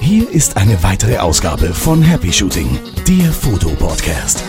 Hier 0.00 0.30
ist 0.30 0.56
eine 0.56 0.82
weitere 0.82 1.18
Ausgabe 1.18 1.74
von 1.74 2.02
Happy 2.02 2.32
Shooting, 2.32 2.78
der 3.06 3.32
Fotopodcast. 3.32 4.42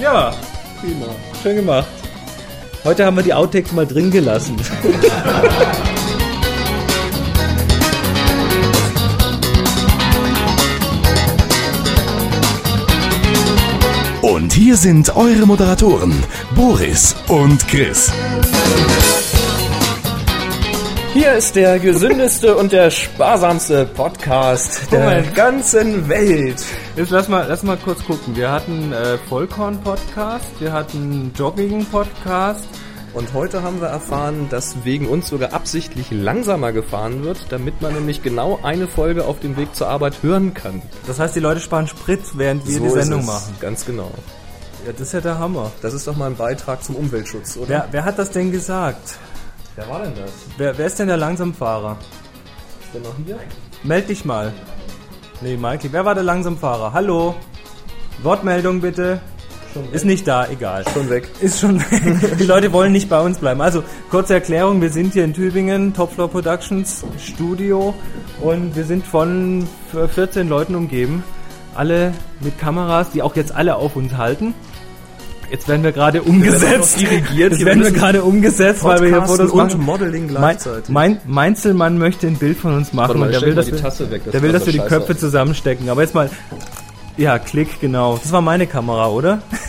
Ja, 0.00 0.32
prima. 0.80 1.06
Schön 1.42 1.56
gemacht. 1.56 1.88
Heute 2.84 3.04
haben 3.04 3.16
wir 3.16 3.22
die 3.22 3.34
Outtakes 3.34 3.72
mal 3.72 3.86
drin 3.86 4.10
gelassen. 4.10 4.56
hier 14.58 14.76
sind 14.76 15.14
eure 15.14 15.46
Moderatoren, 15.46 16.12
Boris 16.56 17.14
und 17.28 17.68
Chris. 17.68 18.12
Hier 21.12 21.34
ist 21.34 21.54
der 21.54 21.78
gesündeste 21.78 22.56
und 22.56 22.72
der 22.72 22.90
sparsamste 22.90 23.86
Podcast 23.86 24.90
der 24.90 25.04
Moment. 25.04 25.34
ganzen 25.36 26.08
Welt. 26.08 26.60
Jetzt 26.96 27.10
lass 27.10 27.28
mal, 27.28 27.46
lass 27.48 27.62
mal 27.62 27.76
kurz 27.76 28.04
gucken. 28.04 28.34
Wir 28.34 28.50
hatten 28.50 28.92
äh, 28.92 29.16
Vollkorn-Podcast, 29.28 30.46
wir 30.58 30.72
hatten 30.72 31.30
Jogging-Podcast. 31.36 32.64
Und 33.14 33.32
heute 33.34 33.62
haben 33.62 33.80
wir 33.80 33.88
erfahren, 33.88 34.48
dass 34.50 34.84
wegen 34.84 35.06
uns 35.06 35.28
sogar 35.28 35.52
absichtlich 35.52 36.10
langsamer 36.10 36.72
gefahren 36.72 37.22
wird, 37.22 37.46
damit 37.50 37.80
man 37.80 37.94
nämlich 37.94 38.24
genau 38.24 38.58
eine 38.64 38.88
Folge 38.88 39.24
auf 39.24 39.38
dem 39.38 39.56
Weg 39.56 39.76
zur 39.76 39.88
Arbeit 39.88 40.22
hören 40.22 40.52
kann. 40.52 40.82
Das 41.06 41.20
heißt, 41.20 41.36
die 41.36 41.40
Leute 41.40 41.60
sparen 41.60 41.86
Sprit, 41.86 42.20
während 42.34 42.66
wir 42.66 42.80
die 42.80 42.86
ist 42.86 42.92
Sendung 42.94 43.20
es. 43.20 43.26
machen. 43.26 43.56
Ganz 43.60 43.86
genau. 43.86 44.10
Ja, 44.88 44.94
das 44.94 45.08
ist 45.08 45.12
ja 45.12 45.20
der 45.20 45.38
Hammer. 45.38 45.70
Das 45.82 45.92
ist 45.92 46.06
doch 46.06 46.16
mal 46.16 46.30
ein 46.30 46.36
Beitrag 46.36 46.82
zum 46.82 46.96
Umweltschutz, 46.96 47.58
oder? 47.58 47.68
Wer, 47.68 47.88
wer 47.90 48.04
hat 48.06 48.18
das 48.18 48.30
denn 48.30 48.50
gesagt? 48.50 49.18
Wer 49.76 49.86
war 49.86 50.00
denn 50.00 50.14
das? 50.14 50.30
Wer, 50.56 50.78
wer 50.78 50.86
ist 50.86 50.98
denn 50.98 51.08
der 51.08 51.18
Langsamfahrer? 51.18 51.98
Ist 52.80 52.94
der 52.94 53.02
noch 53.02 53.14
hier? 53.22 53.38
Meld 53.82 54.08
dich 54.08 54.24
mal. 54.24 54.50
Nee, 55.42 55.58
Michael, 55.58 55.92
wer 55.92 56.06
war 56.06 56.14
der 56.14 56.24
Langsamfahrer? 56.24 56.94
Hallo? 56.94 57.34
Wortmeldung 58.22 58.80
bitte. 58.80 59.20
Ist 59.92 60.06
nicht 60.06 60.26
da, 60.26 60.48
egal. 60.48 60.84
Schon 60.94 61.10
weg. 61.10 61.28
Ist 61.42 61.60
schon 61.60 61.78
weg. 61.80 62.38
Die 62.38 62.44
Leute 62.44 62.72
wollen 62.72 62.92
nicht 62.92 63.10
bei 63.10 63.20
uns 63.20 63.36
bleiben. 63.36 63.60
Also, 63.60 63.84
kurze 64.10 64.32
Erklärung, 64.32 64.80
wir 64.80 64.90
sind 64.90 65.12
hier 65.12 65.24
in 65.24 65.34
Tübingen, 65.34 65.92
Topfloor 65.92 66.30
Productions 66.30 67.04
Studio 67.18 67.94
und 68.40 68.74
wir 68.74 68.86
sind 68.86 69.06
von 69.06 69.68
14 69.92 70.48
Leuten 70.48 70.74
umgeben. 70.74 71.22
Alle 71.74 72.14
mit 72.40 72.58
Kameras, 72.58 73.10
die 73.10 73.20
auch 73.20 73.36
jetzt 73.36 73.52
alle 73.54 73.76
auf 73.76 73.94
uns 73.94 74.16
halten. 74.16 74.54
Jetzt 75.50 75.66
werden 75.68 75.82
wir 75.82 75.92
gerade 75.92 76.22
umgesetzt. 76.22 77.00
dirigiert. 77.00 77.52
Jetzt 77.52 77.64
werden 77.64 77.82
wir 77.82 77.90
gerade 77.92 78.22
umgesetzt, 78.22 78.84
weil 78.84 79.00
wir 79.00 79.08
hier 79.08 79.22
Fotos 79.22 79.50
und 79.50 79.56
machen. 79.56 79.80
Modeling 79.84 80.26
Mein, 80.26 80.34
gleichzeitig. 80.36 80.88
mein, 80.90 81.18
Meinzelmann 81.26 81.98
möchte 81.98 82.26
ein 82.26 82.36
Bild 82.36 82.58
von 82.58 82.74
uns 82.74 82.92
machen 82.92 83.18
mal, 83.18 83.26
und 83.26 83.32
der 83.32 83.42
will, 83.42 83.54
dass 83.54 83.66
die 83.66 83.72
wir, 83.72 83.80
Tasse 83.80 84.10
weg, 84.10 84.22
das 84.24 84.32
der 84.32 84.42
will, 84.42 84.52
dass 84.52 84.66
wir 84.66 84.72
die 84.72 84.78
Köpfe 84.80 85.12
aus. 85.14 85.18
zusammenstecken. 85.20 85.88
Aber 85.88 86.02
jetzt 86.02 86.14
mal, 86.14 86.28
ja, 87.16 87.38
Klick, 87.38 87.80
genau. 87.80 88.18
Das 88.22 88.30
war 88.30 88.40
meine 88.40 88.66
Kamera, 88.66 89.08
oder? 89.08 89.40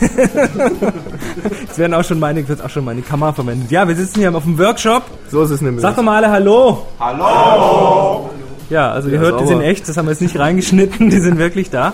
Jetzt 1.60 1.78
werden 1.78 1.94
auch 1.94 2.04
schon 2.04 2.20
meine, 2.20 2.46
wird 2.46 2.62
auch 2.62 2.70
schon 2.70 2.84
meine 2.84 3.02
Kamera 3.02 3.32
verwendet. 3.32 3.70
Ja, 3.70 3.88
wir 3.88 3.96
sitzen 3.96 4.20
hier 4.20 4.34
auf 4.34 4.44
dem 4.44 4.58
Workshop. 4.58 5.02
so 5.30 5.42
ist 5.42 5.50
es 5.50 5.60
nämlich. 5.60 5.82
Sag 5.82 5.96
doch 5.96 6.02
mal 6.02 6.16
alle 6.22 6.30
Hallo. 6.32 6.86
Hallo. 7.00 8.30
Ja, 8.68 8.92
also 8.92 9.08
ihr 9.08 9.16
Ja, 9.16 9.20
hört, 9.20 9.40
die 9.40 9.44
sauber. 9.46 9.48
sind 9.48 9.62
echt, 9.62 9.88
das 9.88 9.96
haben 9.96 10.06
wir 10.06 10.12
jetzt 10.12 10.20
nicht 10.22 10.38
reingeschnitten, 10.38 11.10
die 11.10 11.20
sind 11.20 11.38
wirklich 11.38 11.70
da. 11.70 11.92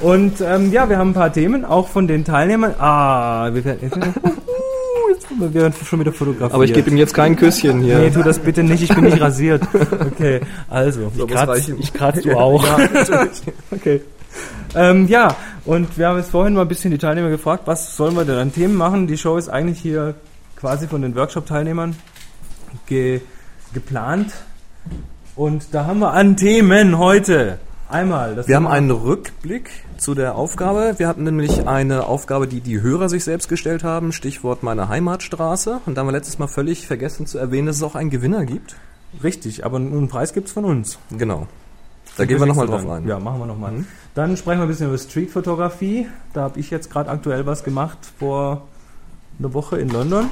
Und 0.00 0.40
ähm, 0.40 0.70
ja, 0.70 0.88
wir 0.88 0.98
haben 0.98 1.10
ein 1.10 1.14
paar 1.14 1.32
Themen, 1.32 1.64
auch 1.64 1.88
von 1.88 2.06
den 2.06 2.24
Teilnehmern. 2.24 2.74
Ah, 2.78 3.50
wir 3.52 3.64
werden, 3.64 3.90
wir 5.38 5.54
werden 5.54 5.74
schon 5.84 6.00
wieder 6.00 6.12
fotografiert. 6.12 6.54
Aber 6.54 6.64
ich 6.64 6.72
gebe 6.72 6.90
ihm 6.90 6.96
jetzt 6.96 7.14
kein 7.14 7.34
Küsschen 7.34 7.80
hier. 7.80 7.98
Nee, 7.98 8.10
tu 8.10 8.22
das 8.22 8.38
bitte 8.38 8.62
nicht, 8.62 8.82
ich 8.82 8.94
bin 8.94 9.04
nicht 9.04 9.20
rasiert. 9.20 9.62
Okay, 9.72 10.40
also, 10.68 11.10
ich 11.12 11.18
muss 11.18 11.28
kratz, 11.28 11.48
reichen. 11.48 11.76
ich 11.80 11.92
kratz 11.92 12.22
du 12.22 12.36
auch. 12.36 12.64
okay. 13.70 14.00
Ähm, 14.74 15.08
ja, 15.08 15.34
und 15.64 15.98
wir 15.98 16.08
haben 16.08 16.18
jetzt 16.18 16.30
vorhin 16.30 16.54
mal 16.54 16.62
ein 16.62 16.68
bisschen 16.68 16.90
die 16.90 16.98
Teilnehmer 16.98 17.30
gefragt, 17.30 17.62
was 17.66 17.96
sollen 17.96 18.14
wir 18.14 18.24
denn 18.24 18.36
an 18.36 18.52
Themen 18.52 18.74
machen? 18.74 19.06
Die 19.06 19.16
Show 19.16 19.36
ist 19.36 19.48
eigentlich 19.48 19.80
hier 19.80 20.14
quasi 20.56 20.86
von 20.86 21.02
den 21.02 21.14
Workshop-Teilnehmern 21.14 21.96
ge 22.86 23.20
geplant. 23.74 24.32
Und 25.36 25.66
da 25.72 25.86
haben 25.86 26.00
wir 26.00 26.12
an 26.12 26.36
Themen 26.36 26.98
heute. 26.98 27.58
Einmal, 27.90 28.46
Wir 28.46 28.56
haben 28.56 28.66
einen 28.66 28.90
Rückblick 28.90 29.70
zu 29.96 30.14
der 30.14 30.34
Aufgabe. 30.34 30.94
Wir 30.98 31.08
hatten 31.08 31.24
nämlich 31.24 31.66
eine 31.66 32.06
Aufgabe, 32.06 32.46
die 32.46 32.60
die 32.60 32.82
Hörer 32.82 33.08
sich 33.08 33.24
selbst 33.24 33.48
gestellt 33.48 33.82
haben. 33.82 34.12
Stichwort 34.12 34.62
meine 34.62 34.90
Heimatstraße. 34.90 35.80
Und 35.86 35.94
da 35.94 36.00
haben 36.00 36.08
wir 36.08 36.12
letztes 36.12 36.38
Mal 36.38 36.48
völlig 36.48 36.86
vergessen 36.86 37.26
zu 37.26 37.38
erwähnen, 37.38 37.66
dass 37.66 37.76
es 37.76 37.82
auch 37.82 37.94
einen 37.94 38.10
Gewinner 38.10 38.44
gibt. 38.44 38.76
richtig, 39.24 39.64
aber 39.64 39.76
einen 39.78 40.08
Preis 40.08 40.34
gibt's 40.34 40.52
von 40.52 40.66
uns. 40.66 40.98
Genau. 41.10 41.46
Da 42.18 42.26
gehen 42.26 42.38
wir 42.38 42.46
nochmal 42.46 42.66
drauf 42.66 42.86
ein. 42.90 43.08
Ja, 43.08 43.18
machen 43.18 43.38
wir 43.38 43.46
nochmal. 43.46 43.72
Mhm. 43.72 43.86
Dann 44.14 44.36
sprechen 44.36 44.58
wir 44.58 44.66
ein 44.66 44.68
bisschen 44.68 44.88
über 44.88 44.98
Streetfotografie. 44.98 46.08
Da 46.34 46.42
habe 46.42 46.60
ich 46.60 46.70
jetzt 46.70 46.90
gerade 46.90 47.08
aktuell 47.08 47.46
was 47.46 47.64
gemacht 47.64 47.98
vor 48.18 48.66
einer 49.38 49.54
Woche 49.54 49.78
in 49.78 49.88
London. 49.88 50.26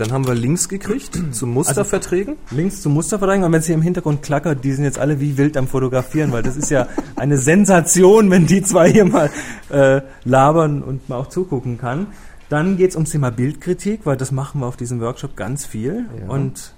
Dann 0.00 0.12
haben 0.12 0.26
wir 0.26 0.34
Links 0.34 0.70
gekriegt 0.70 1.20
zu 1.32 1.46
Musterverträgen. 1.46 2.36
Links 2.50 2.80
zum 2.80 2.94
Musterverteidigung. 2.94 3.44
Und 3.44 3.52
wenn 3.52 3.60
es 3.60 3.66
hier 3.66 3.74
im 3.74 3.82
Hintergrund 3.82 4.22
klackert, 4.22 4.64
die 4.64 4.72
sind 4.72 4.84
jetzt 4.84 4.98
alle 4.98 5.20
wie 5.20 5.36
wild 5.36 5.58
am 5.58 5.68
Fotografieren, 5.68 6.32
weil 6.32 6.42
das 6.42 6.56
ist 6.56 6.70
ja 6.70 6.88
eine 7.16 7.36
Sensation, 7.36 8.30
wenn 8.30 8.46
die 8.46 8.62
zwei 8.62 8.90
hier 8.90 9.04
mal 9.04 9.30
äh, 9.68 10.00
labern 10.24 10.82
und 10.82 11.06
man 11.10 11.18
auch 11.18 11.26
zugucken 11.26 11.76
kann. 11.76 12.06
Dann 12.48 12.78
geht 12.78 12.90
es 12.90 12.96
ums 12.96 13.10
Thema 13.10 13.30
Bildkritik, 13.30 14.06
weil 14.06 14.16
das 14.16 14.32
machen 14.32 14.62
wir 14.62 14.68
auf 14.68 14.78
diesem 14.78 15.02
Workshop 15.02 15.36
ganz 15.36 15.66
viel. 15.66 16.06
Ja. 16.18 16.30
Und 16.30 16.72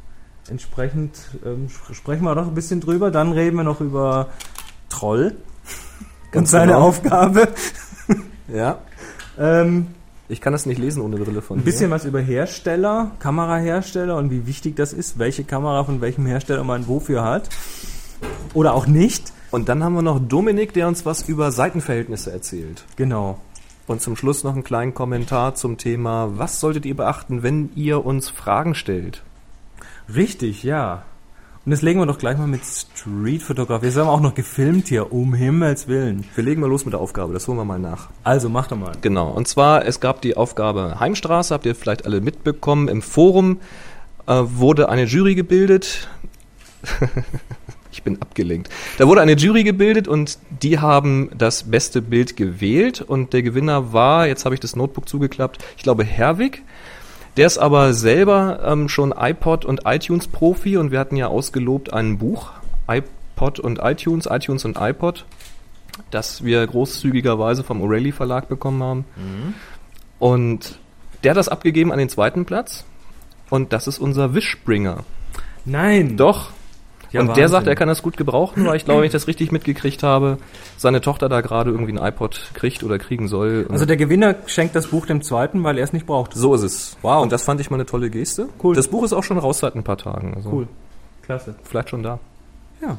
entsprechend 0.51 1.13
ähm, 1.47 1.69
sprechen 1.93 2.25
wir 2.25 2.35
doch 2.35 2.49
ein 2.49 2.57
bisschen 2.57 2.81
drüber. 2.81 3.13
Dann 3.13 3.31
reden 3.31 3.57
wir 3.57 3.63
noch 3.63 3.81
über 3.81 4.31
Troll 4.89 5.37
und 6.25 6.33
Ganz 6.33 6.51
seine 6.51 6.73
genau. 6.73 6.87
Aufgabe. 6.87 7.49
ja. 8.53 8.81
Ähm, 9.39 9.87
Ich 10.33 10.41
kann 10.41 10.55
das 10.55 10.65
nicht 10.65 10.79
lesen 10.79 11.03
ohne 11.03 11.19
Brille 11.19 11.43
von 11.43 11.59
ein 11.59 11.63
bisschen 11.63 11.91
was 11.91 12.07
über 12.07 12.19
Hersteller, 12.19 13.11
Kamerahersteller 13.19 14.17
und 14.17 14.31
wie 14.31 14.47
wichtig 14.47 14.77
das 14.77 14.95
ist, 14.95 15.19
welche 15.19 15.45
Kamera 15.45 15.85
von 15.85 16.01
welchem 16.01 16.25
Hersteller 16.25 16.65
man 16.65 16.89
wofür 16.89 17.23
hat. 17.23 17.51
Oder 18.55 18.73
auch 18.73 18.87
nicht. 18.87 19.29
hier. 19.29 19.37
Und 19.51 19.69
dann 19.69 19.85
haben 19.85 19.95
wir 19.95 20.01
noch 20.01 20.19
Dominik, 20.19 20.73
der 20.73 20.89
uns 20.89 21.05
was 21.05 21.29
über 21.29 21.53
Seitenverhältnisse 21.53 22.33
erzählt. 22.33 22.85
Genau. 22.97 23.41
Und 23.87 24.01
zum 24.01 24.17
Schluss 24.17 24.43
noch 24.43 24.55
einen 24.55 24.65
kleinen 24.65 24.95
Kommentar 24.95 25.55
zum 25.55 25.77
Thema, 25.77 26.31
was 26.39 26.61
solltet 26.61 26.87
ihr 26.87 26.97
beachten, 26.97 27.43
wenn 27.43 27.69
ihr 27.75 28.03
uns 28.03 28.31
Fragen 28.31 28.75
stellt? 28.75 29.23
Richtig, 30.15 30.63
ja. 30.63 31.03
Und 31.65 31.71
jetzt 31.71 31.83
legen 31.83 32.01
wir 32.01 32.07
doch 32.07 32.19
gleich 32.19 32.37
mal 32.39 32.49
mit 32.49 32.63
Streetfotografie. 32.65 33.87
Jetzt 33.87 33.97
haben 33.97 34.09
wir 34.09 34.13
auch 34.13 34.21
noch 34.21 34.35
gefilmt 34.35 34.89
hier, 34.89 35.13
um 35.13 35.33
Himmels 35.33 35.87
Willen. 35.87 36.25
Wir 36.35 36.43
legen 36.43 36.61
mal 36.61 36.67
los 36.67 36.85
mit 36.85 36.93
der 36.93 37.01
Aufgabe, 37.01 37.33
das 37.33 37.47
holen 37.47 37.57
wir 37.57 37.65
mal 37.65 37.79
nach. 37.79 38.11
Also 38.25 38.49
mach 38.49 38.67
doch 38.67 38.77
mal. 38.77 38.97
Genau, 39.01 39.29
und 39.29 39.47
zwar, 39.47 39.87
es 39.87 40.01
gab 40.01 40.23
die 40.23 40.37
Aufgabe 40.37 40.99
Heimstraße, 40.99 41.55
habt 41.55 41.65
ihr 41.65 41.77
vielleicht 41.77 42.05
alle 42.05 42.21
mitbekommen. 42.21 42.89
Im 42.89 43.01
Forum 43.01 43.61
äh, 44.27 44.33
wurde 44.43 44.89
eine 44.89 45.05
Jury 45.05 45.37
gebildet. 45.37 46.09
ich 47.93 48.03
bin 48.03 48.21
abgelenkt. 48.21 48.69
Da 48.99 49.07
wurde 49.07 49.21
eine 49.21 49.35
Jury 49.35 49.63
gebildet 49.63 50.09
und 50.09 50.39
die 50.63 50.81
haben 50.81 51.31
das 51.39 51.71
beste 51.71 52.03
Bild 52.03 52.37
gewählt. 52.37 53.03
Und 53.03 53.35
der 53.35 53.45
Gewinner 53.45 53.93
war, 53.93 54.27
jetzt 54.27 54.45
habe 54.45 54.57
ich 54.57 54.61
das 54.61 54.75
Notebook 54.75 55.09
zugeklappt, 55.09 55.65
ich 55.77 55.85
glaube 55.85 56.03
Herwig. 56.03 56.65
Der 57.37 57.47
ist 57.47 57.59
aber 57.59 57.95
selber 57.95 58.61
ähm, 58.65 58.89
schon 58.89 59.15
iPod 59.17 59.65
und 59.65 59.83
iTunes 59.87 60.29
Profi 60.29 60.77
und 60.77 60.91
wir 60.91 60.99
hatten 60.99 61.17
ja 61.17 61.29
ausgelobt 61.29 61.93
ein 61.93 62.19
Buch, 62.19 62.51
iPod 62.89 63.59
und 63.59 63.79
iTunes, 63.83 64.27
iTunes 64.27 64.65
und 64.65 64.77
iPod, 64.79 65.25
das 66.11 66.45
wir 66.45 66.67
großzügigerweise 66.67 67.65
vom 67.65 67.83
O'Reilly 67.83 68.13
Verlag 68.13 68.49
bekommen 68.49 68.83
haben. 68.83 69.05
Und 70.19 70.79
der 71.25 71.31
hat 71.31 71.39
das 71.39 71.49
abgegeben 71.49 71.91
an 71.91 71.99
den 71.99 72.11
zweiten 72.11 72.45
Platz 72.45 72.85
und 73.49 73.73
das 73.73 73.87
ist 73.87 73.99
unser 73.99 74.35
Wishbringer. 74.35 75.05
Nein. 75.65 76.17
Doch. 76.17 76.51
Ja, 77.13 77.21
und 77.21 77.37
der 77.37 77.49
sagt, 77.49 77.67
er 77.67 77.75
kann 77.75 77.89
das 77.89 78.03
gut 78.03 78.17
gebrauchen, 78.17 78.65
weil 78.67 78.77
ich 78.77 78.85
glaube, 78.85 79.01
wenn 79.01 79.07
ich 79.07 79.13
das 79.13 79.27
richtig 79.29 79.53
mitgekriegt 79.53 80.03
habe, 80.03 80.39
seine 80.77 81.01
Tochter 81.01 81.29
da 81.29 81.41
gerade 81.41 81.71
irgendwie 81.71 81.93
ein 81.93 82.05
iPod 82.05 82.51
kriegt 82.55 82.83
oder 82.83 82.99
kriegen 82.99 83.29
soll. 83.29 83.67
Also 83.71 83.85
der 83.85 83.97
Gewinner 83.97 84.35
schenkt 84.47 84.75
das 84.75 84.89
Buch 84.89 85.07
dem 85.07 85.23
zweiten, 85.23 85.63
weil 85.63 85.79
er 85.79 85.85
es 85.85 85.93
nicht 85.93 86.07
braucht. 86.07 86.35
so 86.35 86.55
ist 86.55 86.63
es. 86.63 86.97
Wow. 87.03 87.23
Und 87.23 87.33
das 87.33 87.43
fand 87.43 87.61
ich 87.61 87.71
mal 87.71 87.77
eine 87.77 87.87
tolle 87.87 88.11
Geste. 88.11 88.49
Cool. 88.63 88.75
Das 88.75 88.89
Buch 88.89 89.05
ist 89.05 89.13
auch 89.13 89.25
schon 89.25 89.39
raus 89.39 89.59
seit 89.59 89.75
ein 89.75 89.85
paar 89.85 89.99
Tagen. 89.99 90.35
Also 90.35 90.51
Cool. 90.51 90.69
Klasse. 91.23 91.55
Vielleicht 91.65 91.91
schon 91.91 92.03
da. 92.03 92.19
Ja. 92.81 92.99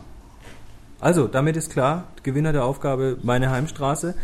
Also, 1.00 1.28
damit 1.28 1.58
ist 1.58 1.72
klar, 1.72 2.06
Gewinner 2.24 2.54
der 2.54 2.64
Aufgabe 2.64 3.18
Meine 3.24 3.52
Heimstraße, 3.52 4.16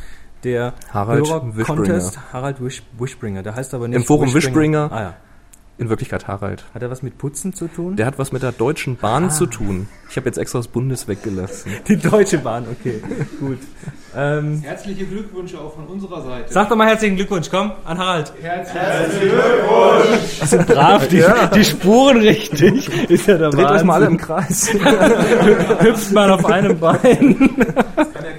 der 0.45 0.73
Harald 0.93 1.27
Hörer-Contest 1.27 1.57
Wishbringer. 1.57 2.33
Harald 2.33 2.63
Wish, 2.63 2.83
Wishbringer. 2.97 3.43
Der 3.43 3.55
heißt 3.55 3.73
aber 3.73 3.87
nicht 3.89 3.97
Im 3.97 4.03
Forum 4.05 4.33
Wishbringer. 4.33 4.89
Ah 4.91 5.01
ja. 5.01 5.13
In 5.79 5.89
Wirklichkeit 5.89 6.27
Harald. 6.27 6.65
Hat 6.73 6.81
er 6.81 6.91
was 6.91 7.01
mit 7.01 7.17
Putzen 7.17 7.53
zu 7.53 7.67
tun? 7.67 7.95
Der 7.95 8.05
hat 8.05 8.19
was 8.19 8.31
mit 8.33 8.43
der 8.43 8.51
Deutschen 8.51 8.97
Bahn 8.97 9.25
ah. 9.25 9.29
zu 9.29 9.45
tun. 9.45 9.87
Ich 10.09 10.17
habe 10.17 10.27
jetzt 10.27 10.37
extra 10.37 10.59
das 10.59 10.67
Bundes 10.67 11.07
weggelassen. 11.07 11.71
Die 11.87 11.95
Deutsche 11.95 12.37
Bahn, 12.37 12.65
okay, 12.69 13.01
gut. 13.39 13.59
Ähm, 14.15 14.61
Herzliche 14.61 15.05
Glückwünsche 15.05 15.59
auch 15.59 15.75
von 15.75 15.85
unserer 15.87 16.21
Seite. 16.21 16.51
Sag 16.51 16.67
doch 16.67 16.75
mal 16.75 16.87
herzlichen 16.87 17.15
Glückwunsch, 17.15 17.49
komm, 17.49 17.71
an 17.85 17.97
Harald. 17.97 18.33
Herzlichen 18.41 19.29
Glückwunsch! 19.29 20.39
Das 20.39 20.49
sind 20.49 20.67
brav, 20.67 21.07
die, 21.07 21.17
ja. 21.17 21.47
die 21.47 21.63
Spuren 21.63 22.17
richtig. 22.17 22.89
Ist 23.09 23.27
ja 23.27 23.37
der 23.37 23.49
Dreht 23.49 23.63
Wahnsinn. 23.65 23.77
euch 23.77 23.83
mal 23.85 23.93
alle 23.93 24.05
im 24.07 24.17
Kreis. 24.17 24.73
Hüpft 25.79 26.11
mal 26.11 26.29
auf 26.31 26.45
einem 26.45 26.77
Bein. 26.77 27.55
Das 27.95 28.13
kann 28.13 28.23
ja. 28.25 28.38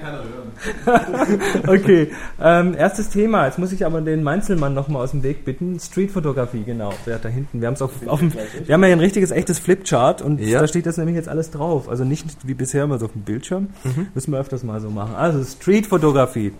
okay, 1.67 2.11
ähm, 2.39 2.75
erstes 2.77 3.09
Thema. 3.09 3.45
Jetzt 3.45 3.59
muss 3.59 3.71
ich 3.71 3.85
aber 3.85 4.01
den 4.01 4.23
Mainzelmann 4.23 4.73
nochmal 4.73 5.03
aus 5.03 5.11
dem 5.11 5.23
Weg 5.23 5.45
bitten. 5.45 5.79
Streetfotografie, 5.79 6.63
genau. 6.63 6.93
Der 7.05 7.19
da 7.19 7.29
hinten. 7.29 7.61
Wir 7.61 7.67
haben 7.67 7.73
es 7.75 7.81
auf, 7.81 7.91
auf 8.07 8.19
dem, 8.19 8.33
wir 8.33 8.73
haben 8.73 8.83
ja 8.83 8.89
ein 8.91 8.99
richtiges, 8.99 9.31
echtes 9.31 9.59
Flipchart 9.59 10.21
und 10.21 10.39
ja. 10.39 10.59
da 10.59 10.67
steht 10.67 10.85
das 10.85 10.97
nämlich 10.97 11.15
jetzt 11.15 11.29
alles 11.29 11.51
drauf. 11.51 11.89
Also 11.89 12.03
nicht 12.03 12.25
wie 12.43 12.53
bisher 12.53 12.83
immer 12.83 12.99
so 12.99 13.05
auf 13.05 13.13
dem 13.13 13.21
Bildschirm. 13.21 13.69
Mhm. 13.83 14.07
Müssen 14.13 14.31
wir 14.31 14.39
öfters 14.39 14.63
mal 14.63 14.79
so 14.81 14.89
machen. 14.89 15.15
Also 15.15 15.43
Streetfotografie. 15.43 16.53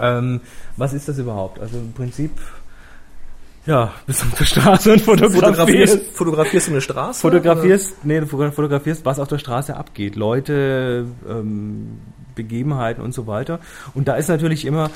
Ähm, 0.00 0.40
was 0.76 0.92
ist 0.92 1.08
das 1.08 1.18
überhaupt? 1.18 1.60
Also 1.60 1.78
im 1.78 1.92
Prinzip 1.92 2.30
ja, 3.66 3.92
bist 4.06 4.22
du 4.22 4.26
auf 4.26 4.38
der 4.38 4.44
Straße 4.44 4.92
und 4.92 5.00
fotografierst. 5.00 5.40
Fotografierst, 5.40 6.16
fotografierst 6.16 6.66
du 6.66 6.70
eine 6.72 6.80
Straße? 6.82 7.20
Fotografierst, 7.20 7.92
oder? 7.92 8.00
nee, 8.02 8.20
du 8.20 8.26
fotografierst, 8.26 9.04
was 9.06 9.18
auf 9.18 9.28
der 9.28 9.38
Straße 9.38 9.74
abgeht. 9.74 10.16
Leute, 10.16 11.06
ähm, 11.26 11.98
Begebenheiten 12.34 13.02
und 13.02 13.12
so 13.12 13.26
weiter. 13.26 13.60
Und 13.94 14.08
da 14.08 14.16
ist 14.16 14.28
natürlich 14.28 14.64
immer 14.64 14.90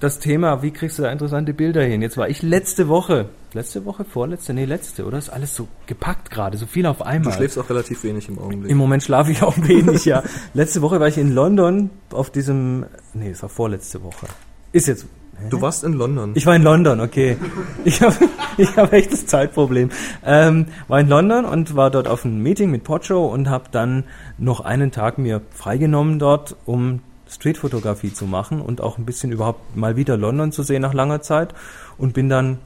das 0.00 0.18
Thema, 0.18 0.62
wie 0.62 0.70
kriegst 0.70 0.98
du 0.98 1.02
da 1.02 1.10
interessante 1.10 1.54
Bilder 1.54 1.82
hin? 1.82 2.02
Jetzt 2.02 2.16
war 2.16 2.28
ich 2.28 2.42
letzte 2.42 2.88
Woche, 2.88 3.28
letzte 3.52 3.84
Woche, 3.84 4.04
vorletzte, 4.04 4.54
nee, 4.54 4.64
letzte, 4.64 5.04
oder? 5.04 5.18
Ist 5.18 5.30
alles 5.30 5.54
so 5.54 5.68
gepackt 5.86 6.30
gerade, 6.30 6.56
so 6.56 6.66
viel 6.66 6.86
auf 6.86 7.02
einmal. 7.02 7.32
Du 7.32 7.36
schläfst 7.36 7.58
auch 7.58 7.68
relativ 7.68 8.04
wenig 8.04 8.28
im 8.28 8.38
Augenblick. 8.38 8.70
Im 8.70 8.78
Moment 8.78 9.02
schlafe 9.02 9.30
ich 9.30 9.42
auch 9.42 9.56
wenig, 9.68 10.04
ja. 10.04 10.22
Letzte 10.54 10.82
Woche 10.82 11.00
war 11.00 11.08
ich 11.08 11.18
in 11.18 11.32
London 11.32 11.90
auf 12.10 12.30
diesem, 12.30 12.86
nee, 13.14 13.30
es 13.30 13.42
war 13.42 13.48
vorletzte 13.48 14.02
Woche. 14.02 14.26
Ist 14.72 14.86
jetzt 14.86 15.06
Du 15.50 15.60
warst 15.60 15.84
in 15.84 15.92
London. 15.92 16.32
Ich 16.34 16.46
war 16.46 16.56
in 16.56 16.62
London, 16.62 17.00
okay. 17.00 17.36
Ich 17.84 18.02
habe 18.02 18.16
ich 18.58 18.76
hab 18.76 18.92
echt 18.92 19.12
das 19.12 19.26
Zeitproblem. 19.26 19.90
Ähm, 20.24 20.66
war 20.88 21.00
in 21.00 21.08
London 21.08 21.44
und 21.44 21.76
war 21.76 21.90
dort 21.90 22.08
auf 22.08 22.24
einem 22.24 22.42
Meeting 22.42 22.70
mit 22.70 22.84
Pocho 22.84 23.26
und 23.26 23.48
habe 23.48 23.66
dann 23.70 24.04
noch 24.36 24.60
einen 24.60 24.90
Tag 24.90 25.18
mir 25.18 25.40
freigenommen 25.50 26.18
dort, 26.18 26.56
um 26.66 27.00
Streetfotografie 27.28 28.12
zu 28.12 28.26
machen 28.26 28.60
und 28.60 28.80
auch 28.80 28.98
ein 28.98 29.04
bisschen 29.04 29.32
überhaupt 29.32 29.76
mal 29.76 29.96
wieder 29.96 30.16
London 30.16 30.50
zu 30.50 30.62
sehen 30.62 30.82
nach 30.82 30.94
langer 30.94 31.20
Zeit 31.20 31.54
und 31.98 32.14
bin 32.14 32.28
dann 32.28 32.58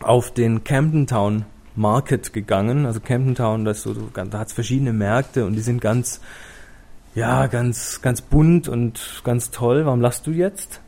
auf 0.00 0.30
den 0.30 0.64
Camden 0.64 1.06
Town 1.06 1.44
Market 1.74 2.32
gegangen. 2.32 2.86
Also 2.86 3.00
Camden 3.00 3.34
Town, 3.34 3.64
das 3.64 3.82
so, 3.82 3.94
da 3.94 4.38
hat 4.38 4.48
es 4.48 4.52
verschiedene 4.52 4.92
Märkte 4.92 5.44
und 5.44 5.54
die 5.54 5.60
sind 5.60 5.80
ganz, 5.80 6.20
ja, 7.14 7.46
ganz, 7.46 8.00
ganz 8.02 8.20
bunt 8.20 8.68
und 8.68 9.22
ganz 9.24 9.50
toll. 9.50 9.86
Warum 9.86 10.00
lachst 10.00 10.26
du 10.26 10.30
jetzt? 10.30 10.80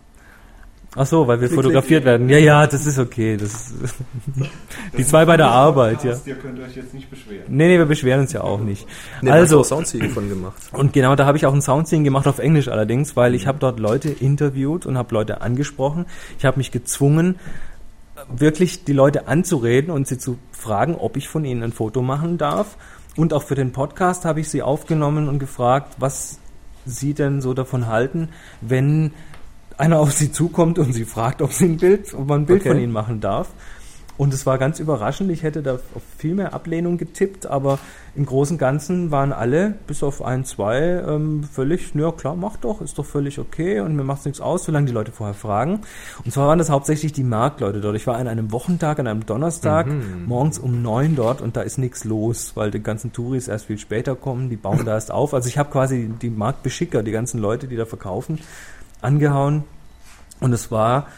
Ach 0.96 1.06
so, 1.06 1.26
weil 1.26 1.40
wir 1.40 1.49
klick, 1.49 1.56
fotografiert 1.56 2.02
klick, 2.02 2.06
werden. 2.06 2.29
Ja, 2.29 2.38
ja, 2.38 2.67
das 2.67 2.87
ist 2.87 2.99
okay. 2.99 3.37
Das 3.37 3.70
ist 3.70 3.94
die 4.96 5.05
zwei 5.05 5.25
bei 5.26 5.37
der 5.37 5.49
Arbeit, 5.49 6.02
ja. 6.02 6.14
Ihr 6.25 6.35
könnt 6.37 6.58
euch 6.61 6.75
jetzt 6.76 6.94
nicht 6.94 7.11
beschweren. 7.11 7.44
Nee, 7.49 7.69
nee, 7.69 7.79
wir 7.79 7.85
beschweren 7.85 8.20
uns 8.20 8.32
ja 8.32 8.40
auch 8.40 8.61
nicht. 8.61 8.87
Nee, 9.20 9.31
also 9.31 9.62
Soundseeing 9.62 10.11
von 10.11 10.29
gemacht. 10.29 10.56
Und 10.73 10.94
genau, 10.94 11.14
da 11.14 11.26
habe 11.26 11.37
ich 11.37 11.44
auch 11.44 11.52
ein 11.52 11.61
Soundseeing 11.61 12.05
gemacht 12.05 12.26
auf 12.26 12.38
Englisch 12.38 12.69
allerdings, 12.69 13.17
weil 13.17 13.35
ich 13.35 13.46
habe 13.46 13.58
dort 13.58 13.79
Leute 13.79 14.08
interviewt 14.08 14.87
und 14.87 14.96
habe 14.96 15.14
Leute 15.14 15.43
angesprochen. 15.43 16.06
Ich 16.38 16.46
habe 16.46 16.56
mich 16.56 16.73
gezwungen, 16.73 17.38
wirklich 18.29 18.84
die 18.84 18.93
Leute 18.93 19.29
anzureden 19.29 19.91
und 19.91 20.06
sie 20.06 20.19
zu 20.19 20.38
fragen, 20.52 20.94
ob 20.94 21.17
ich 21.17 21.29
von 21.29 21.44
ihnen 21.44 21.62
ein 21.62 21.73
Foto 21.73 22.02
machen 22.02 22.38
darf. 22.38 22.76
Und 23.17 23.34
auch 23.34 23.43
für 23.43 23.55
den 23.55 23.73
Podcast 23.73 24.25
habe 24.25 24.41
ich 24.41 24.49
sie 24.49 24.62
aufgenommen 24.62 25.29
und 25.29 25.38
gefragt, 25.38 25.96
was 25.99 26.38
sie 26.87 27.14
denn 27.14 27.41
so 27.41 27.52
davon 27.52 27.87
halten, 27.87 28.31
wenn 28.61 29.12
einer 29.79 29.99
auf 29.99 30.13
sie 30.13 30.33
zukommt 30.33 30.79
und 30.79 30.93
sie 30.93 31.05
fragt, 31.05 31.41
ob 31.41 31.53
sie 31.53 31.67
ein 31.67 31.77
Bild, 31.77 32.13
ob 32.15 32.29
man 32.29 32.43
ein 32.43 32.47
Bild 32.47 32.61
okay. 32.61 32.71
von 32.71 32.81
ihnen 32.81 32.93
machen 32.93 33.21
darf. 33.21 33.49
Und 34.19 34.35
es 34.35 34.47
war 34.47 34.59
ganz 34.59 34.81
überraschend. 34.81 35.31
Ich 35.31 35.45
hätte 35.45 35.63
da 35.63 35.75
auf 35.75 36.03
viel 36.19 36.35
mehr 36.35 36.53
Ablehnung 36.53 36.99
getippt, 36.99 37.47
aber 37.47 37.79
im 38.17 38.27
Großen 38.27 38.55
und 38.55 38.59
Ganzen 38.59 39.13
waren 39.13 39.33
alle, 39.33 39.77
bis 39.87 40.03
auf 40.03 40.23
ein, 40.23 40.45
zwei, 40.45 41.05
ähm, 41.07 41.45
völlig, 41.45 41.95
ja 41.95 42.11
klar, 42.11 42.35
mach 42.35 42.57
doch, 42.57 42.81
ist 42.83 42.99
doch 42.99 43.07
völlig 43.07 43.39
okay 43.39 43.79
und 43.79 43.95
mir 43.95 44.03
macht 44.03 44.25
nichts 44.25 44.41
aus, 44.41 44.65
solange 44.65 44.87
die 44.87 44.93
Leute 44.93 45.13
vorher 45.13 45.35
fragen. 45.35 45.83
Und 46.25 46.33
zwar 46.33 46.49
waren 46.49 46.59
das 46.59 46.69
hauptsächlich 46.69 47.13
die 47.13 47.23
Marktleute 47.23 47.81
dort. 47.81 47.95
Ich 47.95 48.09
war 48.09 48.17
an 48.17 48.27
einem 48.27 48.51
Wochentag, 48.51 48.99
an 48.99 49.07
einem 49.07 49.25
Donnerstag, 49.25 49.87
mhm. 49.87 50.25
morgens 50.27 50.59
um 50.59 50.83
neun 50.83 51.15
dort 51.15 51.41
und 51.41 51.57
da 51.57 51.61
ist 51.61 51.79
nichts 51.79 52.03
los, 52.03 52.53
weil 52.57 52.73
die 52.73 52.83
ganzen 52.83 53.13
Touris 53.13 53.47
erst 53.47 53.67
viel 53.67 53.79
später 53.79 54.17
kommen, 54.17 54.51
die 54.51 54.57
bauen 54.57 54.85
da 54.85 54.95
erst 54.95 55.13
auf. 55.13 55.33
Also 55.33 55.49
ich 55.49 55.59
habe 55.59 55.71
quasi 55.71 56.11
die 56.21 56.31
Marktbeschicker, 56.31 57.05
die 57.05 57.13
ganzen 57.13 57.39
Leute, 57.39 57.69
die 57.69 57.77
da 57.77 57.87
verkaufen, 57.87 58.41
angehauen. 59.00 59.65
Und 60.41 60.53
es 60.53 60.71
war 60.71 61.09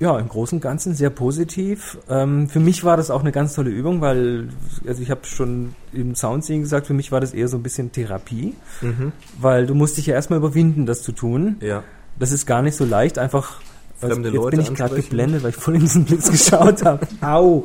ja 0.00 0.18
im 0.18 0.28
Großen 0.28 0.58
und 0.58 0.62
Ganzen 0.62 0.94
sehr 0.94 1.10
positiv. 1.10 1.98
Ähm, 2.08 2.48
für 2.48 2.60
mich 2.60 2.84
war 2.84 2.96
das 2.96 3.10
auch 3.10 3.20
eine 3.20 3.32
ganz 3.32 3.54
tolle 3.54 3.70
Übung, 3.70 4.00
weil, 4.00 4.48
also 4.86 5.02
ich 5.02 5.10
habe 5.10 5.24
schon 5.24 5.74
im 5.92 6.14
Soundseeing 6.14 6.62
gesagt, 6.62 6.86
für 6.86 6.94
mich 6.94 7.12
war 7.12 7.20
das 7.20 7.32
eher 7.32 7.48
so 7.48 7.56
ein 7.56 7.62
bisschen 7.62 7.92
Therapie, 7.92 8.54
mhm. 8.80 9.12
weil 9.40 9.66
du 9.66 9.74
musst 9.74 9.96
dich 9.96 10.06
ja 10.06 10.14
erstmal 10.14 10.38
überwinden, 10.38 10.86
das 10.86 11.02
zu 11.02 11.12
tun. 11.12 11.56
Ja. 11.60 11.82
Das 12.18 12.32
ist 12.32 12.46
gar 12.46 12.62
nicht 12.62 12.76
so 12.76 12.84
leicht, 12.84 13.18
einfach. 13.18 13.60
Fremde 13.98 14.28
jetzt 14.28 14.36
Leute 14.36 14.56
bin 14.56 14.66
ich 14.66 14.74
gerade 14.74 14.96
geblendet, 14.96 15.42
weil 15.42 15.50
ich 15.50 15.56
vorhin 15.56 15.82
in 15.82 15.86
diesen 15.86 16.04
Blitz 16.04 16.30
geschaut 16.30 16.84
habe. 16.84 17.06
Au! 17.20 17.64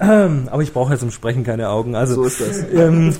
Ähm, 0.00 0.48
aber 0.50 0.62
ich 0.62 0.72
brauche 0.72 0.92
ja 0.92 0.98
zum 0.98 1.10
Sprechen 1.10 1.44
keine 1.44 1.68
Augen. 1.68 1.94
Also, 1.94 2.14
so 2.14 2.24
ist 2.24 2.40
das. 2.40 2.64
Ähm, 2.72 3.14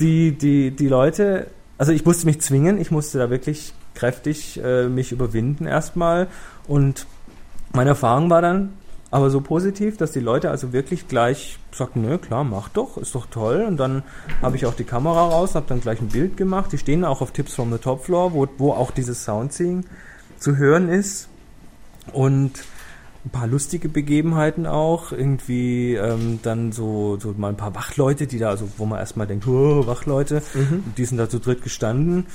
die, 0.00 0.32
die, 0.32 0.70
die 0.72 0.88
Leute, 0.88 1.46
also 1.78 1.92
ich 1.92 2.04
musste 2.04 2.26
mich 2.26 2.40
zwingen, 2.40 2.80
ich 2.80 2.90
musste 2.90 3.18
da 3.18 3.30
wirklich 3.30 3.72
kräftig 3.96 4.60
äh, 4.62 4.88
mich 4.88 5.10
überwinden 5.10 5.66
erstmal. 5.66 6.28
Und 6.68 7.06
meine 7.72 7.90
Erfahrung 7.90 8.30
war 8.30 8.42
dann 8.42 8.74
aber 9.10 9.30
so 9.30 9.40
positiv, 9.40 9.96
dass 9.96 10.12
die 10.12 10.20
Leute 10.20 10.50
also 10.50 10.72
wirklich 10.72 11.08
gleich 11.08 11.58
sagten, 11.72 12.02
nö, 12.02 12.18
klar, 12.18 12.44
mach 12.44 12.68
doch, 12.68 12.98
ist 12.98 13.14
doch 13.14 13.26
toll. 13.26 13.64
Und 13.66 13.76
dann 13.76 14.02
habe 14.42 14.56
ich 14.56 14.66
auch 14.66 14.74
die 14.74 14.84
Kamera 14.84 15.28
raus, 15.28 15.54
habe 15.54 15.66
dann 15.68 15.80
gleich 15.80 16.00
ein 16.00 16.08
Bild 16.08 16.36
gemacht. 16.36 16.72
Die 16.72 16.78
stehen 16.78 17.04
auch 17.04 17.20
auf 17.20 17.30
Tips 17.32 17.54
from 17.54 17.72
the 17.72 17.78
Top 17.78 18.04
Floor, 18.04 18.32
wo, 18.32 18.46
wo 18.58 18.72
auch 18.72 18.90
dieses 18.90 19.24
Soundseeing 19.24 19.84
zu 20.38 20.56
hören 20.56 20.88
ist. 20.88 21.28
Und 22.12 22.64
ein 23.24 23.30
paar 23.30 23.46
lustige 23.46 23.88
Begebenheiten 23.88 24.66
auch. 24.66 25.12
Irgendwie 25.12 25.94
ähm, 25.94 26.40
dann 26.42 26.72
so, 26.72 27.18
so 27.20 27.34
mal 27.36 27.48
ein 27.48 27.56
paar 27.56 27.74
Wachleute, 27.74 28.26
die 28.26 28.38
da, 28.38 28.50
also 28.50 28.68
wo 28.76 28.86
man 28.86 28.98
erstmal 28.98 29.26
denkt, 29.26 29.46
oh, 29.46 29.86
Wachleute, 29.86 30.42
mhm. 30.54 30.84
die 30.96 31.04
sind 31.04 31.18
da 31.18 31.28
zu 31.28 31.38
dritt 31.38 31.62
gestanden. 31.62 32.26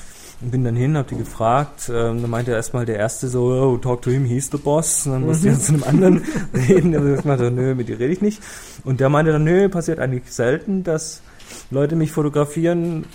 Und 0.42 0.52
bin 0.52 0.64
dann 0.64 0.76
hin, 0.76 0.98
hab 0.98 1.08
die 1.08 1.18
gefragt. 1.18 1.90
Ähm, 1.94 2.22
dann 2.22 2.30
meinte 2.30 2.52
erstmal 2.52 2.86
der 2.86 2.98
erste 2.98 3.28
so, 3.28 3.46
oh, 3.46 3.78
talk 3.78 4.02
to 4.02 4.10
him, 4.10 4.26
he's 4.26 4.50
the 4.52 4.58
boss. 4.58 5.06
Und 5.06 5.14
dann 5.14 5.26
musste 5.26 5.50
ich 5.50 5.56
mhm. 5.56 5.60
zu 5.60 5.74
einem 5.74 5.84
anderen 5.84 6.24
reden. 6.68 6.92
Der 6.92 7.06
ich 7.06 7.26
meinte, 7.26 7.52
nö, 7.52 7.76
mit 7.76 7.90
dir 7.90 8.00
rede 8.00 8.14
ich 8.14 8.22
nicht. 8.22 8.42
Und 8.84 9.00
der 9.00 9.10
meinte 9.10 9.32
dann, 9.32 9.44
nö, 9.44 9.70
passiert 9.70 10.00
eigentlich 10.00 10.24
selten, 10.32 10.84
dass 10.84 11.22
Leute 11.70 11.96
mich 11.96 12.12
fotografieren, 12.12 13.06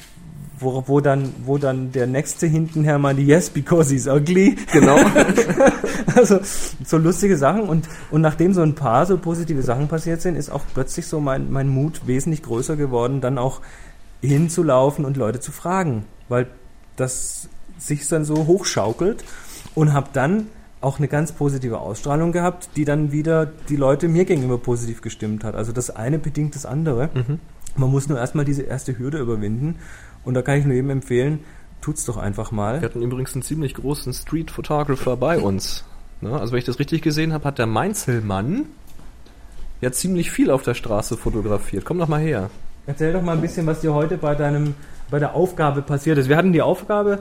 wo, 0.58 0.84
wo 0.86 1.00
dann, 1.00 1.32
wo 1.44 1.58
dann 1.58 1.92
der 1.92 2.06
nächste 2.06 2.46
hintenher 2.46 2.98
meinte, 2.98 3.22
yes, 3.22 3.50
because 3.50 3.92
he's 3.92 4.06
ugly. 4.06 4.56
Genau. 4.72 4.96
also 6.14 6.38
so 6.84 6.96
lustige 6.96 7.36
Sachen 7.36 7.62
und, 7.62 7.88
und 8.10 8.20
nachdem 8.20 8.54
so 8.54 8.62
ein 8.62 8.74
paar 8.74 9.04
so 9.06 9.18
positive 9.18 9.62
Sachen 9.62 9.88
passiert 9.88 10.22
sind, 10.22 10.36
ist 10.36 10.50
auch 10.50 10.62
plötzlich 10.74 11.06
so 11.06 11.20
mein, 11.20 11.50
mein 11.50 11.68
Mut 11.68 12.06
wesentlich 12.06 12.42
größer 12.42 12.76
geworden, 12.76 13.20
dann 13.20 13.36
auch 13.38 13.60
hinzulaufen 14.22 15.04
und 15.04 15.16
Leute 15.16 15.40
zu 15.40 15.52
fragen, 15.52 16.04
weil 16.28 16.46
das 16.96 17.48
sich 17.78 18.06
dann 18.08 18.24
so 18.24 18.46
hochschaukelt 18.46 19.24
und 19.74 19.92
habe 19.92 20.08
dann 20.12 20.48
auch 20.80 20.98
eine 20.98 21.08
ganz 21.08 21.32
positive 21.32 21.78
Ausstrahlung 21.78 22.32
gehabt, 22.32 22.70
die 22.76 22.84
dann 22.84 23.12
wieder 23.12 23.46
die 23.46 23.76
Leute 23.76 24.08
mir 24.08 24.24
gegenüber 24.24 24.58
positiv 24.58 25.00
gestimmt 25.00 25.44
hat. 25.44 25.54
Also 25.54 25.72
das 25.72 25.90
eine 25.90 26.18
bedingt 26.18 26.54
das 26.54 26.66
andere. 26.66 27.10
Mhm. 27.14 27.40
Man 27.76 27.90
muss 27.90 28.08
nur 28.08 28.18
erstmal 28.18 28.44
diese 28.44 28.62
erste 28.62 28.98
Hürde 28.98 29.18
überwinden 29.18 29.76
und 30.24 30.34
da 30.34 30.42
kann 30.42 30.58
ich 30.58 30.64
nur 30.64 30.74
jedem 30.74 30.90
empfehlen, 30.90 31.40
tut's 31.80 32.04
doch 32.04 32.16
einfach 32.16 32.50
mal. 32.50 32.80
Wir 32.80 32.88
hatten 32.88 33.02
übrigens 33.02 33.34
einen 33.34 33.42
ziemlich 33.42 33.74
großen 33.74 34.12
Street 34.12 34.50
Photographer 34.50 35.16
bei 35.16 35.38
uns. 35.38 35.84
Ne? 36.20 36.38
Also 36.38 36.52
wenn 36.52 36.58
ich 36.58 36.64
das 36.64 36.78
richtig 36.78 37.02
gesehen 37.02 37.32
habe, 37.32 37.44
hat 37.44 37.58
der 37.58 37.66
Mainzelmann 37.66 38.66
ja 39.80 39.92
ziemlich 39.92 40.30
viel 40.30 40.50
auf 40.50 40.62
der 40.62 40.74
Straße 40.74 41.16
fotografiert. 41.16 41.84
Komm 41.84 41.98
doch 41.98 42.08
mal 42.08 42.20
her. 42.20 42.50
Erzähl 42.86 43.12
doch 43.12 43.22
mal 43.22 43.32
ein 43.32 43.42
bisschen, 43.42 43.66
was 43.66 43.80
dir 43.80 43.92
heute 43.92 44.16
bei 44.16 44.34
deinem 44.34 44.74
bei 45.10 45.18
der 45.18 45.34
Aufgabe 45.34 45.82
passiert 45.82 46.18
ist. 46.18 46.28
Wir 46.28 46.36
hatten 46.36 46.52
die 46.52 46.62
Aufgabe 46.62 47.18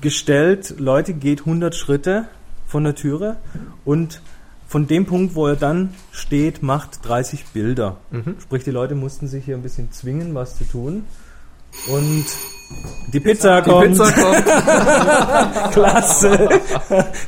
gestellt, 0.00 0.74
Leute, 0.78 1.14
geht 1.14 1.40
100 1.40 1.74
Schritte 1.74 2.26
von 2.66 2.84
der 2.84 2.94
Türe 2.94 3.36
und 3.84 4.22
von 4.66 4.86
dem 4.86 5.04
Punkt, 5.04 5.34
wo 5.34 5.46
er 5.46 5.56
dann 5.56 5.94
steht, 6.12 6.62
macht 6.62 7.06
30 7.06 7.44
Bilder. 7.52 7.98
Mhm. 8.10 8.36
Sprich, 8.40 8.64
die 8.64 8.70
Leute 8.70 8.94
mussten 8.94 9.28
sich 9.28 9.44
hier 9.44 9.54
ein 9.54 9.62
bisschen 9.62 9.92
zwingen, 9.92 10.34
was 10.34 10.56
zu 10.56 10.64
tun. 10.64 11.04
Und 11.88 12.24
Die 13.12 13.20
Pizza 13.20 13.60
kommt. 13.60 13.88
Pizza 13.88 14.10
kommt. 14.10 14.44
Klasse. 15.72 16.48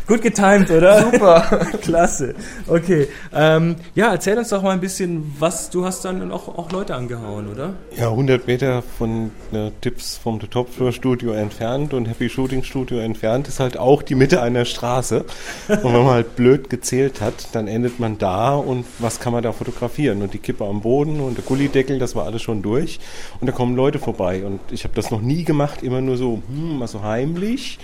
Gut 0.07 0.23
getimed, 0.23 0.71
oder? 0.71 1.03
Super. 1.03 1.41
Klasse. 1.83 2.35
Okay. 2.67 3.09
Ähm, 3.35 3.77
ja, 3.95 4.13
erzähl 4.13 4.39
uns 4.39 4.49
doch 4.49 4.63
mal 4.63 4.71
ein 4.71 4.81
bisschen, 4.81 5.35
was 5.39 5.69
du 5.69 5.85
hast 5.85 6.07
dann 6.07 6.33
auch, 6.33 6.49
auch 6.49 6.73
Leute 6.73 6.95
angehauen, 6.95 7.49
oder? 7.53 7.75
Ja, 7.95 8.09
100 8.09 8.47
Meter 8.47 8.83
von 8.83 9.31
äh, 9.53 9.73
Tipps 9.83 10.17
vom 10.17 10.41
The 10.41 10.47
Top 10.47 10.73
Floor 10.73 10.93
Studio 10.93 11.33
entfernt 11.33 11.93
und 11.93 12.07
Happy 12.07 12.31
Shooting 12.31 12.63
Studio 12.63 12.99
entfernt 13.01 13.49
ist 13.49 13.61
halt 13.61 13.77
auch 13.77 14.03
die 14.03 14.15
Mitte 14.15 14.41
einer 14.41 14.65
Straße. 14.65 15.27
Und 15.69 15.85
wenn 15.85 16.05
man 16.05 16.15
halt 16.15 16.35
blöd 16.35 16.71
gezählt 16.71 17.21
hat, 17.21 17.49
dann 17.53 17.69
endet 17.69 18.01
man 18.01 18.17
da 18.17 18.55
und 18.55 18.87
was 19.01 19.21
kann 19.21 19.35
man 19.35 19.43
da 19.43 19.53
fotografieren? 19.53 20.23
Und 20.23 20.33
die 20.33 20.39
Kippe 20.39 20.65
am 20.65 20.81
Boden 20.81 21.21
und 21.21 21.37
der 21.37 21.45
Gullideckel, 21.45 21.99
das 21.99 22.17
war 22.17 22.25
alles 22.25 22.41
schon 22.41 22.63
durch. 22.63 23.01
Und 23.41 23.49
da 23.49 23.53
kommen 23.53 23.77
Leute 23.77 23.99
vorbei. 23.99 24.47
Und 24.47 24.61
ich 24.71 24.85
habe 24.85 24.95
das 24.95 25.11
noch 25.11 25.21
nie 25.21 25.34
gemacht, 25.43 25.83
immer 25.83 26.01
nur 26.01 26.17
so, 26.17 26.43
hm, 26.49 26.79
mal 26.79 26.87
so 26.87 27.03
heimlich. 27.03 27.81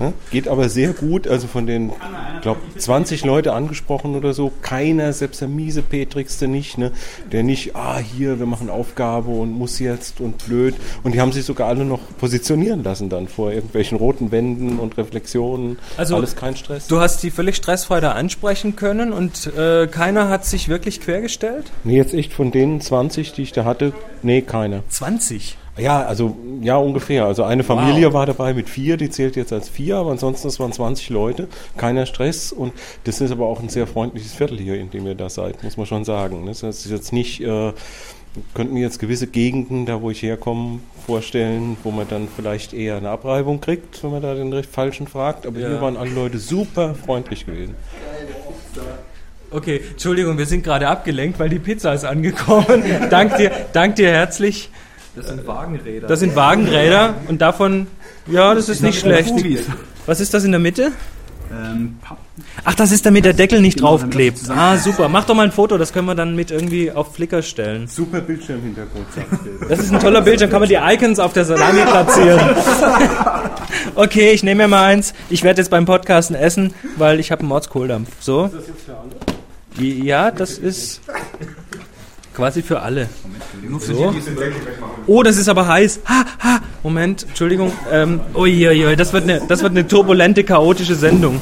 Ne? 0.00 0.14
Geht 0.30 0.48
aber 0.48 0.68
sehr 0.68 0.92
gut. 0.92 1.28
Also 1.28 1.46
von 1.46 1.66
den, 1.66 1.92
glaube 2.40 2.60
20 2.76 3.24
Leute 3.24 3.52
angesprochen 3.52 4.16
oder 4.16 4.32
so, 4.32 4.50
keiner, 4.62 5.12
selbst 5.12 5.42
der 5.42 5.48
miese 5.48 5.82
Petrigste 5.82 6.48
nicht, 6.48 6.78
ne? 6.78 6.90
der 7.30 7.42
nicht, 7.42 7.76
ah, 7.76 7.98
hier, 7.98 8.38
wir 8.38 8.46
machen 8.46 8.70
Aufgabe 8.70 9.30
und 9.30 9.52
muss 9.52 9.78
jetzt 9.78 10.20
und 10.20 10.44
blöd. 10.46 10.74
Und 11.04 11.14
die 11.14 11.20
haben 11.20 11.32
sich 11.32 11.44
sogar 11.44 11.68
alle 11.68 11.84
noch 11.84 12.00
positionieren 12.18 12.82
lassen 12.82 13.10
dann 13.10 13.28
vor 13.28 13.52
irgendwelchen 13.52 13.98
roten 13.98 14.32
Wänden 14.32 14.78
und 14.78 14.96
Reflexionen. 14.96 15.78
Also, 15.98 16.16
Alles 16.16 16.34
kein 16.34 16.56
Stress. 16.56 16.86
Du 16.86 16.98
hast 16.98 17.22
die 17.22 17.30
völlig 17.30 17.56
stressfrei 17.56 18.00
da 18.00 18.12
ansprechen 18.12 18.76
können 18.76 19.12
und 19.12 19.54
äh, 19.54 19.86
keiner 19.86 20.30
hat 20.30 20.46
sich 20.46 20.68
wirklich 20.68 21.00
quergestellt? 21.00 21.70
Nee, 21.84 21.96
jetzt 21.96 22.14
echt 22.14 22.32
von 22.32 22.50
den 22.50 22.80
20, 22.80 23.32
die 23.34 23.42
ich 23.42 23.52
da 23.52 23.64
hatte, 23.64 23.92
nee, 24.22 24.40
keiner. 24.40 24.82
20. 24.88 25.58
Ja, 25.80 26.02
also 26.02 26.36
ja 26.60 26.76
ungefähr. 26.76 27.24
Also 27.24 27.44
eine 27.44 27.64
Familie 27.64 28.12
war 28.12 28.26
dabei 28.26 28.52
mit 28.54 28.68
vier, 28.68 28.96
die 28.96 29.10
zählt 29.10 29.36
jetzt 29.36 29.52
als 29.52 29.68
vier, 29.68 29.96
aber 29.96 30.10
ansonsten 30.10 30.48
das 30.48 30.60
waren 30.60 30.72
20 30.72 31.10
Leute, 31.10 31.48
keiner 31.76 32.06
Stress 32.06 32.52
und 32.52 32.72
das 33.04 33.20
ist 33.20 33.30
aber 33.30 33.46
auch 33.46 33.60
ein 33.60 33.68
sehr 33.68 33.86
freundliches 33.86 34.32
Viertel 34.32 34.58
hier, 34.58 34.74
in 34.76 34.90
dem 34.90 35.06
ihr 35.06 35.14
da 35.14 35.28
seid, 35.30 35.62
muss 35.62 35.76
man 35.76 35.86
schon 35.86 36.04
sagen. 36.04 36.44
Das 36.46 36.62
ist 36.62 36.86
jetzt 36.90 37.12
nicht, 37.12 37.40
äh, 37.40 37.72
könnten 38.54 38.74
mir 38.74 38.80
jetzt 38.82 38.98
gewisse 38.98 39.26
Gegenden, 39.26 39.86
da 39.86 40.02
wo 40.02 40.10
ich 40.10 40.22
herkomme, 40.22 40.80
vorstellen, 41.06 41.76
wo 41.82 41.90
man 41.90 42.06
dann 42.08 42.28
vielleicht 42.34 42.72
eher 42.72 42.96
eine 42.96 43.10
Abreibung 43.10 43.60
kriegt, 43.60 44.04
wenn 44.04 44.10
man 44.12 44.22
da 44.22 44.34
den 44.34 44.52
recht 44.52 44.70
falschen 44.70 45.06
fragt, 45.08 45.46
aber 45.46 45.58
Ja. 45.58 45.68
hier 45.68 45.80
waren 45.80 45.96
alle 45.96 46.10
Leute 46.10 46.38
super 46.38 46.94
freundlich 46.94 47.46
gewesen. 47.46 47.74
Okay, 49.52 49.80
Entschuldigung, 49.90 50.38
wir 50.38 50.46
sind 50.46 50.62
gerade 50.62 50.86
abgelenkt, 50.86 51.40
weil 51.40 51.48
die 51.48 51.58
Pizza 51.58 51.92
ist 51.92 52.04
angekommen. 52.04 52.84
dank 53.10 53.36
dir, 53.36 53.50
dank 53.72 53.96
dir 53.96 54.08
herzlich. 54.10 54.70
Das 55.16 55.28
sind 55.28 55.46
Wagenräder. 55.46 56.06
Das 56.06 56.20
sind 56.20 56.36
Wagenräder 56.36 57.14
und 57.28 57.40
davon, 57.42 57.86
ja, 58.26 58.54
das 58.54 58.68
ist 58.68 58.82
nicht 58.82 59.00
schlecht. 59.00 59.34
Was 60.06 60.20
ist 60.20 60.32
das 60.34 60.44
in 60.44 60.52
der 60.52 60.60
Mitte? 60.60 60.92
Ähm, 61.52 61.98
Ach, 62.64 62.74
das 62.74 62.92
ist 62.92 63.04
damit 63.04 63.24
der 63.24 63.32
Deckel 63.32 63.60
nicht 63.60 63.78
Genau, 63.78 63.98
draufklebt. 63.98 64.38
Ah, 64.50 64.76
super. 64.76 65.08
Mach 65.08 65.24
doch 65.24 65.34
mal 65.34 65.42
ein 65.46 65.52
Foto, 65.52 65.78
das 65.78 65.92
können 65.92 66.06
wir 66.06 66.14
dann 66.14 66.36
mit 66.36 66.52
irgendwie 66.52 66.92
auf 66.92 67.14
Flickr 67.14 67.42
stellen. 67.42 67.88
Super 67.88 68.20
Bildschirmhintergrund. 68.20 69.06
Das 69.68 69.80
ist 69.80 69.92
ein 69.92 69.98
toller 70.00 70.22
Bildschirm, 70.22 70.50
kann 70.50 70.60
man 70.60 70.68
die 70.68 70.76
Icons 70.76 71.18
auf 71.18 71.32
der 71.32 71.44
Salami 71.44 71.82
platzieren. 71.82 72.40
Okay, 73.94 74.30
ich 74.30 74.42
nehme 74.42 74.62
mir 74.64 74.68
mal 74.68 74.84
eins. 74.84 75.14
Ich 75.30 75.42
werde 75.42 75.60
jetzt 75.60 75.70
beim 75.70 75.84
Podcasten 75.84 76.36
essen, 76.36 76.74
weil 76.96 77.18
ich 77.18 77.32
habe 77.32 77.40
einen 77.40 77.48
Mordskohldampf. 77.48 78.08
So? 78.20 78.44
Ist 78.46 78.54
das 78.54 78.66
jetzt 78.68 78.84
für 78.84 78.96
alle? 78.96 79.84
Ja, 80.04 80.30
das 80.30 80.58
ist 80.58 81.00
quasi 82.40 82.62
für 82.62 82.80
alle. 82.80 83.06
So. 83.80 84.14
Oh, 85.06 85.22
das 85.22 85.36
ist 85.36 85.48
aber 85.48 85.68
heiß. 85.68 86.00
Ha, 86.08 86.24
ha. 86.42 86.60
Moment, 86.82 87.24
Entschuldigung. 87.28 87.70
Ähm, 87.92 88.20
uiuiui, 88.34 88.96
das 88.96 89.12
wird 89.12 89.24
eine, 89.24 89.42
das 89.46 89.62
wird 89.62 89.72
eine 89.72 89.86
turbulente, 89.86 90.42
chaotische 90.42 90.94
Sendung. 90.94 91.38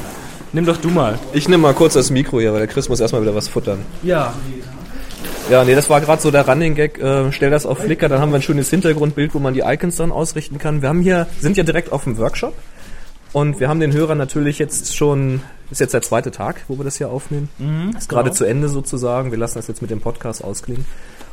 Nimm 0.51 0.65
doch 0.65 0.75
du 0.75 0.89
mal. 0.89 1.17
Ich 1.31 1.47
nehme 1.47 1.61
mal 1.61 1.73
kurz 1.73 1.93
das 1.93 2.09
Mikro 2.09 2.41
hier, 2.41 2.51
weil 2.51 2.59
der 2.59 2.67
Chris 2.67 2.89
muss 2.89 2.99
erstmal 2.99 3.21
wieder 3.21 3.33
was 3.33 3.47
futtern. 3.47 3.79
Ja. 4.03 4.33
Ja, 5.49 5.63
nee, 5.63 5.73
das 5.73 5.89
war 5.89 6.01
gerade 6.01 6.21
so 6.21 6.31
der 6.31 6.45
Running 6.45 6.75
Gag. 6.75 6.99
Äh, 6.99 7.31
stell 7.31 7.49
das 7.49 7.65
auf 7.65 7.77
Flickr, 7.77 8.09
dann 8.09 8.19
haben 8.19 8.31
wir 8.31 8.39
ein 8.39 8.41
schönes 8.41 8.69
Hintergrundbild, 8.69 9.33
wo 9.33 9.39
man 9.39 9.53
die 9.53 9.61
Icons 9.61 9.95
dann 9.95 10.11
ausrichten 10.11 10.57
kann. 10.57 10.81
Wir 10.81 10.89
haben 10.89 11.01
hier, 11.01 11.27
sind 11.39 11.55
ja 11.55 11.63
direkt 11.63 11.93
auf 11.93 12.03
dem 12.03 12.17
Workshop 12.17 12.55
und 13.33 13.59
wir 13.59 13.69
haben 13.69 13.79
den 13.79 13.93
Hörern 13.93 14.17
natürlich 14.17 14.59
jetzt 14.59 14.95
schon, 14.95 15.41
ist 15.69 15.79
jetzt 15.79 15.93
der 15.93 16.01
zweite 16.01 16.31
Tag, 16.31 16.63
wo 16.67 16.77
wir 16.77 16.83
das 16.83 16.97
hier 16.97 17.09
aufnehmen. 17.09 17.49
ist 17.97 18.09
gerade 18.09 18.29
genau. 18.29 18.37
zu 18.37 18.45
Ende 18.45 18.69
sozusagen. 18.69 19.31
Wir 19.31 19.37
lassen 19.37 19.59
das 19.59 19.67
jetzt 19.67 19.81
mit 19.81 19.91
dem 19.91 20.01
Podcast 20.01 20.43
ausklingen. 20.43 20.85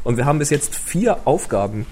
Und 0.05 0.17
wir 0.17 0.27
haben 0.27 0.39
bis 0.39 0.51
jetzt 0.51 0.75
vier 0.75 1.19
Aufgaben 1.27 1.87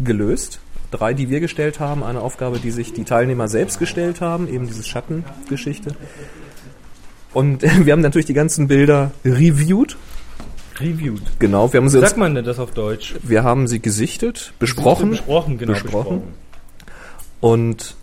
gelöst. 0.00 0.60
Drei, 0.90 1.14
die 1.14 1.30
wir 1.30 1.40
gestellt 1.40 1.80
haben. 1.80 2.02
Eine 2.04 2.20
Aufgabe, 2.20 2.58
die 2.58 2.70
sich 2.70 2.92
die 2.92 3.04
Teilnehmer 3.04 3.48
selbst 3.48 3.78
gestellt 3.78 4.20
haben, 4.20 4.48
eben 4.48 4.66
diese 4.66 4.82
Schattengeschichte. 4.82 5.94
Und 7.32 7.62
wir 7.86 7.92
haben 7.92 8.00
natürlich 8.00 8.26
die 8.26 8.34
ganzen 8.34 8.68
Bilder 8.68 9.12
reviewed. 9.24 9.96
Reviewed. 10.80 11.22
Genau, 11.38 11.72
wir 11.72 11.80
haben 11.80 11.88
sie 11.88 11.98
Wie 11.98 12.02
sagt 12.02 12.16
man 12.16 12.34
denn 12.34 12.44
das 12.44 12.58
auf 12.58 12.72
Deutsch? 12.72 13.14
wir 13.22 13.44
haben 13.44 13.68
sie 13.68 13.80
gesichtet, 13.80 14.52
besprochen, 14.58 15.10
Besprochen, 15.10 15.58
genau. 15.58 15.72
besprochen. 15.74 16.22
und 17.40 17.94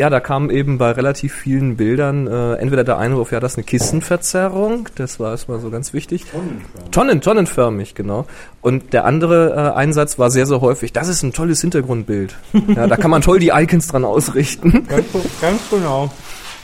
ja, 0.00 0.08
da 0.08 0.18
kam 0.18 0.48
eben 0.48 0.78
bei 0.78 0.92
relativ 0.92 1.34
vielen 1.34 1.76
Bildern 1.76 2.26
äh, 2.26 2.54
entweder 2.54 2.84
der 2.84 2.96
Einwurf, 2.96 3.32
ja, 3.32 3.38
das 3.38 3.52
ist 3.52 3.58
eine 3.58 3.64
Kistenverzerrung, 3.64 4.88
das 4.94 5.20
war 5.20 5.32
erstmal 5.32 5.60
so 5.60 5.68
ganz 5.68 5.92
wichtig. 5.92 6.24
Tonnenförmig. 6.24 6.90
Tonnen, 6.90 7.20
tonnenförmig, 7.20 7.94
genau. 7.94 8.24
Und 8.62 8.94
der 8.94 9.04
andere 9.04 9.50
äh, 9.50 9.78
Einsatz 9.78 10.18
war 10.18 10.30
sehr, 10.30 10.46
sehr 10.46 10.62
häufig, 10.62 10.94
das 10.94 11.08
ist 11.08 11.22
ein 11.22 11.34
tolles 11.34 11.60
Hintergrundbild. 11.60 12.34
ja, 12.74 12.86
da 12.86 12.96
kann 12.96 13.10
man 13.10 13.20
toll 13.20 13.40
die 13.40 13.50
Icons 13.50 13.88
dran 13.88 14.06
ausrichten. 14.06 14.86
Ganz, 14.88 15.04
ganz 15.38 15.60
genau. 15.68 16.10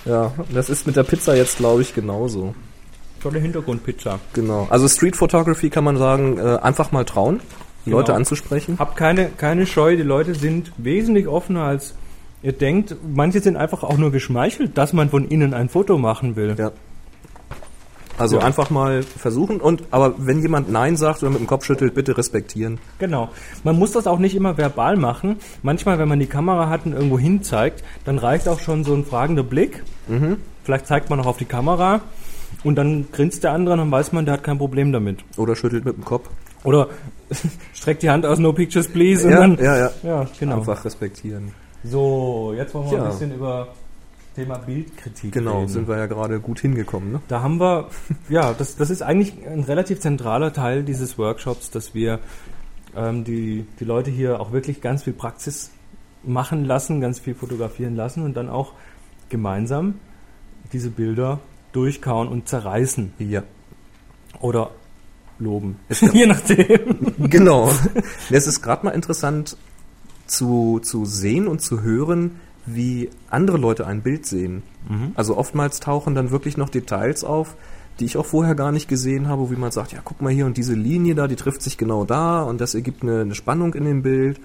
ja, 0.07 0.33
das 0.55 0.71
ist 0.71 0.87
mit 0.87 0.97
der 0.97 1.03
Pizza 1.03 1.37
jetzt, 1.37 1.59
glaube 1.59 1.83
ich, 1.83 1.95
genauso. 1.95 2.55
Tolle 3.23 3.39
Hintergrundpizza. 3.39 4.19
Genau. 4.33 4.67
Also 4.71 4.89
Street 4.89 5.15
Photography 5.15 5.69
kann 5.69 5.85
man 5.85 5.99
sagen, 5.99 6.39
äh, 6.39 6.57
einfach 6.63 6.91
mal 6.91 7.05
trauen, 7.05 7.41
die 7.85 7.91
Genau. 7.91 7.99
Leute 7.99 8.15
anzusprechen. 8.15 8.77
Habt 8.79 8.97
keine, 8.97 9.29
keine 9.29 9.67
Scheu, 9.67 9.95
die 9.95 10.05
Leute 10.05 10.35
sind 10.35 10.73
wesentlich 10.79 11.29
offener 11.29 11.65
als 11.65 11.95
ihr 12.43 12.53
denkt. 12.53 12.97
Manche 13.15 13.41
sind 13.41 13.57
einfach 13.57 13.83
auch 13.83 13.97
nur 13.99 14.11
geschmeichelt, 14.13 14.77
dass 14.79 14.93
man 14.93 15.11
von 15.11 15.29
ihnen 15.31 15.55
ein 15.55 15.69
Foto 15.69 15.99
machen 15.99 16.37
will. 16.37 16.55
Ja. 16.59 16.73
Also 18.19 18.39
Ja. 18.39 18.45
einfach 18.45 18.71
mal 18.71 19.03
versuchen 19.03 19.61
und 19.61 19.83
aber 19.91 20.15
wenn 20.17 20.41
jemand 20.41 20.73
Nein 20.73 20.97
sagt 20.97 21.23
oder 21.23 21.31
mit 21.33 21.41
dem 21.41 21.47
Kopf 21.47 21.67
schüttelt, 21.67 21.95
bitte 21.95 22.17
respektieren. 22.17 22.79
Genau. 22.99 23.29
Man 23.63 23.79
muss 23.79 23.93
das 23.93 24.07
auch 24.07 24.19
nicht 24.19 24.35
immer 24.35 24.57
verbal 24.57 24.97
machen. 24.97 25.37
Manchmal, 25.63 25.99
wenn 25.99 26.09
man 26.09 26.19
die 26.19 26.27
Kamera 26.27 26.71
hat 26.71 26.87
und 26.87 26.95
irgendwo 26.95 27.19
hin 27.19 27.43
zeigt, 27.43 27.85
dann 28.07 28.17
reicht 28.17 28.49
auch 28.49 28.59
schon 28.61 28.85
so 28.85 28.95
ein 28.95 29.05
fragender 29.05 29.43
Blick. 29.43 29.83
Vielleicht 30.65 30.87
zeigt 30.87 31.11
man 31.11 31.19
noch 31.19 31.27
auf 31.27 31.37
die 31.37 31.45
Kamera 31.45 32.01
und 32.65 32.77
dann 32.77 33.07
grinst 33.13 33.45
der 33.45 33.53
andere 33.53 33.75
und 33.75 33.81
dann 33.81 33.91
weiß 33.91 34.13
man, 34.13 34.25
der 34.25 34.35
hat 34.35 34.45
kein 34.45 34.57
Problem 34.57 34.93
damit. 34.93 35.19
Oder 35.37 35.55
schüttelt 35.55 35.85
mit 35.85 35.97
dem 35.97 36.05
Kopf. 36.07 36.31
Oder 36.65 36.89
streckt 37.75 38.03
die 38.03 38.09
Hand 38.09 38.25
aus, 38.25 38.39
no 38.39 38.55
pictures 38.55 38.89
please. 38.89 39.27
Und 39.27 39.33
Ja, 39.33 39.41
dann, 39.41 39.59
ja, 39.59 39.77
ja. 39.79 39.91
ja, 40.03 40.27
genau. 40.41 40.57
Einfach 40.57 40.87
respektieren. 40.87 41.53
So, 41.85 42.53
jetzt 42.57 42.75
wollen 42.75 42.91
wir 42.91 42.99
Ja. 42.99 43.05
ein 43.05 43.11
bisschen 43.11 43.35
über 43.35 43.69
Thema 44.35 44.59
Bildkritik 44.59 45.33
Genau, 45.33 45.59
reden. 45.61 45.69
sind 45.69 45.89
wir 45.89 45.97
ja 45.97 46.07
gerade 46.07 46.41
gut 46.41 46.61
hingekommen. 46.61 47.13
Ne? 47.13 47.21
Da 47.29 47.41
haben 47.43 47.59
wir, 47.59 47.89
ja, 48.29 48.53
das, 48.53 48.77
das 48.77 48.91
ist 48.91 49.03
eigentlich 49.03 49.35
ein 49.47 49.61
relativ 49.61 50.01
zentraler 50.01 50.53
Teil 50.53 50.83
dieses 50.83 51.17
Workshops, 51.19 51.71
dass 51.71 51.95
wir 51.95 52.19
ähm, 52.95 53.25
die, 53.25 53.67
die 53.81 53.85
Leute 53.85 54.11
hier 54.11 54.41
auch 54.41 54.53
wirklich 54.53 54.81
ganz 54.81 55.05
viel 55.05 55.13
Praxis 55.13 55.71
machen 56.23 56.65
lassen, 56.65 57.01
ganz 57.01 57.19
viel 57.21 57.35
fotografieren 57.35 57.95
lassen 57.97 58.23
und 58.25 58.35
dann 58.35 58.49
auch 58.49 58.73
gemeinsam 59.29 59.95
diese 60.73 60.91
Bilder 60.91 61.39
durchkauen 61.73 62.29
und 62.29 62.49
zerreißen 62.49 63.13
Ja. 63.19 63.43
oder 64.41 64.71
loben. 65.39 65.79
Je 66.13 66.27
nachdem. 66.27 67.13
Genau. 67.31 67.71
es 68.31 68.47
ist 68.47 68.63
gerade 68.63 68.85
mal 68.87 68.93
interessant 68.93 69.57
zu, 70.27 70.81
zu 70.83 71.05
sehen 71.05 71.47
und 71.49 71.61
zu 71.63 71.83
hören, 71.83 72.33
wie 72.67 73.11
andere 73.31 73.59
Leute 73.59 73.87
ein 73.87 74.03
Bild 74.03 74.27
sehen. 74.27 74.63
Also 75.15 75.37
oftmals 75.37 75.81
tauchen 75.81 76.15
dann 76.15 76.31
wirklich 76.31 76.57
noch 76.57 76.69
Details 76.69 77.25
auf, 77.25 77.55
die 77.99 78.05
ich 78.05 78.17
auch 78.17 78.27
vorher 78.27 78.55
gar 78.55 78.73
nicht 78.73 78.89
gesehen 78.89 79.27
habe, 79.29 79.51
wie 79.51 79.57
man 79.57 79.71
sagt, 79.73 79.93
ja, 79.93 80.01
guck 80.05 80.21
mal 80.21 80.33
hier 80.33 80.47
und 80.47 80.57
diese 80.57 80.75
Linie 80.75 81.15
da, 81.15 81.27
die 81.29 81.37
trifft 81.37 81.63
sich 81.63 81.79
genau 81.79 82.05
da 82.05 82.43
und 82.43 82.61
das 82.61 82.75
ergibt 82.75 83.03
eine, 83.03 83.21
eine 83.23 83.35
Spannung 83.35 83.75
in 83.75 83.85
dem 83.85 84.03
Bild. 84.03 84.39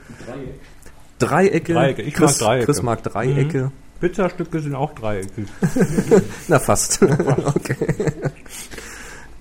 Dreiecke. 1.20 1.74
Dreiecke. 1.74 2.02
Ich 2.02 2.14
Chris, 2.14 2.40
mag 2.40 2.48
Dreiecke. 2.48 2.66
Chris 2.66 2.82
mag 2.82 3.04
Dreiecke. 3.04 3.72
Pizzastücke 4.00 4.60
sind 4.62 4.74
auch 4.74 4.94
dreieckig. 4.96 5.46
Na, 6.48 6.58
fast. 6.58 7.04
okay. 7.56 7.76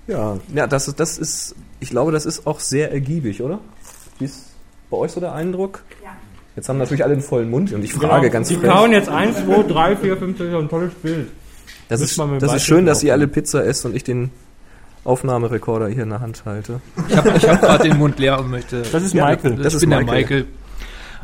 Ja, 0.06 0.38
ja 0.54 0.66
das, 0.66 0.88
ist- 0.88 1.00
das 1.00 1.16
ist, 1.18 1.54
ich 1.80 1.90
glaube, 1.90 2.12
das 2.12 2.26
ist 2.26 2.47
auch 2.47 2.61
sehr 2.61 2.92
ergiebig, 2.92 3.42
oder? 3.42 3.61
Wie 4.18 4.25
ist 4.26 4.47
bei 4.90 4.97
euch 4.99 5.12
so 5.12 5.20
der 5.20 5.32
Eindruck? 5.35 5.82
Ja. 6.04 6.11
Jetzt 6.57 6.69
haben 6.69 6.78
natürlich 6.78 7.04
alle 7.04 7.12
einen 7.14 7.23
vollen 7.23 7.49
Mund 7.50 7.73
und 7.73 7.85
ich 7.85 7.92
frage 7.92 8.28
ganz 8.30 8.49
Genau. 8.49 8.61
Die 8.61 8.66
frech. 8.66 8.76
kauen 8.76 8.92
jetzt 8.92 9.09
1, 9.09 9.45
2, 9.45 9.62
3, 9.64 9.97
4, 9.97 10.16
5, 10.16 10.38
6, 10.38 10.54
ein 10.54 10.69
tolles 10.69 10.95
Bild. 10.95 11.28
Das 11.88 12.00
ist, 12.00 12.19
das 12.19 12.54
ist 12.54 12.64
schön, 12.64 12.87
dass 12.87 13.02
ihr 13.02 13.12
alle 13.12 13.26
Pizza 13.28 13.64
esst 13.64 13.85
und 13.87 13.97
ich 13.97 14.04
den 14.04 14.30
Aufnahmerekorder 15.04 15.88
hier 15.88 16.02
in 16.02 16.11
der 16.11 16.21
Hand 16.21 16.42
halte. 16.45 16.80
Ich 17.09 17.16
habe 17.16 17.30
ich 17.37 17.49
hab 17.49 17.61
gerade 17.61 17.88
den 17.88 17.99
Mund 17.99 18.19
leer 18.19 18.38
und 18.38 18.50
möchte. 18.50 18.83
Das 18.83 19.02
ist 19.02 19.14
Ja, 19.14 19.26
Michael. 19.26 19.57
das 19.57 19.69
ich 19.69 19.75
ist 19.75 19.80
bin 19.80 19.88
Michael. 19.90 20.07
der 20.07 20.14
Michael. 20.14 20.47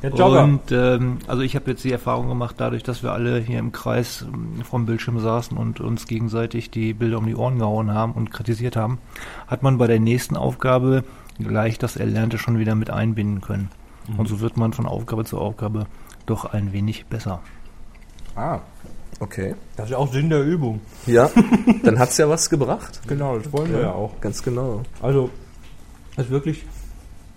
Der 0.02 0.10
Jogger. 0.10 0.44
Und 0.44 0.72
ähm, 0.72 1.18
also 1.26 1.42
ich 1.42 1.54
habe 1.56 1.70
jetzt 1.70 1.82
die 1.84 1.92
Erfahrung 1.92 2.28
gemacht, 2.28 2.56
dadurch, 2.58 2.82
dass 2.82 3.02
wir 3.02 3.12
alle 3.12 3.38
hier 3.38 3.58
im 3.58 3.72
Kreis 3.72 4.24
ähm, 4.26 4.62
vom 4.64 4.86
Bildschirm 4.86 5.18
saßen 5.20 5.56
und 5.56 5.80
uns 5.80 6.06
gegenseitig 6.06 6.70
die 6.70 6.92
Bilder 6.94 7.18
um 7.18 7.26
die 7.26 7.34
Ohren 7.34 7.58
gehauen 7.58 7.92
haben 7.94 8.12
und 8.12 8.30
kritisiert 8.32 8.76
haben, 8.76 8.98
hat 9.46 9.62
man 9.62 9.78
bei 9.78 9.86
der 9.86 10.00
nächsten 10.00 10.36
Aufgabe 10.36 11.04
gleich 11.38 11.78
das 11.78 11.96
Erlernte 11.96 12.38
schon 12.38 12.58
wieder 12.58 12.74
mit 12.74 12.90
einbinden 12.90 13.40
können. 13.40 13.70
Und 14.16 14.28
so 14.28 14.40
wird 14.40 14.56
man 14.56 14.72
von 14.72 14.86
Aufgabe 14.86 15.24
zu 15.24 15.38
Aufgabe 15.38 15.86
doch 16.26 16.44
ein 16.44 16.72
wenig 16.72 17.06
besser. 17.06 17.40
Ah, 18.34 18.60
okay. 19.20 19.54
Das 19.76 19.86
ist 19.86 19.90
ja 19.92 19.98
auch 19.98 20.12
Sinn 20.12 20.28
der 20.30 20.42
Übung. 20.44 20.80
Ja, 21.06 21.30
dann 21.82 21.98
hat's 21.98 22.16
ja 22.18 22.28
was 22.28 22.48
gebracht. 22.50 23.00
Genau, 23.08 23.38
das 23.38 23.52
wollen 23.52 23.72
wir 23.72 23.80
ja 23.80 23.92
auch. 23.92 24.20
Ganz 24.20 24.42
genau. 24.42 24.82
Also, 25.02 25.30
das 26.16 26.26
ist 26.26 26.30
wirklich 26.30 26.64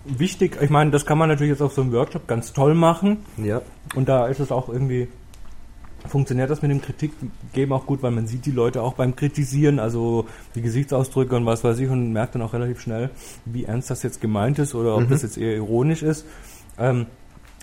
wichtig. 0.04 0.58
Ich 0.60 0.70
meine, 0.70 0.90
das 0.90 1.04
kann 1.06 1.18
man 1.18 1.28
natürlich 1.28 1.50
jetzt 1.50 1.62
auf 1.62 1.72
so 1.72 1.82
einem 1.82 1.92
Workshop 1.92 2.26
ganz 2.26 2.52
toll 2.52 2.74
machen. 2.74 3.18
Ja. 3.36 3.62
Und 3.94 4.08
da 4.08 4.26
ist 4.28 4.40
es 4.40 4.50
auch 4.52 4.68
irgendwie, 4.68 5.08
funktioniert 6.06 6.48
das 6.50 6.62
mit 6.62 6.70
dem 6.70 6.80
Kritik 6.80 7.12
geben 7.52 7.72
auch 7.72 7.84
gut, 7.86 8.02
weil 8.02 8.10
man 8.10 8.26
sieht 8.26 8.46
die 8.46 8.50
Leute 8.52 8.82
auch 8.82 8.94
beim 8.94 9.14
Kritisieren, 9.16 9.78
also 9.78 10.26
die 10.54 10.62
Gesichtsausdrücke 10.62 11.36
und 11.36 11.44
was 11.46 11.62
weiß 11.64 11.78
ich 11.80 11.88
und 11.90 12.12
merkt 12.12 12.34
dann 12.34 12.42
auch 12.42 12.52
relativ 12.54 12.80
schnell, 12.80 13.10
wie 13.44 13.64
ernst 13.64 13.90
das 13.90 14.02
jetzt 14.02 14.20
gemeint 14.20 14.58
ist 14.58 14.74
oder 14.74 14.94
ob 14.96 15.02
Mhm. 15.02 15.08
das 15.10 15.22
jetzt 15.22 15.36
eher 15.36 15.54
ironisch 15.56 16.02
ist. 16.02 16.24
Ähm, 16.80 17.06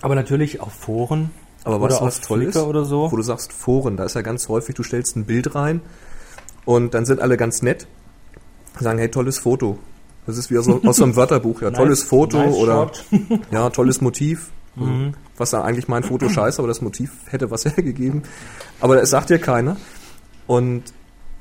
aber 0.02 0.16
natürlich 0.16 0.62
auf 0.62 0.72
Foren 0.74 1.32
Aber 1.64 1.82
was, 1.82 1.96
oder 1.98 2.06
was 2.08 2.20
auf 2.20 2.28
toll 2.28 2.44
ist, 2.44 2.54
Flickr 2.54 2.68
oder 2.68 2.86
so. 2.86 3.12
wo 3.12 3.16
du 3.18 3.24
sagst 3.24 3.52
Foren, 3.52 3.98
da 3.98 4.04
ist 4.06 4.14
ja 4.16 4.22
ganz 4.22 4.48
häufig, 4.48 4.76
du 4.76 4.84
stellst 4.84 5.16
ein 5.18 5.26
Bild 5.26 5.56
rein 5.56 5.82
und 6.66 6.94
dann 6.94 7.06
sind 7.06 7.20
alle 7.20 7.36
ganz 7.38 7.62
nett, 7.62 7.88
sagen, 8.80 9.00
hey, 9.00 9.10
tolles 9.10 9.40
Foto. 9.40 9.80
Das 10.28 10.38
ist 10.38 10.52
wie 10.52 10.58
aus, 10.58 10.66
so- 10.66 10.82
aus 10.86 10.98
so 10.98 11.04
einem 11.04 11.16
Wörterbuch, 11.16 11.62
ja, 11.62 11.72
tolles 11.72 12.02
Nice- 12.02 12.10
Foto 12.10 12.38
nice 12.38 12.56
oder 12.56 12.92
ja, 13.52 13.70
tolles 13.70 14.02
Motiv. 14.02 14.50
Mhm. 14.80 15.16
Was 15.38 15.50
dann 15.50 15.64
eigentlich 15.64 15.88
mein 15.88 16.04
Foto 16.04 16.30
scheiße, 16.30 16.60
aber 16.60 16.68
das 16.68 16.82
Motiv 16.82 17.12
hätte 17.32 17.50
was 17.50 17.66
hergegeben. 17.66 18.22
Aber 18.80 19.02
es 19.02 19.10
sagt 19.10 19.32
dir 19.32 19.40
keiner. 19.40 19.76
Und 20.46 20.84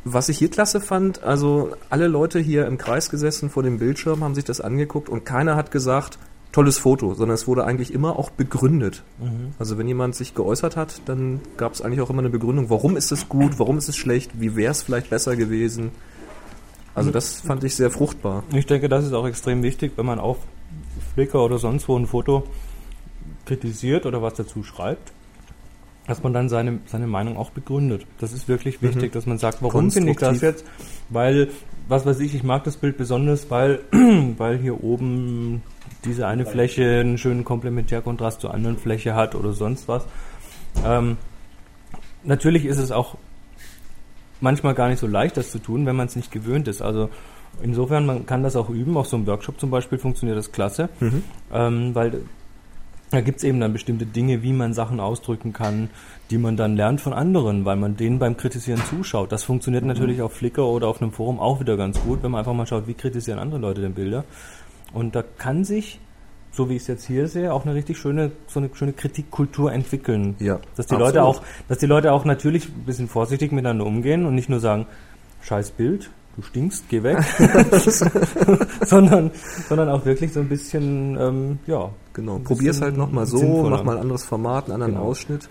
was 0.05 0.31
ich 0.31 0.39
hier 0.39 0.49
klasse 0.51 0.81
fand, 0.81 1.23
also 1.23 1.73
alle 1.91 2.07
Leute 2.09 2.39
hier 2.39 2.67
im 2.67 2.79
Kreis 2.79 3.11
gesessen 3.11 3.51
vor 3.51 3.63
dem 3.63 3.79
Bildschirm, 3.79 4.25
haben 4.25 4.35
sich 4.35 4.45
das 4.45 4.63
angeguckt 4.63 5.11
und 5.11 5.27
keiner 5.27 5.55
hat 5.55 5.71
gesagt, 5.71 6.19
tolles 6.57 6.79
Foto, 6.79 7.13
sondern 7.13 7.35
es 7.35 7.47
wurde 7.47 7.67
eigentlich 7.67 7.93
immer 7.93 8.19
auch 8.19 8.31
begründet. 8.31 9.03
Mhm. 9.19 9.53
Also 9.59 9.77
wenn 9.77 9.87
jemand 9.87 10.15
sich 10.15 10.35
geäußert 10.35 10.75
hat, 10.75 11.03
dann 11.05 11.41
gab 11.59 11.75
es 11.75 11.83
eigentlich 11.83 12.01
auch 12.01 12.09
immer 12.09 12.21
eine 12.21 12.31
Begründung, 12.31 12.71
warum 12.71 12.97
ist 12.97 13.13
es 13.13 13.29
gut, 13.29 13.59
warum 13.59 13.77
ist 13.77 13.91
es 13.91 13.97
schlecht, 13.99 14.41
wie 14.41 14.57
wäre 14.57 14.71
es 14.71 14.81
vielleicht 14.81 15.11
besser 15.11 15.37
gewesen. 15.37 15.91
Also 16.95 17.11
das 17.11 17.43
fand 17.43 17.63
ich 17.63 17.77
sehr 17.77 17.91
fruchtbar. 17.91 18.43
Ich 18.55 18.65
denke, 18.65 18.89
das 18.89 19.05
ist 19.05 19.13
auch 19.13 19.27
extrem 19.27 19.63
wichtig, 19.63 19.93
wenn 19.97 20.07
man 20.07 20.19
auf 20.19 20.39
Flickr 21.13 21.45
oder 21.45 21.59
sonst 21.59 21.89
wo 21.89 21.99
ein 21.99 22.07
Foto 22.07 22.45
kritisiert 23.45 24.07
oder 24.07 24.23
was 24.23 24.33
dazu 24.33 24.63
schreibt, 24.63 25.13
dass 26.07 26.23
man 26.23 26.33
dann 26.33 26.49
seine, 26.49 26.79
seine 26.87 27.07
Meinung 27.07 27.37
auch 27.37 27.51
begründet. 27.51 28.07
Das 28.19 28.33
ist 28.33 28.49
wirklich 28.49 28.81
wichtig, 28.81 29.13
dass 29.13 29.27
man 29.27 29.37
sagt, 29.37 29.63
warum 29.63 29.91
finde 29.91 30.13
ich 30.13 30.17
das 30.17 30.41
jetzt? 30.41 30.65
Weil, 31.11 31.51
was 31.87 32.07
weiß 32.07 32.19
ich, 32.21 32.35
ich 32.35 32.45
mag 32.45 32.65
das 32.65 32.79
Bild 32.79 32.97
besonders, 32.97 33.51
weil, 33.51 33.81
weil 34.39 34.57
hier 34.57 34.83
oben 34.83 35.63
diese 36.07 36.27
eine 36.27 36.47
Fläche 36.47 37.01
einen 37.01 37.19
schönen 37.19 37.45
Komplementärkontrast 37.45 38.41
zur 38.41 38.55
anderen 38.55 38.79
Fläche 38.79 39.15
hat 39.15 39.35
oder 39.35 39.53
sonst 39.53 39.89
was. 39.89 40.05
Ähm, 40.85 41.17
natürlich 42.25 42.65
ist 42.65 42.79
es 42.79 42.93
auch 42.93 43.17
manchmal 44.41 44.75
gar 44.75 44.89
nicht 44.89 44.99
so 45.01 45.07
leicht, 45.07 45.37
das 45.37 45.51
zu 45.51 45.59
tun, 45.59 45.87
wenn 45.87 45.97
man 45.97 46.07
es 46.07 46.17
nicht 46.17 46.31
gewöhnt 46.31 46.69
ist. 46.69 46.83
Also 46.83 47.11
insofern, 47.63 48.07
man 48.07 48.27
kann 48.27 48.43
das 48.43 48.57
auch 48.57 48.69
üben. 48.71 48.97
Auf 48.97 49.09
so 49.09 49.17
einem 49.17 49.27
Workshop 49.27 49.59
zum 49.59 49.71
Beispiel 49.71 49.99
funktioniert 49.99 50.39
das 50.39 50.53
klasse, 50.53 50.89
Mhm. 51.01 51.23
ähm, 51.53 51.95
weil 51.95 52.21
da 53.11 53.21
gibt 53.21 53.39
es 53.39 53.45
eben 53.45 53.61
dann 53.61 53.73
bestimmte 53.73 54.05
Dinge, 54.05 54.43
wie 54.43 54.53
man 54.53 54.75
Sachen 54.75 54.99
ausdrücken 54.99 55.53
kann, 55.53 55.91
die 56.31 56.39
man 56.39 56.57
dann 56.57 56.77
lernt 56.77 57.01
von 57.01 57.13
anderen, 57.13 57.65
weil 57.65 57.77
man 57.77 57.97
denen 57.97 58.19
beim 58.19 58.37
Kritisieren 58.37 58.83
zuschaut. 58.91 59.31
Das 59.31 59.45
funktioniert 59.45 59.85
natürlich 59.85 60.23
auf 60.23 60.33
Flickr 60.33 60.67
oder 60.67 60.89
auf 60.89 61.01
einem 61.01 61.13
Forum 61.13 61.39
auch 61.39 61.61
wieder 61.61 61.77
ganz 61.77 62.01
gut, 62.01 62.25
wenn 62.25 62.33
man 62.33 62.41
einfach 62.41 62.53
mal 62.53 62.67
schaut, 62.67 62.89
wie 62.89 62.95
kritisieren 62.95 63.39
andere 63.39 63.61
Leute 63.61 63.81
denn 63.81 63.95
Bilder. 63.95 64.25
Und 64.97 65.15
da 65.15 65.23
kann 65.23 65.63
sich, 65.65 66.01
so 66.53 66.71
wie 66.71 66.77
ich 66.77 66.83
es 66.83 66.89
jetzt 66.89 67.05
hier 67.07 67.29
sehe, 67.29 67.53
auch 67.53 67.67
eine 67.67 67.75
richtig 67.75 67.99
schöne, 67.99 68.33
so 68.47 68.61
eine 68.61 68.71
schöne 68.73 68.95
Kritikkultur 68.95 69.71
entwickeln. 69.73 70.37
Ja, 70.39 70.55
Dass 70.75 70.87
die 70.87 70.95
absolut. 70.95 71.01
Leute 71.01 71.23
auch, 71.23 71.43
dass 71.69 71.79
die 71.79 71.87
Leute 71.87 72.13
auch 72.13 72.25
natürlich 72.25 72.69
ein 72.69 72.85
bisschen 72.87 73.07
vorsichtig 73.09 73.53
miteinander 73.53 73.85
umgehen 73.85 74.25
und 74.25 74.35
nicht 74.35 74.49
nur 74.49 74.59
sagen, 74.59 74.87
scheiß 75.43 75.73
Bild, 75.73 76.11
du 76.37 76.43
stinkst, 76.43 76.89
geh 76.89 77.03
weg, 77.03 77.19
sondern, 78.87 79.31
sondern 79.69 79.91
auch 79.91 80.07
wirklich 80.07 80.33
so 80.33 80.41
ein 80.41 80.49
bisschen, 80.49 81.19
ähm, 81.21 81.59
ja. 81.67 81.91
Genau, 82.15 82.39
probier's 82.39 82.77
bisschen 82.77 82.85
halt 82.85 82.97
nochmal 82.97 83.27
so, 83.27 83.37
sinnvoller. 83.37 83.77
mach 83.77 83.85
mal 83.85 83.97
ein 83.97 84.03
anderes 84.03 84.25
Format, 84.25 84.65
einen 84.65 84.73
anderen 84.75 84.95
Genau. 84.95 85.05
Ausschnitt. 85.07 85.51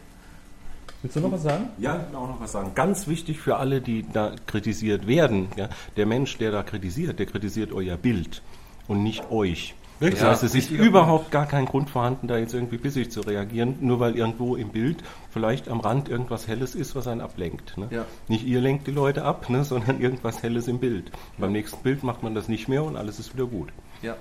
Willst 1.04 1.16
du 1.18 1.20
noch 1.20 1.32
was 1.32 1.44
sagen? 1.44 1.66
Ja, 1.78 1.98
ich 2.04 2.10
will 2.12 2.16
auch 2.18 2.28
noch 2.30 2.42
was 2.42 2.52
sagen. 2.52 2.72
Ganz 2.74 3.08
wichtig 3.08 3.40
für 3.40 3.58
alle, 3.58 3.80
die 3.80 4.04
da 4.12 4.32
kritisiert 4.48 5.06
werden. 5.06 5.50
Ja, 5.56 5.70
der 5.98 6.08
Mensch, 6.08 6.40
der 6.40 6.50
da 6.50 6.64
kritisiert, 6.64 7.20
der 7.20 7.28
kritisiert 7.28 7.72
euer 7.72 7.96
Bild 7.96 8.42
und 8.88 9.04
nicht 9.04 9.32
euch. 9.32 9.76
Das 10.00 10.22
heißt, 10.22 10.44
es 10.44 10.56
ist 10.56 10.72
überhaupt 10.72 11.32
gar 11.32 11.46
kein 11.46 11.66
Grund 11.66 11.90
vorhanden, 11.90 12.28
da 12.28 12.38
jetzt 12.38 12.54
irgendwie 12.54 12.78
bissig 12.78 13.12
zu 13.12 13.22
reagieren, 13.22 13.78
nur 13.80 14.00
weil 14.02 14.18
irgendwo 14.18 14.56
im 14.56 14.70
Bild 14.70 14.98
vielleicht 15.32 15.70
am 15.70 15.80
Rand 15.80 16.10
irgendwas 16.10 16.48
Helles 16.48 16.76
ist, 16.76 16.96
was 16.96 17.08
einen 17.08 17.22
ablenkt. 17.22 17.78
Ne? 17.78 17.88
Ja. 17.92 18.06
Nicht 18.28 18.46
ihr 18.46 18.60
lenkt 18.60 18.88
die 18.88 18.92
Leute 18.92 19.24
ab, 19.24 19.50
ne, 19.50 19.64
sondern 19.64 20.02
irgendwas 20.02 20.44
Helles 20.44 20.68
im 20.68 20.80
Bild. 20.80 21.12
Beim 21.38 21.54
nächsten 21.54 21.82
Bild 21.82 22.04
macht 22.04 22.24
man 22.24 22.36
das 22.36 22.50
nicht 22.50 22.68
mehr 22.68 22.84
und 22.84 22.98
alles 22.98 23.20
ist 23.20 23.34
wieder 23.34 23.46
gut. 23.46 23.70
Ja. 24.02 24.18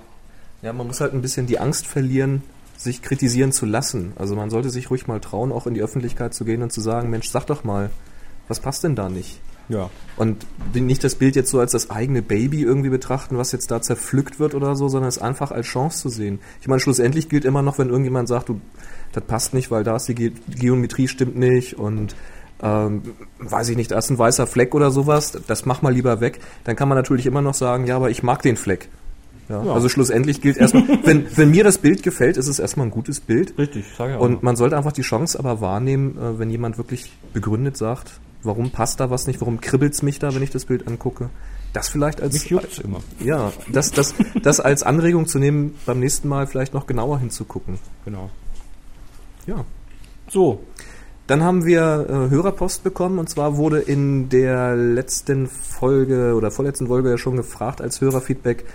Ja, 0.61 0.71
man 0.71 0.87
muss 0.87 1.01
halt 1.01 1.13
ein 1.13 1.21
bisschen 1.21 1.45
die 1.45 1.59
Angst 1.59 1.85
verlieren, 1.85 2.41
sich 2.77 3.01
kritisieren 3.01 3.51
zu 3.51 3.65
lassen. 3.65 4.13
Also 4.15 4.35
man 4.35 4.49
sollte 4.49 4.69
sich 4.69 4.89
ruhig 4.89 5.07
mal 5.07 5.19
trauen, 5.19 5.51
auch 5.51 5.67
in 5.67 5.73
die 5.73 5.81
Öffentlichkeit 5.81 6.33
zu 6.33 6.45
gehen 6.45 6.63
und 6.63 6.71
zu 6.71 6.81
sagen, 6.81 7.09
Mensch, 7.09 7.29
sag 7.29 7.45
doch 7.47 7.63
mal, 7.63 7.89
was 8.47 8.61
passt 8.61 8.83
denn 8.83 8.95
da 8.95 9.09
nicht? 9.09 9.39
Ja. 9.69 9.89
Und 10.17 10.45
nicht 10.73 11.03
das 11.03 11.15
Bild 11.15 11.35
jetzt 11.35 11.49
so 11.49 11.59
als 11.59 11.71
das 11.71 11.89
eigene 11.89 12.21
Baby 12.21 12.61
irgendwie 12.61 12.89
betrachten, 12.89 13.37
was 13.37 13.51
jetzt 13.51 13.71
da 13.71 13.81
zerpflückt 13.81 14.39
wird 14.39 14.55
oder 14.55 14.75
so, 14.75 14.87
sondern 14.87 15.09
es 15.09 15.17
einfach 15.17 15.51
als 15.51 15.65
Chance 15.65 15.99
zu 15.99 16.09
sehen. 16.09 16.39
Ich 16.61 16.67
meine, 16.67 16.79
schlussendlich 16.79 17.29
gilt 17.29 17.45
immer 17.45 17.61
noch, 17.61 17.77
wenn 17.77 17.89
irgendjemand 17.89 18.27
sagt, 18.27 18.49
du, 18.49 18.61
das 19.11 19.23
passt 19.23 19.53
nicht, 19.53 19.71
weil 19.71 19.83
da 19.83 19.95
ist 19.95 20.07
die 20.07 20.15
Ge 20.15 20.31
Geometrie 20.49 21.07
stimmt 21.07 21.37
nicht 21.37 21.77
und 21.77 22.15
ähm, 22.61 23.01
weiß 23.39 23.69
ich 23.69 23.77
nicht, 23.77 23.91
da 23.91 23.97
ist 23.97 24.09
ein 24.09 24.17
weißer 24.17 24.47
Fleck 24.47 24.73
oder 24.73 24.91
sowas, 24.91 25.33
das 25.47 25.65
mach 25.65 25.81
mal 25.81 25.93
lieber 25.93 26.21
weg. 26.21 26.39
Dann 26.63 26.75
kann 26.75 26.87
man 26.87 26.97
natürlich 26.97 27.25
immer 27.25 27.41
noch 27.41 27.53
sagen, 27.53 27.85
ja, 27.85 27.95
aber 27.95 28.09
ich 28.09 28.23
mag 28.23 28.41
den 28.41 28.55
Fleck. 28.55 28.89
Ja, 29.49 29.63
Ja. 29.63 29.73
Also 29.73 29.89
schlussendlich 29.89 30.41
gilt 30.41 30.57
erstmal, 30.57 30.87
wenn, 31.03 31.25
wenn 31.35 31.51
mir 31.51 31.63
das 31.63 31.77
Bild 31.77 32.03
gefällt, 32.03 32.37
ist 32.37 32.47
es 32.47 32.59
erstmal 32.59 32.87
ein 32.87 32.91
gutes 32.91 33.19
Bild. 33.19 33.57
Richtig, 33.57 33.85
sag 33.97 34.09
ja 34.09 34.17
auch. 34.17 34.21
Und 34.21 34.43
man 34.43 34.55
sollte 34.55 34.77
einfach 34.77 34.93
die 34.93 35.01
Chance 35.01 35.37
aber 35.37 35.61
wahrnehmen, 35.61 36.17
äh, 36.17 36.39
wenn 36.39 36.49
jemand 36.49 36.77
wirklich 36.77 37.11
begründet 37.33 37.77
sagt, 37.77 38.19
warum 38.45 38.71
passt 38.71 38.99
da 38.99 39.09
was 39.09 39.27
nicht, 39.27 39.41
warum 39.41 39.61
kribbelt's 39.61 40.01
mich 40.01 40.19
da, 40.19 40.33
wenn 40.33 40.43
ich 40.43 40.51
das 40.51 40.65
Bild 40.65 40.87
angucke. 40.87 41.29
Das 41.73 41.89
vielleicht 41.89 42.21
als 42.21 42.33
Mich 42.33 42.49
juckt's 42.49 42.79
immer. 42.79 43.01
ja, 43.19 43.51
das, 43.71 43.91
das, 43.91 44.15
das 44.41 44.59
als 44.61 44.83
Anregung 44.83 45.27
zu 45.27 45.39
nehmen, 45.39 45.75
beim 45.85 45.99
nächsten 45.99 46.29
Mal 46.29 46.47
vielleicht 46.47 46.73
noch 46.73 46.87
genauer 46.87 47.19
hinzugucken. 47.19 47.79
Genau. 48.05 48.29
Ja. 49.45 49.65
So, 50.29 50.63
Dann 51.27 51.43
haben 51.43 51.65
wir 51.65 52.05
äh, 52.07 52.29
Hörerpost 52.29 52.83
bekommen 52.83 53.17
und 53.17 53.29
zwar 53.29 53.57
wurde 53.57 53.79
in 53.79 54.29
der 54.29 54.75
letzten 54.75 55.47
Folge 55.47 56.35
oder 56.35 56.51
vorletzten 56.51 56.87
Folge 56.87 57.09
ja 57.09 57.17
schon 57.17 57.35
gefragt 57.35 57.81
als 57.81 57.99
Hörerfeedback, 57.99 58.65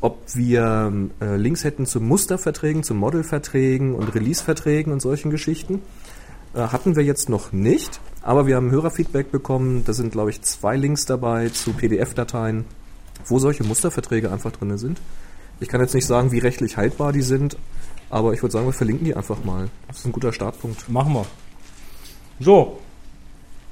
ob 0.00 0.18
wir 0.34 0.92
äh, 1.20 1.36
Links 1.36 1.64
hätten 1.64 1.84
zu 1.84 2.00
Musterverträgen, 2.00 2.82
zu 2.82 2.94
Modelverträgen 2.94 3.94
und 3.94 4.14
Releaseverträgen 4.14 4.92
und 4.92 5.00
solchen 5.00 5.30
Geschichten. 5.30 5.82
Äh, 6.54 6.60
hatten 6.60 6.96
wir 6.96 7.04
jetzt 7.04 7.28
noch 7.28 7.52
nicht, 7.52 8.00
aber 8.22 8.46
wir 8.46 8.56
haben 8.56 8.70
Hörerfeedback 8.70 9.30
bekommen. 9.30 9.84
Da 9.84 9.92
sind, 9.92 10.12
glaube 10.12 10.30
ich, 10.30 10.42
zwei 10.42 10.76
Links 10.76 11.06
dabei 11.06 11.48
zu 11.48 11.72
PDF-Dateien, 11.72 12.64
wo 13.26 13.38
solche 13.38 13.64
Musterverträge 13.64 14.30
einfach 14.30 14.52
drin 14.52 14.76
sind. 14.78 15.00
Ich 15.60 15.68
kann 15.68 15.80
jetzt 15.80 15.94
nicht 15.94 16.06
sagen, 16.06 16.30
wie 16.30 16.38
rechtlich 16.38 16.76
haltbar 16.76 17.12
die 17.12 17.22
sind, 17.22 17.56
aber 18.10 18.32
ich 18.32 18.42
würde 18.42 18.52
sagen, 18.52 18.66
wir 18.66 18.72
verlinken 18.72 19.04
die 19.04 19.16
einfach 19.16 19.44
mal. 19.44 19.68
Das 19.88 19.98
ist 19.98 20.06
ein 20.06 20.12
guter 20.12 20.32
Startpunkt. 20.32 20.88
machen 20.88 21.12
wir. 21.14 21.26
So, 22.40 22.78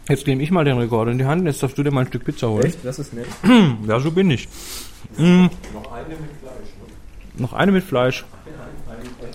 jetzt 0.09 0.27
nehme 0.27 0.43
ich 0.43 0.51
mal 0.51 0.65
den 0.65 0.79
Rekorder 0.79 1.13
in 1.13 1.19
die 1.19 1.25
Hand, 1.25 1.47
jetzt 1.47 1.63
darfst 1.63 1.79
du 1.79 1.85
dir 1.85 1.93
mal 1.93 2.01
ein 2.01 2.07
Stück 2.09 2.25
Pizza 2.25 2.49
holen. 2.49 2.73
Das 2.83 2.99
ist 2.99 3.13
nett. 3.15 3.27
Ja, 3.87 4.01
so 4.01 4.11
bin 4.11 4.31
ich. 4.31 4.49
Mm. 5.17 5.47
Noch 7.39 7.53
eine 7.53 7.71
mit 7.71 7.85
Fleisch. 7.85 8.25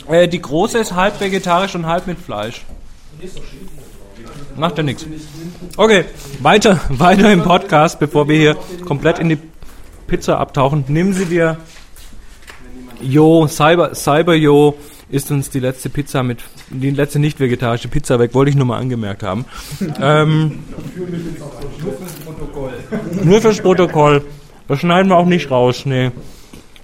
Äh, 0.10 0.28
die 0.28 0.42
große 0.42 0.80
ist 0.80 0.94
halb 0.94 1.20
vegetarisch 1.20 1.76
und 1.76 1.86
halb 1.86 2.08
mit 2.08 2.18
Fleisch. 2.20 2.66
Macht 4.62 4.78
ja 4.78 4.84
nichts. 4.84 5.08
Okay, 5.76 6.06
weiter, 6.40 6.80
weiter 6.90 7.34
im 7.34 7.42
Podcast, 7.42 7.98
bevor 7.98 8.30
wir 8.30 8.38
hier 8.38 8.56
komplett 8.86 9.18
in 9.18 9.30
die 9.30 9.40
Pizza 10.06 10.38
abtauchen. 10.38 10.84
Nehmen 10.88 11.14
Sie 11.14 11.26
dir 11.26 11.58
Jo, 13.02 13.48
Cyber, 13.48 13.96
Cyber 13.96 14.36
Jo 14.36 14.78
ist 15.10 15.32
uns 15.32 15.50
die 15.50 15.60
letzte 15.60 15.90
Pizza 15.90 16.22
mit, 16.22 16.44
die 16.70 16.92
letzte 16.92 17.18
nicht 17.18 17.40
vegetarische 17.40 17.88
Pizza 17.88 18.20
weg, 18.20 18.36
wollte 18.36 18.52
ich 18.52 18.56
nur 18.56 18.68
mal 18.68 18.78
angemerkt 18.78 19.24
haben. 19.24 19.46
ähm, 20.00 20.60
nur 23.24 23.42
fürs 23.42 23.62
Protokoll. 23.62 24.24
Das 24.68 24.80
schneiden 24.80 25.10
wir 25.10 25.18
auch 25.18 25.26
nicht 25.26 25.50
raus, 25.50 25.88
nee. 25.88 26.12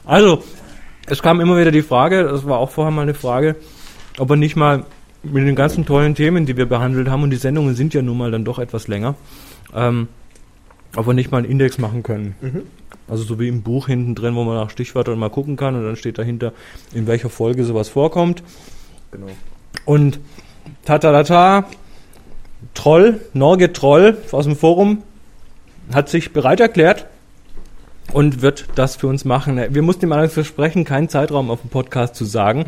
Also, 0.04 0.42
es 1.06 1.22
kam 1.22 1.40
immer 1.42 1.60
wieder 1.60 1.70
die 1.70 1.84
Frage, 1.84 2.24
das 2.24 2.44
war 2.44 2.58
auch 2.58 2.72
vorher 2.72 2.92
mal 2.92 3.04
eine 3.04 3.14
Frage, 3.14 3.56
ob 4.18 4.30
wir 4.30 4.36
nicht 4.36 4.56
mal 4.56 4.84
mit 5.24 5.48
den 5.48 5.56
ganzen 5.56 5.86
tollen 5.86 6.16
Themen, 6.16 6.46
die 6.46 6.58
wir 6.58 6.68
behandelt 6.68 7.10
haben, 7.10 7.24
und 7.24 7.30
die 7.30 7.38
Sendungen 7.38 7.76
sind 7.76 7.94
ja 7.94 8.02
nun 8.02 8.18
mal 8.18 8.32
dann 8.32 8.46
doch 8.46 8.60
etwas 8.60 8.88
länger, 8.88 9.16
ähm, 9.76 10.08
ob 10.96 11.08
wir 11.08 11.14
nicht 11.14 11.32
mal 11.32 11.40
einen 11.40 11.48
Index 11.50 11.78
machen 11.78 12.04
können. 12.04 12.36
Also 13.08 13.24
so 13.24 13.40
wie 13.40 13.48
im 13.48 13.62
Buch 13.62 13.88
hinten 13.88 14.16
drin, 14.16 14.36
wo 14.36 14.44
man 14.44 14.56
nach 14.56 14.70
Stichwörtern 14.70 15.18
mal 15.18 15.30
gucken 15.30 15.56
kann 15.56 15.76
und 15.76 15.84
dann 15.84 15.96
steht 15.96 16.18
dahinter, 16.18 16.54
in 16.94 17.08
welcher 17.08 17.30
Folge 17.30 17.64
sowas 17.64 17.90
vorkommt. 17.90 18.44
Genau. 19.12 19.28
Und 19.86 20.20
tatatata, 20.86 21.66
Troll, 22.74 23.22
Norge 23.34 23.72
Troll 23.72 24.18
aus 24.32 24.46
dem 24.46 24.56
Forum 24.56 25.04
hat 25.94 26.10
sich 26.10 26.34
bereit 26.34 26.60
erklärt 26.60 27.06
und 28.12 28.42
wird 28.42 28.68
das 28.76 28.96
für 28.96 29.08
uns 29.08 29.26
machen. 29.26 29.62
Wir 29.70 29.82
mussten 29.82 30.06
ihm 30.06 30.12
allerdings 30.12 30.34
versprechen, 30.34 30.84
keinen 30.84 31.10
Zeitraum 31.10 31.50
auf 31.50 31.62
dem 31.62 31.70
Podcast 31.70 32.16
zu 32.16 32.26
sagen, 32.26 32.66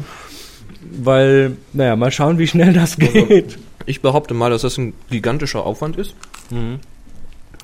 weil, 0.82 1.58
naja, 1.74 1.96
mal 1.96 2.12
schauen, 2.12 2.38
wie 2.38 2.48
schnell 2.48 2.74
das 2.74 2.98
geht. 2.98 3.58
Ich 3.86 4.02
behaupte 4.02 4.34
mal, 4.34 4.50
dass 4.50 4.62
das 4.62 4.78
ein 4.78 4.94
gigantischer 5.10 5.66
Aufwand 5.66 5.98
ist, 5.98 6.16
Mhm. 6.52 6.80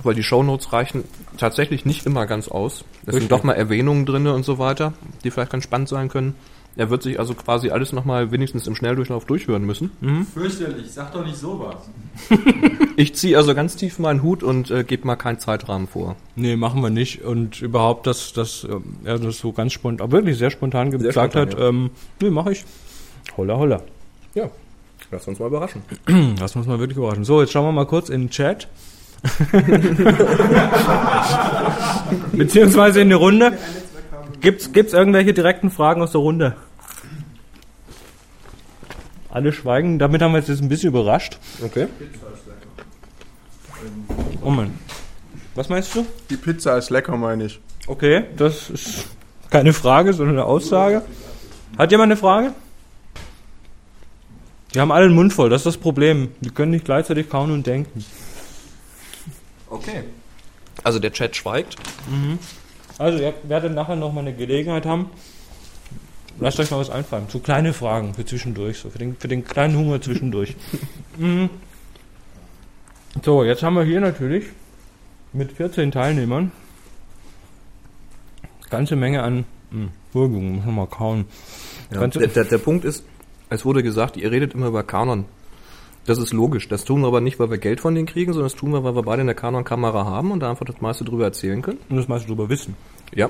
weil 0.03 0.15
die 0.15 0.23
Shownotes 0.23 0.73
reichen 0.73 1.03
tatsächlich 1.37 1.85
nicht 1.85 2.05
immer 2.05 2.25
ganz 2.25 2.47
aus. 2.47 2.83
Es 3.03 3.07
Richtig. 3.07 3.21
sind 3.23 3.31
doch 3.31 3.43
mal 3.43 3.53
Erwähnungen 3.53 4.05
drin 4.05 4.27
und 4.27 4.43
so 4.43 4.57
weiter, 4.59 4.93
die 5.23 5.31
vielleicht 5.31 5.51
ganz 5.51 5.63
spannend 5.63 5.89
sein 5.89 6.09
können. 6.09 6.35
Er 6.77 6.89
wird 6.89 7.03
sich 7.03 7.19
also 7.19 7.33
quasi 7.35 7.69
alles 7.69 7.93
nochmal 7.93 8.31
wenigstens 8.31 8.67
im 8.67 8.75
Schnelldurchlauf 8.75 9.23
durchhören 9.23 9.63
müssen. 9.65 9.91
Fürchterlich, 10.33 10.91
sag 10.91 11.13
doch 11.13 11.25
nicht 11.25 11.37
sowas. 11.37 11.75
Ich 12.97 13.13
ziehe 13.13 13.35
also 13.37 13.53
ganz 13.53 13.75
tief 13.75 13.99
meinen 13.99 14.23
Hut 14.23 14.41
und 14.41 14.71
äh, 14.71 14.85
gebe 14.85 15.05
mal 15.05 15.17
keinen 15.17 15.37
Zeitrahmen 15.37 15.85
vor. 15.85 16.15
Nee, 16.37 16.55
machen 16.55 16.81
wir 16.81 16.89
nicht. 16.89 17.23
Und 17.23 17.61
überhaupt, 17.61 18.07
dass 18.07 18.31
dass 18.31 18.63
ähm, 18.63 18.95
er 19.03 19.19
das 19.19 19.37
so 19.39 19.51
ganz 19.51 19.73
spontan, 19.73 20.05
aber 20.05 20.13
wirklich 20.19 20.37
sehr 20.37 20.49
spontan 20.49 20.91
Sehr 20.91 20.99
gesagt 20.99 21.33
spontan, 21.33 21.49
hat, 21.51 21.59
ja. 21.59 21.67
ähm, 21.67 21.89
nee, 22.21 22.29
mache 22.29 22.53
ich. 22.53 22.63
Holla, 23.37 23.57
holla. 23.57 23.81
Ja, 24.33 24.49
lass 25.11 25.27
uns 25.27 25.39
mal 25.39 25.47
überraschen. 25.47 25.81
Das 26.39 26.55
muss 26.55 26.65
man 26.67 26.79
wirklich 26.79 26.97
überraschen. 26.97 27.25
So, 27.25 27.41
jetzt 27.41 27.51
schauen 27.51 27.65
wir 27.65 27.71
mal 27.71 27.85
kurz 27.85 28.09
in 28.09 28.21
den 28.21 28.29
Chat. 28.29 28.67
Beziehungsweise 32.33 33.01
in 33.01 33.09
die 33.09 33.15
Runde. 33.15 33.57
Gibt's, 34.41 34.71
gibt's 34.71 34.93
irgendwelche 34.93 35.33
direkten 35.33 35.71
Fragen 35.71 36.01
aus 36.01 36.11
der 36.11 36.21
Runde? 36.21 36.55
Alle 39.29 39.51
schweigen. 39.51 39.99
Damit 39.99 40.21
haben 40.21 40.31
wir 40.31 40.37
uns 40.37 40.47
jetzt 40.47 40.61
ein 40.61 40.69
bisschen 40.69 40.89
überrascht. 40.89 41.37
Okay. 41.63 41.87
Moment. 44.43 44.71
Was 45.55 45.69
meinst 45.69 45.95
du? 45.95 46.05
Die 46.29 46.37
Pizza 46.37 46.77
ist 46.77 46.89
lecker, 46.89 47.17
meine 47.17 47.45
ich. 47.45 47.59
Okay, 47.87 48.25
das 48.37 48.69
ist 48.69 49.07
keine 49.49 49.73
Frage, 49.73 50.13
sondern 50.13 50.37
eine 50.37 50.45
Aussage. 50.45 51.01
Hat 51.77 51.91
jemand 51.91 52.11
eine 52.11 52.17
Frage? 52.17 52.53
Die 54.75 54.79
haben 54.81 54.91
alle 54.91 55.07
den 55.07 55.15
Mund 55.15 55.33
voll, 55.33 55.49
das 55.49 55.61
ist 55.61 55.65
das 55.65 55.77
Problem. 55.77 56.29
Die 56.41 56.49
können 56.49 56.71
nicht 56.71 56.85
gleichzeitig 56.85 57.29
kauen 57.29 57.49
und 57.51 57.65
denken. 57.65 58.03
Okay. 59.69 60.03
Also 60.83 60.99
der 60.99 61.13
Chat 61.13 61.35
schweigt. 61.35 61.77
Also, 62.97 63.17
ihr 63.19 63.33
werdet 63.43 63.73
nachher 63.73 63.95
noch 63.95 64.13
mal 64.13 64.21
eine 64.21 64.33
Gelegenheit 64.33 64.85
haben. 64.85 65.09
Lasst 66.39 66.59
euch 66.59 66.69
mal 66.71 66.79
was 66.79 66.89
einfallen. 66.89 67.25
So 67.29 67.39
kleine 67.39 67.71
Fragen 67.71 68.13
für 68.13 68.25
zwischendurch, 68.25 68.79
so 68.79 68.89
für 68.89 68.99
den, 68.99 69.15
für 69.15 69.29
den 69.29 69.45
kleinen 69.45 69.77
Hunger 69.77 70.01
zwischendurch. 70.01 70.55
Mhm. 71.17 71.49
so, 73.23 73.45
jetzt 73.45 73.63
haben 73.63 73.75
wir 73.75 73.85
hier 73.85 74.01
natürlich 74.01 74.47
mit 75.31 75.53
14 75.53 75.93
Teilnehmern 75.93 76.51
ganze 78.69 78.97
Menge 78.97 79.23
an 79.23 79.45
hm, 79.71 79.91
Würgungen. 80.11 80.55
Muss 80.57 80.65
man 80.65 80.75
mal 80.75 80.87
kauen. 80.87 81.23
Ja, 81.89 82.05
der, 82.05 82.27
der, 82.27 82.43
der 82.43 82.57
Punkt 82.57 82.83
ist, 82.83 83.05
es 83.49 83.65
wurde 83.65 83.83
gesagt, 83.83 84.17
ihr 84.17 84.31
redet 84.31 84.53
immer 84.53 84.67
über 84.67 84.83
Kanon. 84.83 85.25
Das 86.05 86.19
ist 86.19 86.33
logisch. 86.33 86.67
Das 86.67 86.85
tun 86.85 87.01
wir 87.01 87.07
aber 87.07 87.21
nicht, 87.21 87.39
weil 87.39 87.49
wir 87.49 87.57
Geld 87.57 87.79
von 87.79 87.95
denen 87.95 88.05
kriegen, 88.05 88.33
sondern 88.33 88.51
das 88.51 88.57
tun 88.57 88.71
wir, 88.71 88.83
weil 88.83 88.95
wir 88.95 89.03
beide 89.03 89.21
eine 89.21 89.33
Canon-Kamera 89.33 90.05
haben 90.05 90.31
und 90.31 90.39
da 90.39 90.49
einfach 90.49 90.65
das 90.65 90.81
meiste 90.81 91.03
drüber 91.03 91.23
erzählen 91.23 91.61
können. 91.61 91.79
Und 91.89 91.97
das 91.97 92.07
meiste 92.07 92.27
drüber 92.27 92.49
wissen. 92.49 92.75
Ja. 93.13 93.29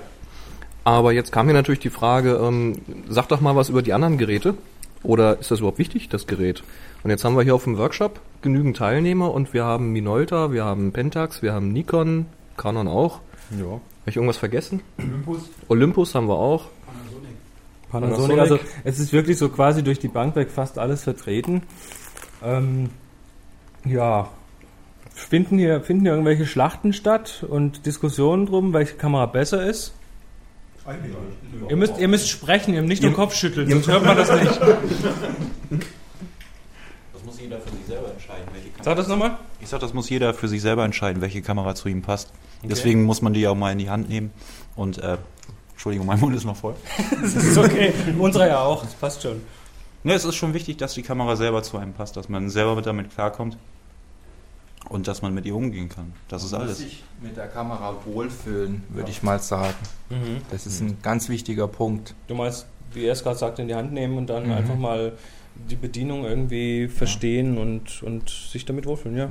Aber 0.83 1.13
jetzt 1.13 1.31
kam 1.31 1.47
hier 1.47 1.53
natürlich 1.53 1.79
die 1.79 1.89
Frage, 1.89 2.39
ähm, 2.41 2.73
sag 3.07 3.27
doch 3.29 3.41
mal 3.41 3.55
was 3.55 3.69
über 3.69 3.81
die 3.81 3.93
anderen 3.93 4.17
Geräte. 4.17 4.55
Oder 5.03 5.39
ist 5.39 5.51
das 5.51 5.59
überhaupt 5.59 5.79
wichtig, 5.79 6.09
das 6.09 6.27
Gerät? 6.27 6.63
Und 7.03 7.11
jetzt 7.11 7.23
haben 7.23 7.35
wir 7.35 7.43
hier 7.43 7.55
auf 7.55 7.63
dem 7.63 7.77
Workshop 7.77 8.19
genügend 8.41 8.77
Teilnehmer 8.77 9.31
und 9.31 9.53
wir 9.53 9.63
haben 9.63 9.91
Minolta, 9.91 10.51
wir 10.51 10.65
haben 10.65 10.91
Pentax, 10.91 11.41
wir 11.41 11.53
haben 11.53 11.71
Nikon, 11.71 12.25
Canon 12.57 12.87
auch. 12.87 13.19
Ja. 13.51 13.65
Habe 13.65 13.81
ich 14.07 14.15
irgendwas 14.15 14.37
vergessen? 14.37 14.81
Olympus. 14.97 15.49
Olympus 15.67 16.15
haben 16.15 16.27
wir 16.27 16.37
auch. 16.37 16.65
Panasonic. 17.89 18.37
Panasonic. 18.37 18.39
Also 18.39 18.59
es 18.83 18.99
ist 18.99 19.13
wirklich 19.13 19.37
so 19.37 19.49
quasi 19.49 19.83
durch 19.83 19.99
die 19.99 20.07
Bank 20.07 20.35
weg 20.35 20.49
fast 20.51 20.77
alles 20.77 21.03
vertreten. 21.03 21.63
Ähm, 22.43 22.89
ja. 23.85 24.29
Finden 25.13 25.57
hier, 25.57 25.81
finden 25.81 26.03
hier 26.03 26.11
irgendwelche 26.11 26.45
Schlachten 26.45 26.91
statt 26.91 27.45
und 27.47 27.85
Diskussionen 27.85 28.45
drum, 28.45 28.73
welche 28.73 28.95
Kamera 28.95 29.25
besser 29.27 29.65
ist? 29.65 29.93
Ihr 31.69 31.77
müsst, 31.77 31.97
ihr 31.97 32.07
müsst 32.07 32.29
sprechen, 32.29 32.73
ihr 32.73 32.81
müsst 32.81 32.89
nicht 32.89 33.03
nur 33.03 33.13
Kopf 33.13 33.33
schütteln, 33.33 33.69
sonst 33.69 33.87
hört 33.87 34.05
man 34.05 34.17
das 34.17 34.31
nicht. 34.31 34.61
Das 37.13 37.23
muss 37.25 37.39
jeder 37.39 37.59
für 37.59 37.69
sich 37.71 37.85
selber 37.87 38.11
entscheiden, 38.11 38.43
welche 38.53 38.69
Kamera. 38.69 38.83
Sag 38.83 38.97
das 38.97 39.07
nochmal. 39.07 39.37
Ich 39.61 39.69
sag, 39.69 39.79
das 39.79 39.93
muss 39.93 40.09
jeder 40.09 40.33
für 40.35 40.47
sich 40.47 40.61
selber 40.61 40.85
entscheiden, 40.85 41.21
welche 41.21 41.41
Kamera 41.41 41.73
zu 41.73 41.89
ihm 41.89 42.03
passt. 42.03 42.31
Deswegen 42.61 43.03
muss 43.03 43.21
man 43.21 43.33
die 43.33 43.47
auch 43.47 43.55
mal 43.55 43.71
in 43.71 43.79
die 43.79 43.89
Hand 43.89 44.09
nehmen. 44.09 44.31
Und, 44.75 44.99
äh, 44.99 45.17
Entschuldigung, 45.75 46.07
mein 46.07 46.19
Mund 46.19 46.35
ist 46.35 46.45
noch 46.45 46.55
voll. 46.55 46.75
Das 47.21 47.35
ist 47.35 47.57
okay. 47.57 47.93
Unsere 48.17 48.47
ja 48.47 48.59
auch, 48.61 48.83
das 48.83 48.93
passt 48.93 49.21
schon. 49.21 49.41
Ne, 50.03 50.13
es 50.13 50.25
ist 50.25 50.35
schon 50.35 50.53
wichtig, 50.53 50.77
dass 50.77 50.93
die 50.93 51.01
Kamera 51.01 51.35
selber 51.35 51.63
zu 51.63 51.77
einem 51.77 51.93
passt, 51.93 52.15
dass 52.17 52.29
man 52.29 52.49
selber 52.49 52.75
mit 52.75 52.85
damit 52.85 53.11
klarkommt 53.11 53.57
und 54.87 55.07
dass 55.07 55.21
man 55.23 55.33
mit 55.33 55.45
ihr 55.45 55.55
umgehen 55.55 55.89
kann. 55.89 56.13
Das 56.27 56.43
ist 56.43 56.51
Man 56.51 56.61
muss 56.61 56.67
alles. 56.69 56.77
sich 56.79 57.03
mit 57.21 57.35
der 57.37 57.47
Kamera 57.47 57.95
wohlfühlen, 58.05 58.83
würde 58.89 59.09
ich 59.09 59.23
mal 59.23 59.39
sagen. 59.39 59.73
Das 60.51 60.65
ist 60.67 60.81
ein 60.81 60.97
ganz 61.01 61.27
wichtiger 61.29 61.67
Punkt. 61.67 62.13
Du 62.27 62.35
meinst, 62.35 62.67
wie 62.93 63.05
er 63.05 63.13
es 63.13 63.23
gerade 63.23 63.37
sagt, 63.37 63.57
in 63.59 63.67
die 63.67 63.73
Hand 63.75 63.93
nehmen 63.93 64.17
und 64.17 64.27
dann 64.27 64.45
Mhm. 64.45 64.51
einfach 64.53 64.75
mal 64.77 65.13
die 65.69 65.75
Bedienung 65.75 66.23
irgendwie 66.25 66.87
verstehen 66.87 67.57
und, 67.57 68.03
und 68.03 68.29
sich 68.29 68.65
damit 68.65 68.85
wohlfühlen, 68.85 69.17
ja. 69.17 69.29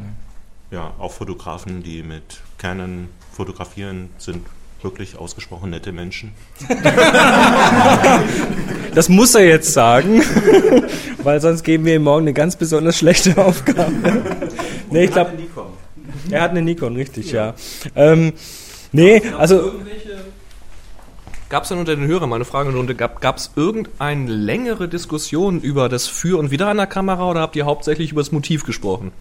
Ja, 0.72 0.92
auch 0.98 1.12
Fotografen, 1.12 1.82
die 1.84 2.02
mit 2.02 2.40
Canon 2.58 3.08
fotografieren, 3.32 4.08
sind 4.18 4.44
wirklich 4.84 5.18
ausgesprochen 5.18 5.70
nette 5.70 5.92
Menschen. 5.92 6.32
Das 8.94 9.08
muss 9.08 9.34
er 9.34 9.44
jetzt 9.44 9.72
sagen, 9.72 10.22
weil 11.24 11.40
sonst 11.40 11.64
geben 11.64 11.84
wir 11.84 11.96
ihm 11.96 12.04
morgen 12.04 12.22
eine 12.22 12.32
ganz 12.32 12.54
besonders 12.54 12.96
schlechte 12.96 13.36
Aufgabe. 13.36 13.92
nee, 14.90 15.04
ich 15.04 15.10
glaube, 15.10 15.32
er 16.30 16.42
hat 16.42 16.52
eine 16.52 16.62
Nikon, 16.62 16.94
richtig, 16.94 17.32
ja. 17.32 17.54
Ähm, 17.96 18.34
nee, 18.92 19.20
also 19.36 19.72
Gab 21.50 21.64
es 21.64 21.68
denn 21.68 21.78
unter 21.78 21.94
den 21.94 22.06
Hörern, 22.06 22.30
meine 22.30 22.44
Frage 22.44 22.68
in 22.68 22.74
die 22.74 22.78
Runde, 22.78 22.94
gab 22.94 23.36
es 23.36 23.50
irgendeine 23.54 24.32
längere 24.32 24.88
Diskussion 24.88 25.60
über 25.60 25.88
das 25.88 26.06
Für 26.06 26.38
und 26.38 26.50
Wider 26.50 26.68
einer 26.68 26.86
Kamera 26.86 27.30
oder 27.30 27.40
habt 27.40 27.54
ihr 27.54 27.66
hauptsächlich 27.66 28.12
über 28.12 28.22
das 28.22 28.32
Motiv 28.32 28.64
gesprochen? 28.64 29.12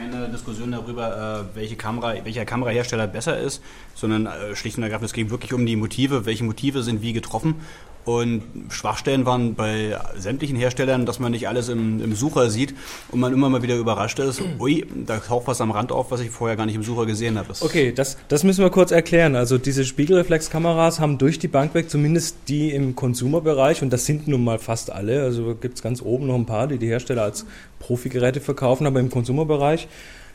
Keine 0.00 0.30
Diskussion 0.30 0.72
darüber, 0.72 1.44
äh, 1.52 1.56
welche 1.56 1.76
Kamera, 1.76 2.14
welcher 2.24 2.46
Kamerahersteller 2.46 3.06
besser 3.06 3.38
ist, 3.38 3.62
sondern 3.94 4.24
äh, 4.24 4.56
schlicht 4.56 4.78
und 4.78 4.82
ergreifend, 4.82 5.04
es 5.04 5.12
ging 5.12 5.28
wirklich 5.28 5.52
um 5.52 5.66
die 5.66 5.76
Motive, 5.76 6.24
welche 6.24 6.42
Motive 6.42 6.82
sind 6.82 7.02
wie 7.02 7.12
getroffen. 7.12 7.56
Und 8.04 8.42
Schwachstellen 8.70 9.26
waren 9.26 9.54
bei 9.54 9.98
sämtlichen 10.16 10.56
Herstellern, 10.56 11.04
dass 11.04 11.18
man 11.18 11.32
nicht 11.32 11.48
alles 11.48 11.68
im, 11.68 12.02
im 12.02 12.14
Sucher 12.14 12.48
sieht 12.48 12.74
und 13.10 13.20
man 13.20 13.32
immer 13.32 13.50
mal 13.50 13.62
wieder 13.62 13.76
überrascht 13.76 14.18
ist, 14.18 14.42
ui, 14.58 14.86
da 15.06 15.18
taucht 15.18 15.46
was 15.46 15.60
am 15.60 15.70
Rand 15.70 15.92
auf, 15.92 16.10
was 16.10 16.20
ich 16.20 16.30
vorher 16.30 16.56
gar 16.56 16.66
nicht 16.66 16.74
im 16.74 16.82
Sucher 16.82 17.04
gesehen 17.04 17.38
habe. 17.38 17.52
Okay, 17.60 17.92
das, 17.92 18.16
das 18.28 18.42
müssen 18.42 18.62
wir 18.62 18.70
kurz 18.70 18.90
erklären. 18.90 19.36
Also 19.36 19.58
diese 19.58 19.84
Spiegelreflexkameras 19.84 20.98
haben 20.98 21.18
durch 21.18 21.38
die 21.38 21.48
Bank 21.48 21.74
weg, 21.74 21.90
zumindest 21.90 22.36
die 22.48 22.70
im 22.70 22.96
Consumer-Bereich, 22.96 23.82
und 23.82 23.92
das 23.92 24.06
sind 24.06 24.28
nun 24.28 24.44
mal 24.44 24.58
fast 24.58 24.90
alle, 24.90 25.22
also 25.22 25.54
gibt 25.54 25.76
es 25.76 25.82
ganz 25.82 26.00
oben 26.00 26.26
noch 26.26 26.36
ein 26.36 26.46
paar, 26.46 26.68
die 26.68 26.78
die 26.78 26.88
Hersteller 26.88 27.22
als 27.22 27.44
Profi-Geräte 27.80 28.40
verkaufen, 28.40 28.86
aber 28.86 29.00
im 29.00 29.10
Consumer-Bereich 29.10 29.88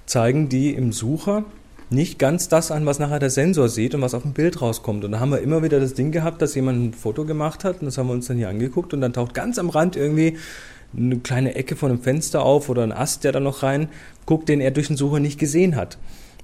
zeigen 0.06 0.50
die 0.50 0.74
im 0.74 0.92
Sucher 0.92 1.46
nicht 1.90 2.20
ganz 2.20 2.50
das 2.50 2.72
an, 2.72 2.86
was 2.86 3.00
nachher 3.00 3.20
der 3.20 3.30
Sensor 3.30 3.70
sieht 3.70 3.96
und 3.96 4.02
was 4.02 4.14
auf 4.14 4.24
dem 4.24 4.34
Bild 4.34 4.62
rauskommt. 4.62 5.04
Und 5.06 5.12
da 5.12 5.20
haben 5.20 5.32
wir 5.32 5.40
immer 5.40 5.64
wieder 5.64 5.80
das 5.80 5.94
Ding 5.94 6.12
gehabt, 6.12 6.42
dass 6.42 6.56
jemand 6.56 6.84
ein 6.84 6.94
Foto 6.94 7.26
gemacht 7.26 7.64
hat 7.64 7.80
und 7.80 7.86
das 7.86 7.98
haben 7.98 8.08
wir 8.08 8.14
uns 8.14 8.28
dann 8.28 8.38
hier 8.38 8.50
angeguckt 8.50 8.94
und 8.94 9.02
dann 9.02 9.14
taucht 9.14 9.34
ganz 9.34 9.60
am 9.60 9.70
Rand 9.70 9.96
irgendwie 9.96 10.38
eine 10.96 11.18
kleine 11.18 11.56
Ecke 11.56 11.76
von 11.76 11.92
einem 11.92 12.02
Fenster 12.02 12.44
auf 12.44 12.70
oder 12.70 12.84
ein 12.84 12.92
Ast, 12.92 13.24
der 13.24 13.32
da 13.32 13.40
noch 13.40 13.64
rein 13.64 13.90
guckt, 14.26 14.50
den 14.50 14.62
er 14.62 14.72
durch 14.72 14.88
den 14.88 14.98
Sucher 14.98 15.20
nicht 15.20 15.40
gesehen 15.40 15.76
hat. 15.76 15.98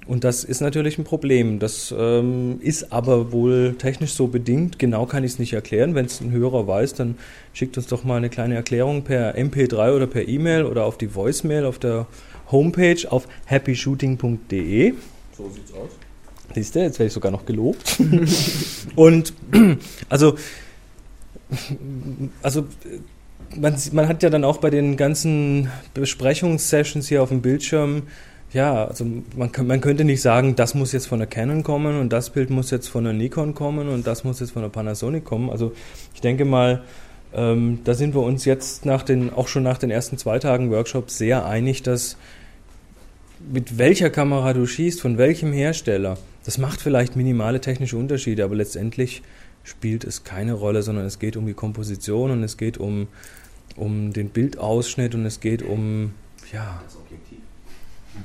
Und 0.06 0.24
das 0.24 0.42
ist 0.42 0.60
natürlich 0.60 0.98
ein 0.98 1.04
Problem. 1.04 1.60
Das 1.60 1.94
ähm, 1.96 2.58
ist 2.60 2.92
aber 2.92 3.30
wohl 3.30 3.76
technisch 3.78 4.14
so 4.14 4.26
bedingt. 4.26 4.80
Genau 4.80 5.06
kann 5.06 5.22
ich 5.22 5.32
es 5.32 5.38
nicht 5.38 5.52
erklären. 5.52 5.94
Wenn 5.94 6.06
es 6.06 6.20
ein 6.20 6.32
Hörer 6.32 6.66
weiß, 6.66 6.94
dann 6.94 7.16
schickt 7.52 7.76
uns 7.76 7.86
doch 7.86 8.02
mal 8.02 8.16
eine 8.16 8.28
kleine 8.28 8.56
Erklärung 8.56 9.02
per 9.02 9.36
MP3 9.36 9.94
oder 9.94 10.08
per 10.08 10.26
E-Mail 10.26 10.64
oder 10.64 10.86
auf 10.86 10.98
die 10.98 11.14
Voicemail 11.14 11.64
auf 11.64 11.78
der 11.78 12.06
Homepage 12.50 13.10
auf 13.10 13.28
happyshooting.de. 13.46 14.94
So 15.42 15.50
sieht's 15.50 15.72
aus. 15.72 15.90
Siehst 16.54 16.74
du, 16.74 16.80
jetzt 16.80 16.98
werde 16.98 17.08
ich 17.08 17.12
sogar 17.12 17.32
noch 17.32 17.46
gelobt. 17.46 17.98
Und 18.96 19.32
also, 20.08 20.36
also 22.42 22.66
man, 23.56 23.74
man 23.92 24.08
hat 24.08 24.22
ja 24.22 24.30
dann 24.30 24.44
auch 24.44 24.58
bei 24.58 24.70
den 24.70 24.96
ganzen 24.96 25.70
Besprechungssessions 25.94 27.08
hier 27.08 27.22
auf 27.22 27.30
dem 27.30 27.42
Bildschirm, 27.42 28.04
ja, 28.52 28.84
also 28.84 29.06
man, 29.34 29.50
man 29.64 29.80
könnte 29.80 30.04
nicht 30.04 30.20
sagen, 30.20 30.56
das 30.56 30.74
muss 30.74 30.92
jetzt 30.92 31.06
von 31.06 31.18
der 31.18 31.26
Canon 31.26 31.62
kommen 31.62 31.98
und 31.98 32.12
das 32.12 32.30
Bild 32.30 32.50
muss 32.50 32.70
jetzt 32.70 32.88
von 32.88 33.04
der 33.04 33.14
Nikon 33.14 33.54
kommen 33.54 33.88
und 33.88 34.06
das 34.06 34.24
muss 34.24 34.40
jetzt 34.40 34.52
von 34.52 34.60
der 34.60 34.68
Panasonic 34.68 35.24
kommen. 35.24 35.48
Also 35.48 35.72
ich 36.14 36.20
denke 36.20 36.44
mal, 36.44 36.82
ähm, 37.32 37.78
da 37.84 37.94
sind 37.94 38.14
wir 38.14 38.20
uns 38.20 38.44
jetzt 38.44 38.84
nach 38.84 39.02
den, 39.02 39.32
auch 39.32 39.48
schon 39.48 39.62
nach 39.62 39.78
den 39.78 39.90
ersten 39.90 40.18
zwei 40.18 40.38
Tagen 40.38 40.70
Workshop 40.70 41.10
sehr 41.10 41.46
einig, 41.46 41.82
dass 41.82 42.18
mit 43.50 43.78
welcher 43.78 44.10
Kamera 44.10 44.52
du 44.52 44.66
schießt, 44.66 45.00
von 45.00 45.18
welchem 45.18 45.52
Hersteller, 45.52 46.18
das 46.44 46.58
macht 46.58 46.80
vielleicht 46.80 47.16
minimale 47.16 47.60
technische 47.60 47.96
Unterschiede, 47.96 48.44
aber 48.44 48.54
letztendlich 48.54 49.22
spielt 49.64 50.04
es 50.04 50.24
keine 50.24 50.54
Rolle, 50.54 50.82
sondern 50.82 51.06
es 51.06 51.18
geht 51.18 51.36
um 51.36 51.46
die 51.46 51.54
Komposition 51.54 52.30
und 52.30 52.42
es 52.42 52.56
geht 52.56 52.78
um, 52.78 53.08
um 53.76 54.12
den 54.12 54.30
Bildausschnitt 54.30 55.14
und 55.14 55.24
es 55.24 55.40
geht 55.40 55.62
um, 55.62 56.14
ja. 56.52 56.82
Das 56.84 56.96
Objektiv. 56.96 57.38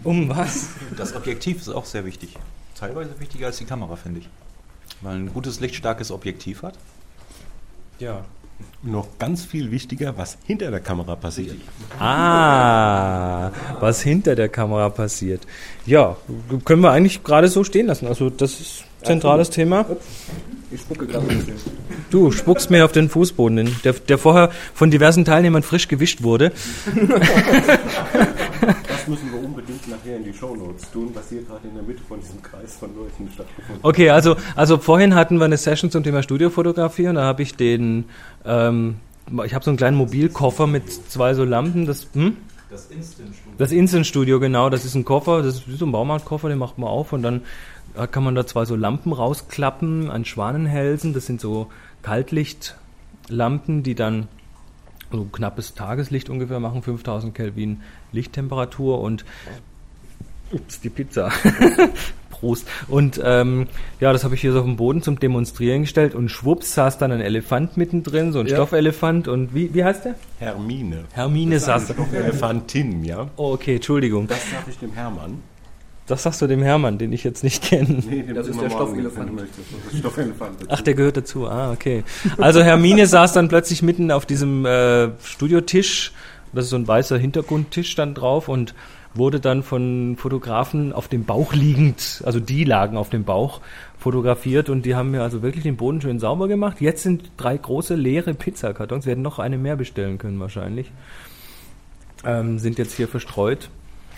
Um 0.03 0.29
was? 0.29 0.69
Das 0.97 1.15
Objektiv 1.15 1.61
ist 1.61 1.69
auch 1.69 1.85
sehr 1.85 2.05
wichtig. 2.05 2.35
Teilweise 2.75 3.19
wichtiger 3.19 3.47
als 3.47 3.57
die 3.57 3.65
Kamera, 3.65 3.95
finde 3.95 4.21
ich. 4.21 4.29
Weil 5.01 5.15
ein 5.15 5.33
gutes, 5.33 5.59
lichtstarkes 5.59 6.11
Objektiv 6.11 6.63
hat. 6.63 6.77
Ja. 7.99 8.25
Noch 8.83 9.07
ganz 9.17 9.43
viel 9.43 9.71
wichtiger, 9.71 10.17
was 10.17 10.37
hinter 10.45 10.71
der 10.71 10.79
Kamera 10.79 11.15
passiert. 11.15 11.55
Ah, 11.99 13.51
was 13.79 14.01
hinter 14.01 14.35
der 14.35 14.49
Kamera 14.49 14.89
passiert. 14.89 15.41
Ja, 15.85 16.15
können 16.63 16.81
wir 16.81 16.91
eigentlich 16.91 17.23
gerade 17.23 17.47
so 17.47 17.63
stehen 17.63 17.87
lassen. 17.87 18.07
Also 18.07 18.29
das 18.29 18.59
ist 18.59 18.83
zentrales 19.03 19.49
Thema. 19.49 19.85
Ich 20.71 20.81
spucke 20.81 21.07
gerade. 21.07 21.25
Du 22.09 22.31
spuckst 22.31 22.69
mir 22.69 22.85
auf 22.85 22.91
den 22.91 23.09
Fußboden, 23.09 23.75
der, 23.83 23.93
der 23.93 24.17
vorher 24.17 24.51
von 24.73 24.91
diversen 24.91 25.25
Teilnehmern 25.25 25.63
frisch 25.63 25.87
gewischt 25.87 26.23
wurde. 26.23 26.51
Das 29.07 29.21
müssen 29.21 29.31
wir 29.31 29.47
unbedingt 29.47 29.87
nachher 29.87 30.17
in 30.17 30.25
die 30.25 30.33
Shownotes 30.33 30.91
tun, 30.91 31.11
was 31.13 31.29
hier 31.29 31.41
gerade 31.43 31.65
in 31.65 31.75
der 31.75 31.83
Mitte 31.83 32.03
von 32.03 32.19
diesem 32.19 32.41
Kreis 32.41 32.75
von 32.75 32.93
Leuten 32.93 33.29
stattgefunden 33.33 33.75
hat. 33.75 33.85
Okay, 33.85 34.09
also, 34.09 34.35
also 34.57 34.77
vorhin 34.77 35.15
hatten 35.15 35.37
wir 35.37 35.45
eine 35.45 35.55
Session 35.55 35.89
zum 35.89 36.03
Thema 36.03 36.23
Studiofotografie 36.23 37.07
und 37.07 37.15
da 37.15 37.23
habe 37.23 37.41
ich 37.41 37.55
den, 37.55 38.03
ähm, 38.43 38.97
ich 39.45 39.53
habe 39.53 39.63
so 39.63 39.71
einen 39.71 39.77
kleinen 39.77 39.95
Mobilkoffer 39.95 40.67
mit 40.67 40.91
zwei 40.91 41.35
so 41.35 41.45
Lampen, 41.45 41.85
das, 41.85 42.09
hm? 42.13 42.35
Das 42.69 42.87
Instant 42.87 43.33
Studio. 43.33 43.53
Das 43.57 43.71
Instant 43.71 44.07
Studio, 44.07 44.39
genau, 44.41 44.69
das 44.69 44.83
ist 44.83 44.95
ein 44.95 45.05
Koffer, 45.05 45.41
das 45.41 45.55
ist 45.55 45.69
wie 45.69 45.77
so 45.77 45.85
ein 45.85 45.93
Baumarktkoffer, 45.93 46.49
den 46.49 46.57
macht 46.57 46.77
man 46.77 46.89
auf. 46.89 47.13
Und 47.13 47.21
dann 47.21 47.43
äh, 47.95 48.07
kann 48.07 48.25
man 48.25 48.35
da 48.35 48.45
zwei 48.45 48.65
so 48.65 48.75
Lampen 48.75 49.13
rausklappen 49.13 50.11
an 50.11 50.25
Schwanenhälsen, 50.25 51.13
das 51.13 51.25
sind 51.25 51.39
so 51.39 51.67
Kaltlichtlampen, 52.01 53.83
die 53.83 53.95
dann 53.95 54.27
so 55.11 55.23
knappes 55.23 55.75
Tageslicht 55.75 56.29
ungefähr 56.29 56.59
machen, 56.59 56.81
5000 56.83 57.33
Kelvin 57.33 57.81
Lichttemperatur 58.11 59.01
und 59.01 59.25
ups, 60.51 60.79
die 60.81 60.89
Pizza. 60.89 61.31
Prost. 62.29 62.67
Und 62.87 63.19
ähm, 63.23 63.67
ja, 63.99 64.13
das 64.13 64.23
habe 64.23 64.35
ich 64.35 64.41
hier 64.41 64.51
so 64.51 64.59
auf 64.59 64.65
dem 64.65 64.75
Boden 64.77 65.01
zum 65.01 65.19
Demonstrieren 65.19 65.81
gestellt 65.81 66.13
und 66.13 66.29
schwupps 66.29 66.75
saß 66.75 66.99
dann 66.99 67.11
ein 67.11 67.21
Elefant 67.21 67.77
mittendrin, 67.77 68.31
so 68.31 68.39
ein 68.39 68.47
Ja. 68.47 68.55
Stoffelefant 68.57 69.27
und 69.27 69.55
wie, 69.55 69.73
wie 69.73 69.83
heißt 69.83 70.05
der? 70.05 70.15
Hermine. 70.39 71.05
Hermine 71.13 71.55
Das 71.55 71.63
ist 71.63 71.69
eine 71.69 71.79
saß 71.79 71.87
da. 71.87 71.93
Stoffelefantin, 71.95 73.03
ja. 73.03 73.27
Oh, 73.37 73.53
okay, 73.53 73.75
Entschuldigung. 73.75 74.27
Das 74.27 74.39
sage 74.51 74.65
ich 74.69 74.77
dem 74.77 74.93
Hermann. 74.93 75.41
Das 76.05 76.23
sagst 76.23 76.41
du 76.41 76.47
dem 76.47 76.61
Hermann, 76.61 76.97
den 76.99 77.11
ich 77.11 77.23
jetzt 77.25 77.43
nicht 77.43 77.63
kenne. 77.63 78.01
Nee, 78.07 78.21
dem 78.21 78.35
Das 78.35 78.47
ist 78.47 78.61
der 78.61 78.69
Stoffelefant. 78.69 79.31
Stoffelefant. 79.97 80.57
Ach, 80.69 80.81
der 80.81 80.93
gehört 80.93 81.17
dazu. 81.17 81.47
Ah, 81.49 81.71
okay. 81.71 82.03
Also 82.37 82.61
Hermine 82.61 83.07
saß 83.07 83.33
dann 83.33 83.49
plötzlich 83.49 83.81
mitten 83.81 84.11
auf 84.11 84.25
diesem 84.25 84.65
äh, 84.65 85.09
Studiotisch. 85.23 86.13
Das 86.53 86.65
ist 86.65 86.71
so 86.71 86.77
ein 86.77 86.87
weißer 86.87 87.17
Hintergrundtisch 87.17 87.95
dann 87.95 88.13
drauf 88.13 88.47
und 88.47 88.73
wurde 89.13 89.39
dann 89.39 89.63
von 89.63 90.15
Fotografen 90.17 90.93
auf 90.93 91.07
dem 91.07 91.25
Bauch 91.25 91.53
liegend, 91.53 92.21
also 92.25 92.39
die 92.39 92.63
lagen 92.63 92.97
auf 92.97 93.09
dem 93.09 93.23
Bauch 93.23 93.61
fotografiert 93.97 94.69
und 94.69 94.85
die 94.85 94.95
haben 94.95 95.11
mir 95.11 95.23
also 95.23 95.41
wirklich 95.41 95.63
den 95.63 95.75
Boden 95.75 96.01
schön 96.01 96.19
sauber 96.19 96.47
gemacht. 96.47 96.81
Jetzt 96.81 97.03
sind 97.03 97.31
drei 97.35 97.57
große 97.57 97.95
leere 97.95 98.33
Pizzakartons. 98.33 99.05
Wir 99.05 99.11
hätten 99.11 99.23
noch 99.23 99.39
eine 99.39 99.57
mehr 99.57 99.75
bestellen 99.75 100.17
können 100.17 100.39
wahrscheinlich. 100.39 100.91
Ähm, 102.23 102.59
sind 102.59 102.77
jetzt 102.77 102.93
hier 102.93 103.07
verstreut. 103.07 103.69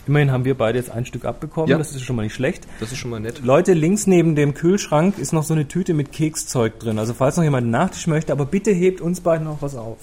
Immerhin 0.08 0.32
haben 0.32 0.44
wir 0.44 0.58
beide 0.58 0.78
jetzt 0.78 0.90
ein 0.90 1.06
Stück 1.06 1.24
abbekommen. 1.24 1.70
Ja. 1.70 1.78
Das 1.78 1.94
ist 1.94 2.02
schon 2.02 2.16
mal 2.16 2.24
nicht 2.24 2.34
schlecht. 2.34 2.68
Das 2.80 2.92
ist 2.92 2.98
schon 2.98 3.12
mal 3.12 3.20
nett. 3.20 3.44
Leute, 3.44 3.74
links 3.74 4.08
neben 4.08 4.36
dem 4.36 4.54
Kühlschrank 4.54 5.18
ist 5.20 5.34
noch 5.34 5.44
so 5.44 5.54
eine 5.54 5.68
Tüte 5.68 5.94
mit 5.94 6.12
Kekszeug 6.12 6.80
drin. 6.80 6.98
Also 7.00 7.14
falls 7.14 7.38
noch 7.38 7.44
jemand 7.44 7.64
einen 7.64 7.72
Nachtisch 7.72 8.08
möchte, 8.08 8.32
aber 8.32 8.46
bitte 8.46 8.72
hebt 8.72 9.02
uns 9.02 9.22
beiden 9.22 9.46
noch 9.46 9.62
was 9.62 9.76
auf. 9.76 9.98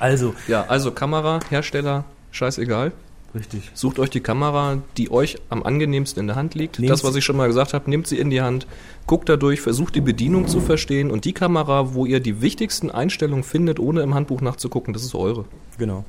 Also. 0.00 0.34
Ja, 0.48 0.64
also 0.66 0.90
Kamera, 0.90 1.38
Hersteller, 1.48 2.04
scheißegal. 2.32 2.92
Richtig. 3.32 3.70
Sucht 3.74 4.00
euch 4.00 4.10
die 4.10 4.18
Kamera, 4.20 4.78
die 4.96 5.12
euch 5.12 5.36
am 5.50 5.62
angenehmsten 5.62 6.20
in 6.22 6.26
der 6.26 6.34
Hand 6.34 6.56
liegt. 6.56 6.80
Nehmt 6.80 6.90
das, 6.90 7.04
was 7.04 7.14
ich 7.14 7.24
schon 7.24 7.36
mal 7.36 7.46
gesagt 7.46 7.74
habe, 7.74 7.88
nehmt 7.88 8.08
sie 8.08 8.18
in 8.18 8.28
die 8.28 8.42
Hand, 8.42 8.66
guckt 9.06 9.28
dadurch, 9.28 9.60
versucht 9.60 9.94
die 9.94 10.00
Bedienung 10.00 10.48
zu 10.48 10.60
verstehen 10.60 11.12
und 11.12 11.24
die 11.24 11.32
Kamera, 11.32 11.94
wo 11.94 12.06
ihr 12.06 12.18
die 12.18 12.40
wichtigsten 12.42 12.90
Einstellungen 12.90 13.44
findet, 13.44 13.78
ohne 13.78 14.00
im 14.02 14.14
Handbuch 14.14 14.40
nachzugucken, 14.40 14.92
das 14.94 15.04
ist 15.04 15.14
eure. 15.14 15.44
Genau. 15.78 16.04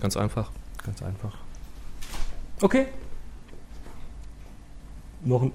Ganz 0.00 0.16
einfach. 0.16 0.50
Ganz 0.84 1.02
einfach. 1.02 1.34
Okay. 2.60 2.86
Noch 5.24 5.42
ein 5.42 5.52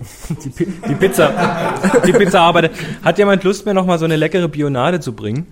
die, 0.44 0.48
Pi- 0.50 0.66
die 0.88 0.94
Pizza. 0.94 1.74
Die 2.06 2.12
Pizza 2.12 2.40
arbeitet. 2.40 2.72
Hat 3.02 3.18
jemand 3.18 3.44
Lust, 3.44 3.66
mir 3.66 3.74
noch 3.74 3.84
mal 3.86 3.98
so 3.98 4.04
eine 4.06 4.16
leckere 4.16 4.48
Bionade 4.48 5.00
zu 5.00 5.12
bringen? 5.14 5.46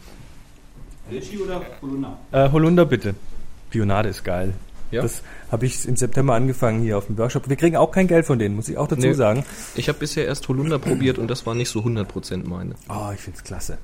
Litchi 1.11 1.39
oder 1.39 1.61
Holunder? 1.83 2.19
Äh, 2.33 2.51
Holunder 2.51 2.85
bitte. 2.85 3.15
Bionade 3.71 4.09
ist 4.09 4.25
geil. 4.25 4.55
Ja? 4.91 5.03
Das 5.03 5.23
habe 5.53 5.67
ich 5.67 5.87
im 5.87 5.97
September 5.97 6.35
angefangen 6.35 6.81
hier 6.81 6.97
auf 6.97 7.07
dem 7.07 7.19
Workshop. 7.19 7.49
Wir 7.49 7.57
kriegen 7.57 7.77
auch 7.77 7.91
kein 7.91 8.07
Geld 8.09 8.25
von 8.25 8.39
denen, 8.39 8.57
muss 8.57 8.69
ich 8.69 8.79
auch 8.79 8.89
dazu 8.89 9.03
Nee. 9.03 9.13
sagen. 9.13 9.45
Ich 9.75 9.89
habe 9.89 9.99
bisher 9.99 10.25
erst 10.27 10.49
Holunder 10.49 10.79
probiert 10.79 11.19
und 11.19 11.29
das 11.29 11.45
war 11.45 11.55
nicht 11.55 11.69
so 11.69 11.81
100% 11.81 12.49
meine. 12.49 12.75
Oh, 12.89 13.11
ich 13.15 13.21
find's 13.21 13.45
klasse. 13.45 13.77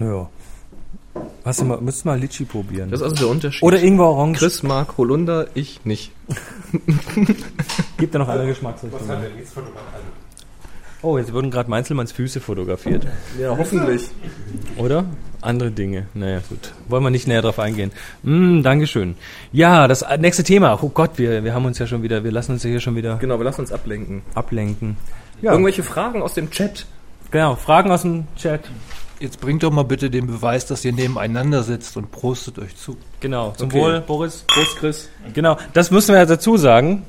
Naja. 0.00 0.28
Hast 1.44 1.60
du 1.60 1.64
mal, 1.64 1.80
müsstest 1.80 2.06
mal 2.06 2.18
Litchi 2.18 2.44
probieren. 2.44 2.90
Das 2.90 3.00
ist 3.00 3.04
also 3.04 3.16
der 3.16 3.28
Unterschied. 3.28 3.62
Oder 3.62 3.80
Ingwer 3.82 4.06
Orange. 4.06 4.38
Chris 4.38 4.62
mag 4.62 4.96
Holunder, 4.98 5.46
ich 5.54 5.84
nicht. 5.84 6.10
Gibt 7.98 8.14
da 8.14 8.18
noch 8.18 8.28
andere 8.28 8.48
Geschmacksrichtungen? 8.48 9.18
Oh, 11.02 11.18
jetzt 11.18 11.32
wurden 11.32 11.50
gerade 11.50 11.68
Meinzelmanns 11.68 12.12
Füße 12.12 12.40
fotografiert. 12.40 13.04
Ja, 13.40 13.56
hoffentlich. 13.56 14.02
Oder? 14.76 15.04
Andere 15.40 15.72
Dinge. 15.72 16.06
Naja, 16.14 16.40
gut. 16.48 16.72
Wollen 16.88 17.02
wir 17.02 17.10
nicht 17.10 17.26
näher 17.26 17.42
drauf 17.42 17.58
eingehen. 17.58 17.90
Mm, 18.22 18.62
Dankeschön. 18.62 19.16
Ja, 19.50 19.88
das 19.88 20.04
nächste 20.20 20.44
Thema. 20.44 20.78
Oh 20.80 20.88
Gott, 20.90 21.12
wir, 21.16 21.42
wir 21.42 21.54
haben 21.54 21.64
uns 21.64 21.80
ja 21.80 21.88
schon 21.88 22.04
wieder, 22.04 22.22
wir 22.22 22.30
lassen 22.30 22.52
uns 22.52 22.62
ja 22.62 22.70
hier 22.70 22.78
schon 22.80 22.94
wieder 22.94 23.16
Genau, 23.16 23.38
wir 23.38 23.44
lassen 23.44 23.62
uns 23.62 23.72
ablenken. 23.72 24.22
ablenken. 24.34 24.96
Ja, 25.40 25.50
Irgendwelche 25.50 25.82
Fragen 25.82 26.22
aus 26.22 26.34
dem 26.34 26.50
Chat? 26.50 26.86
genau. 27.32 27.56
Fragen 27.56 27.90
aus 27.90 28.02
dem 28.02 28.26
Chat. 28.36 28.60
Jetzt 29.18 29.40
bringt 29.40 29.64
doch 29.64 29.72
mal 29.72 29.84
bitte 29.84 30.08
den 30.10 30.28
Beweis, 30.28 30.66
dass 30.66 30.84
ihr 30.84 30.92
nebeneinander 30.92 31.64
sitzt 31.64 31.96
und 31.96 32.12
prostet 32.12 32.60
euch 32.60 32.76
zu. 32.76 32.96
Genau. 33.18 33.52
Zum 33.56 33.68
Okay. 33.68 33.78
Wohl, 33.80 34.00
Boris. 34.00 34.44
Prost, 34.46 34.76
Chris. 34.76 35.08
Genau. 35.34 35.56
Das 35.72 35.90
müssen 35.90 36.12
wir 36.12 36.18
ja 36.20 36.26
dazu 36.26 36.56
sagen. 36.56 37.02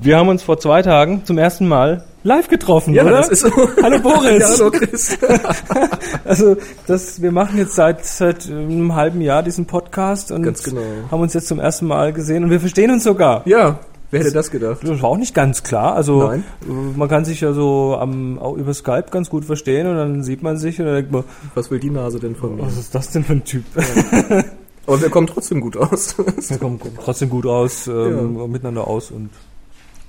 Wir 0.00 0.18
haben 0.18 0.28
uns 0.28 0.42
vor 0.42 0.58
zwei 0.58 0.82
Tagen 0.82 1.24
zum 1.24 1.38
ersten 1.38 1.66
Mal 1.68 2.04
live 2.24 2.48
getroffen, 2.48 2.98
oder? 2.98 3.10
das 3.10 3.28
ist 3.28 3.40
so. 3.40 3.50
Hallo 3.82 4.00
Boris. 4.00 4.40
Ja, 4.40 4.48
hallo 4.48 4.70
Chris. 4.70 5.16
Also 6.24 6.56
das, 6.86 7.20
wir 7.20 7.32
machen 7.32 7.58
jetzt 7.58 7.74
seit, 7.74 8.04
seit 8.04 8.46
einem 8.46 8.94
halben 8.94 9.20
Jahr 9.20 9.42
diesen 9.42 9.66
Podcast 9.66 10.32
und 10.32 10.42
genau. 10.42 10.80
haben 11.10 11.20
uns 11.20 11.34
jetzt 11.34 11.48
zum 11.48 11.60
ersten 11.60 11.86
Mal 11.86 12.12
gesehen 12.12 12.44
und 12.44 12.50
wir 12.50 12.60
verstehen 12.60 12.90
uns 12.90 13.04
sogar. 13.04 13.42
Ja, 13.46 13.78
wer 14.10 14.20
hätte 14.20 14.32
das 14.32 14.50
gedacht? 14.50 14.78
Das 14.82 15.02
war 15.02 15.10
auch 15.10 15.18
nicht 15.18 15.34
ganz 15.34 15.62
klar. 15.62 15.94
Also 15.94 16.26
Nein. 16.28 16.44
äh, 16.62 16.98
man 16.98 17.08
kann 17.08 17.26
sich 17.26 17.42
ja 17.42 17.52
so 17.52 17.96
am, 18.00 18.38
auch 18.38 18.56
über 18.56 18.72
Skype 18.72 19.06
ganz 19.10 19.28
gut 19.28 19.44
verstehen 19.44 19.86
und 19.86 19.96
dann 19.96 20.22
sieht 20.22 20.42
man 20.42 20.56
sich 20.56 20.80
und 20.80 20.86
dann 20.86 20.94
denkt 20.94 21.12
man, 21.12 21.24
Was 21.54 21.70
will 21.70 21.78
die 21.78 21.90
Nase 21.90 22.18
denn 22.18 22.34
von 22.34 22.56
mir? 22.56 22.62
was 22.62 22.78
ist 22.78 22.94
das 22.94 23.10
denn 23.10 23.22
für 23.22 23.34
ein 23.34 23.44
Typ? 23.44 23.64
Aber 24.86 25.00
wir 25.00 25.10
kommen 25.10 25.26
trotzdem 25.26 25.60
gut 25.60 25.76
aus. 25.76 26.16
Wir 26.18 26.58
kommen 26.58 26.78
trotzdem 27.02 27.30
gut 27.30 27.46
aus, 27.46 27.86
ähm, 27.86 28.50
miteinander 28.50 28.86
aus 28.86 29.10
und 29.10 29.30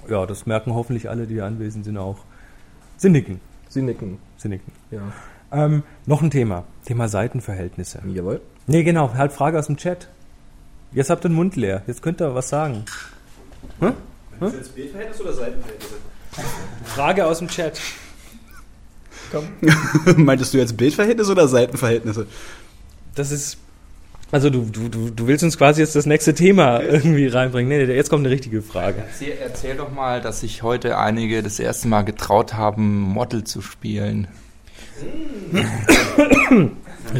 ja, 0.09 0.25
das 0.25 0.45
merken 0.45 0.73
hoffentlich 0.73 1.09
alle, 1.09 1.27
die 1.27 1.35
hier 1.35 1.45
anwesend 1.45 1.85
sind 1.85 1.97
auch. 1.97 2.17
Sie 2.97 3.09
nicken. 3.09 3.39
Sie 3.69 3.81
nicken. 3.81 4.19
Sie 4.37 4.49
nicken. 4.49 4.71
Ja. 4.91 5.01
Ähm, 5.51 5.83
noch 6.05 6.21
ein 6.21 6.31
Thema. 6.31 6.63
Thema 6.85 7.07
Seitenverhältnisse. 7.07 8.01
Jawohl. 8.07 8.41
Nee, 8.67 8.83
genau. 8.83 9.13
Halt 9.13 9.31
Frage 9.31 9.59
aus 9.59 9.67
dem 9.67 9.77
Chat. 9.77 10.07
Jetzt 10.91 11.09
habt 11.09 11.25
ihr 11.25 11.29
den 11.29 11.35
Mund 11.35 11.55
leer. 11.55 11.83
Jetzt 11.87 12.01
könnt 12.01 12.21
ihr 12.21 12.33
was 12.33 12.49
sagen. 12.49 12.85
Hm? 13.79 13.93
Hm? 14.39 14.53
jetzt 14.53 14.75
Bildverhältnis 14.75 15.21
oder 15.21 15.33
Seitenverhältnisse? 15.33 15.95
Frage 16.83 17.25
aus 17.25 17.39
dem 17.39 17.47
Chat. 17.47 17.79
Meintest 20.17 20.53
du 20.53 20.57
jetzt 20.57 20.77
Bildverhältnisse 20.77 21.31
oder 21.31 21.47
Seitenverhältnisse? 21.47 22.27
Das 23.15 23.31
ist. 23.31 23.57
Also 24.35 24.49
du, 24.49 24.67
du, 24.69 24.89
du, 24.89 25.09
du 25.11 25.27
willst 25.27 25.45
uns 25.45 25.57
quasi 25.57 25.79
jetzt 25.79 25.95
das 25.95 26.05
nächste 26.05 26.33
Thema 26.33 26.81
irgendwie 26.81 27.27
reinbringen. 27.27 27.69
Nee, 27.69 27.85
nee, 27.85 27.93
jetzt 27.93 28.09
kommt 28.09 28.25
eine 28.25 28.35
richtige 28.35 28.61
Frage. 28.61 29.01
Erzähl, 29.07 29.37
erzähl 29.41 29.77
doch 29.77 29.93
mal, 29.93 30.19
dass 30.19 30.41
sich 30.41 30.61
heute 30.61 30.97
einige 30.97 31.41
das 31.41 31.57
erste 31.57 31.87
Mal 31.87 32.01
getraut 32.01 32.53
haben, 32.53 32.99
Model 32.99 33.45
zu 33.45 33.61
spielen. 33.61 34.27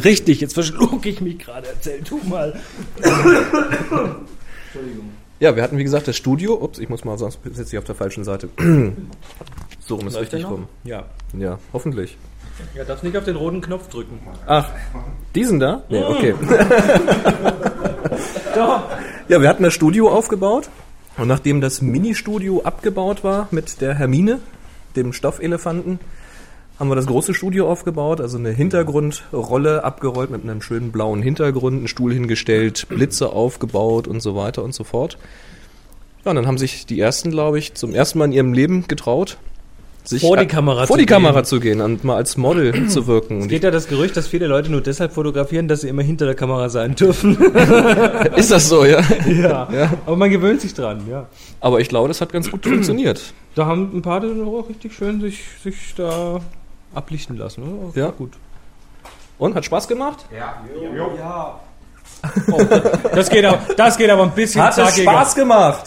Richtig, 0.04 0.42
jetzt 0.42 0.52
verschluck 0.52 1.06
ich 1.06 1.22
mich 1.22 1.38
gerade. 1.38 1.68
Erzähl 1.68 2.02
du 2.02 2.20
mal. 2.28 2.60
Entschuldigung. 2.96 5.08
Ja, 5.40 5.56
wir 5.56 5.62
hatten 5.62 5.78
wie 5.78 5.84
gesagt 5.84 6.08
das 6.08 6.18
Studio. 6.18 6.62
Ups, 6.62 6.78
ich 6.78 6.90
muss 6.90 7.06
mal, 7.06 7.16
sonst 7.16 7.38
sitze 7.44 7.76
ich 7.76 7.78
auf 7.78 7.84
der 7.84 7.94
falschen 7.94 8.24
Seite. 8.24 8.50
so 9.80 9.94
rum 9.94 10.06
ist 10.06 10.12
Läuft 10.12 10.34
richtig 10.34 10.50
rum. 10.50 10.68
Ja. 10.84 11.06
Ja, 11.32 11.58
hoffentlich. 11.72 12.18
Ja, 12.74 12.84
darfst 12.84 13.04
nicht 13.04 13.16
auf 13.16 13.24
den 13.24 13.36
roten 13.36 13.60
Knopf 13.60 13.88
drücken. 13.88 14.18
Ach, 14.46 14.68
diesen 15.34 15.60
da? 15.60 15.82
Nee, 15.88 16.00
Mm. 16.00 16.04
okay. 16.04 16.34
Doch. 18.54 18.82
Ja, 19.28 19.40
wir 19.40 19.48
hatten 19.48 19.62
das 19.62 19.74
Studio 19.74 20.08
aufgebaut 20.10 20.68
und 21.18 21.28
nachdem 21.28 21.60
das 21.60 21.82
Mini-Studio 21.82 22.62
abgebaut 22.62 23.24
war 23.24 23.48
mit 23.50 23.80
der 23.80 23.94
Hermine, 23.94 24.38
dem 24.94 25.12
Stoffelefanten, 25.12 25.98
haben 26.78 26.88
wir 26.90 26.94
das 26.94 27.06
große 27.06 27.34
Studio 27.34 27.70
aufgebaut, 27.70 28.20
also 28.20 28.38
eine 28.38 28.50
Hintergrundrolle 28.50 29.82
abgerollt 29.82 30.30
mit 30.30 30.42
einem 30.42 30.60
schönen 30.62 30.92
blauen 30.92 31.22
Hintergrund, 31.22 31.78
einen 31.78 31.88
Stuhl 31.88 32.12
hingestellt, 32.12 32.86
Blitze 32.88 33.30
aufgebaut 33.30 34.06
und 34.06 34.20
so 34.20 34.36
weiter 34.36 34.62
und 34.62 34.74
so 34.74 34.84
fort. 34.84 35.18
Ja, 36.24 36.30
und 36.30 36.36
dann 36.36 36.46
haben 36.46 36.58
sich 36.58 36.86
die 36.86 37.00
ersten, 37.00 37.30
glaube 37.30 37.58
ich, 37.58 37.74
zum 37.74 37.94
ersten 37.94 38.18
Mal 38.18 38.26
in 38.26 38.32
ihrem 38.32 38.52
Leben 38.52 38.86
getraut, 38.88 39.38
sich 40.08 40.22
Vor 40.22 40.36
die 40.36 40.46
Kamera 40.46 40.86
vor 40.86 40.96
zu 40.96 41.00
die 41.00 41.06
Kamera 41.06 41.34
gehen. 41.40 41.44
zu 41.44 41.60
gehen 41.60 41.80
und 41.80 42.04
mal 42.04 42.16
als 42.16 42.36
Model 42.36 42.86
zu 42.88 43.06
wirken. 43.06 43.38
Es 43.38 43.42
Und 43.44 43.48
geht 43.48 43.64
ja 43.64 43.70
das 43.70 43.88
Gerücht, 43.88 44.16
dass 44.16 44.28
viele 44.28 44.46
Leute 44.46 44.70
nur 44.70 44.80
deshalb 44.80 45.12
fotografieren, 45.12 45.68
dass 45.68 45.80
sie 45.82 45.88
immer 45.88 46.02
hinter 46.02 46.26
der 46.26 46.34
Kamera 46.34 46.68
sein 46.68 46.94
dürfen. 46.94 47.36
Ist 48.36 48.50
das 48.50 48.68
so, 48.68 48.84
ja? 48.84 49.00
Ja. 49.26 49.68
Ja. 49.72 49.92
Aber 50.06 50.16
man 50.16 50.30
gewöhnt 50.30 50.60
sich 50.60 50.74
dran, 50.74 51.02
ja. 51.10 51.26
Aber 51.60 51.80
ich 51.80 51.88
glaube, 51.88 52.08
das 52.08 52.20
hat 52.20 52.32
ganz 52.32 52.50
gut 52.50 52.64
funktioniert. 52.66 53.20
Da 53.54 53.66
haben 53.66 53.90
ein 53.94 54.02
paar 54.02 54.20
dann 54.20 54.46
auch 54.46 54.68
richtig 54.68 54.94
schön 54.94 55.20
sich, 55.20 55.40
sich 55.62 55.94
da 55.96 56.40
ablichten 56.94 57.36
lassen. 57.36 57.62
Oder? 57.62 58.00
Ja. 58.00 58.10
gut. 58.10 58.32
Und 59.38 59.54
hat 59.54 59.64
Spaß 59.64 59.88
gemacht? 59.88 60.24
Ja. 60.34 60.62
Ja. 61.18 61.60
Oh, 62.50 62.60
das, 63.14 63.28
geht 63.28 63.44
aber, 63.44 63.58
das 63.76 63.96
geht 63.98 64.08
aber 64.10 64.22
ein 64.22 64.30
bisschen 64.32 64.62
Hat 64.62 64.78
es. 64.78 64.96
Spaß 64.98 65.34
gemacht? 65.34 65.84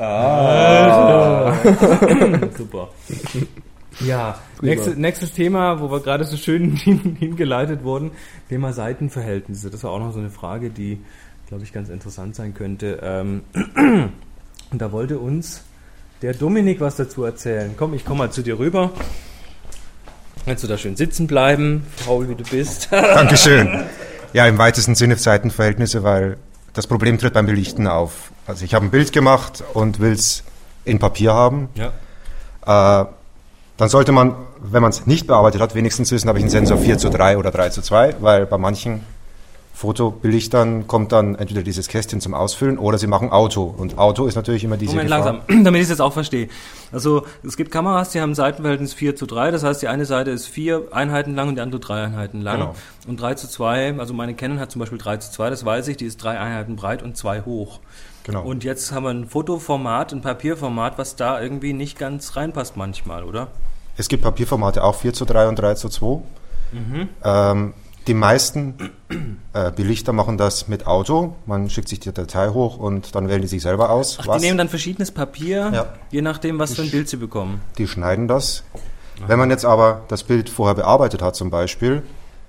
Ah. 0.00 1.54
Super. 2.56 2.88
Ja, 4.00 4.38
Prima. 4.56 4.72
nächstes, 4.72 4.96
nächstes 4.96 5.32
Thema, 5.32 5.80
wo 5.80 5.90
wir 5.90 6.00
gerade 6.00 6.24
so 6.24 6.36
schön 6.36 6.76
hin, 6.76 7.16
hingeleitet 7.18 7.84
wurden, 7.84 8.12
Thema 8.48 8.72
Seitenverhältnisse. 8.72 9.68
Das 9.70 9.84
war 9.84 9.90
auch 9.90 9.98
noch 9.98 10.12
so 10.12 10.18
eine 10.18 10.30
Frage, 10.30 10.70
die, 10.70 11.00
glaube 11.48 11.64
ich, 11.64 11.72
ganz 11.72 11.90
interessant 11.90 12.34
sein 12.34 12.54
könnte. 12.54 12.98
Ähm, 13.02 13.42
und 13.54 14.12
da 14.80 14.90
wollte 14.90 15.18
uns 15.18 15.64
der 16.22 16.32
Dominik 16.32 16.80
was 16.80 16.96
dazu 16.96 17.24
erzählen. 17.24 17.74
Komm, 17.76 17.92
ich 17.94 18.04
komme 18.04 18.18
mal 18.18 18.30
zu 18.30 18.42
dir 18.42 18.58
rüber. 18.58 18.92
Kannst 20.46 20.64
du 20.64 20.68
da 20.68 20.78
schön 20.78 20.96
sitzen 20.96 21.26
bleiben, 21.26 21.84
faul 21.96 22.28
wie 22.30 22.34
du 22.34 22.44
bist? 22.44 22.88
Dankeschön. 22.90 23.84
Ja, 24.32 24.46
im 24.46 24.58
weitesten 24.58 24.94
Sinne 24.94 25.16
Seitenverhältnisse, 25.16 26.04
weil 26.04 26.36
das 26.72 26.86
Problem 26.86 27.18
tritt 27.18 27.34
beim 27.34 27.46
Belichten 27.46 27.86
auf. 27.86 28.32
Also 28.46 28.64
ich 28.64 28.74
habe 28.74 28.86
ein 28.86 28.90
Bild 28.90 29.12
gemacht 29.12 29.64
und 29.74 30.00
will 30.00 30.12
es 30.12 30.44
in 30.84 30.98
Papier 30.98 31.34
haben. 31.34 31.68
Ja. 31.74 33.02
Äh, 33.02 33.06
dann 33.76 33.88
sollte 33.88 34.12
man, 34.12 34.34
wenn 34.60 34.82
man 34.82 34.90
es 34.90 35.06
nicht 35.06 35.26
bearbeitet 35.26 35.60
hat, 35.60 35.74
wenigstens 35.74 36.12
wissen, 36.12 36.28
habe 36.28 36.38
ich 36.38 36.44
einen 36.44 36.50
Sensor 36.50 36.78
4 36.78 36.98
zu 36.98 37.08
3 37.08 37.38
oder 37.38 37.50
3 37.50 37.70
zu 37.70 37.80
2, 37.80 38.16
weil 38.20 38.46
bei 38.46 38.58
manchen 38.58 39.04
Fotobelichtern 39.80 40.86
kommt 40.86 41.10
dann 41.10 41.36
entweder 41.36 41.62
dieses 41.62 41.88
Kästchen 41.88 42.20
zum 42.20 42.34
Ausfüllen 42.34 42.76
oder 42.76 42.98
sie 42.98 43.06
machen 43.06 43.30
Auto. 43.30 43.62
Und 43.62 43.96
Auto 43.96 44.26
ist 44.26 44.34
natürlich 44.34 44.62
immer 44.62 44.76
diese 44.76 44.92
Moment, 44.92 45.08
Gefahr. 45.08 45.32
langsam, 45.48 45.64
damit 45.64 45.80
ich 45.80 45.84
es 45.84 45.88
jetzt 45.88 46.02
auch 46.02 46.12
verstehe. 46.12 46.48
Also 46.92 47.24
es 47.42 47.56
gibt 47.56 47.70
Kameras, 47.70 48.10
die 48.10 48.20
haben 48.20 48.34
Seitenverhältnis 48.34 48.92
4 48.92 49.16
zu 49.16 49.24
3, 49.24 49.50
das 49.50 49.64
heißt 49.64 49.80
die 49.80 49.88
eine 49.88 50.04
Seite 50.04 50.32
ist 50.32 50.48
vier 50.48 50.88
Einheiten 50.90 51.34
lang 51.34 51.48
und 51.48 51.54
die 51.54 51.62
andere 51.62 51.80
drei 51.80 52.04
Einheiten 52.04 52.42
lang. 52.42 52.58
Genau. 52.58 52.74
Und 53.08 53.22
3 53.22 53.34
zu 53.36 53.48
2, 53.48 53.94
also 53.98 54.12
meine 54.12 54.34
Canon 54.34 54.60
hat 54.60 54.70
zum 54.70 54.80
Beispiel 54.80 54.98
3 54.98 55.16
zu 55.16 55.32
2, 55.32 55.48
das 55.48 55.64
weiß 55.64 55.88
ich, 55.88 55.96
die 55.96 56.04
ist 56.04 56.22
drei 56.22 56.38
Einheiten 56.38 56.76
breit 56.76 57.02
und 57.02 57.16
zwei 57.16 57.40
hoch. 57.40 57.80
Genau. 58.24 58.42
Und 58.42 58.64
jetzt 58.64 58.92
haben 58.92 59.04
wir 59.04 59.10
ein 59.10 59.28
Fotoformat, 59.28 60.12
ein 60.12 60.20
Papierformat, 60.20 60.98
was 60.98 61.16
da 61.16 61.40
irgendwie 61.40 61.72
nicht 61.72 61.98
ganz 61.98 62.36
reinpasst 62.36 62.76
manchmal, 62.76 63.24
oder? 63.24 63.48
Es 63.96 64.08
gibt 64.08 64.24
Papierformate 64.24 64.84
auch 64.84 64.96
4 64.96 65.14
zu 65.14 65.24
3 65.24 65.48
und 65.48 65.58
3 65.58 65.72
zu 65.72 65.88
2. 65.88 66.20
Mhm. 66.72 67.08
Ähm, 67.24 67.72
die 68.06 68.14
meisten 68.14 68.74
äh, 69.52 69.70
Belichter 69.72 70.12
machen 70.12 70.38
das 70.38 70.68
mit 70.68 70.86
Auto. 70.86 71.34
Man 71.46 71.68
schickt 71.70 71.88
sich 71.88 72.00
die 72.00 72.12
Datei 72.12 72.48
hoch 72.48 72.78
und 72.78 73.14
dann 73.14 73.28
wählen 73.28 73.42
die 73.42 73.48
sich 73.48 73.62
selber 73.62 73.90
aus. 73.90 74.18
Ach, 74.20 74.36
die 74.38 74.46
nehmen 74.46 74.58
dann 74.58 74.68
verschiedenes 74.68 75.10
Papier, 75.10 75.70
Ja. 75.72 75.86
je 76.10 76.22
nachdem, 76.22 76.58
was 76.58 76.74
für 76.74 76.82
ein 76.82 76.90
Bild 76.90 77.08
sie 77.08 77.16
bekommen. 77.18 77.60
Die 77.78 77.86
schneiden 77.86 78.26
das. 78.28 78.64
Wenn 79.26 79.38
man 79.38 79.50
jetzt 79.50 79.64
aber 79.66 80.02
das 80.08 80.22
Bild 80.24 80.48
vorher 80.48 80.74
bearbeitet 80.74 81.20
hat 81.20 81.36
zum 81.36 81.50
Beispiel, 81.50 82.02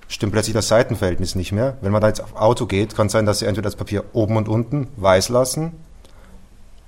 stimmt 0.07 0.31
plötzlich 0.31 0.53
das 0.53 0.69
Seitenverhältnis 0.69 1.35
nicht 1.35 1.51
mehr. 1.51 1.77
Wenn 1.81 1.91
man 1.91 2.01
da 2.01 2.07
jetzt 2.07 2.23
auf 2.23 2.35
Auto 2.35 2.65
geht, 2.65 2.95
kann 2.95 3.07
es 3.07 3.11
sein, 3.13 3.25
dass 3.25 3.39
sie 3.39 3.45
entweder 3.45 3.63
das 3.67 3.75
Papier 3.75 4.05
oben 4.13 4.37
und 4.37 4.47
unten 4.47 4.87
weiß 4.95 5.29
lassen 5.29 5.73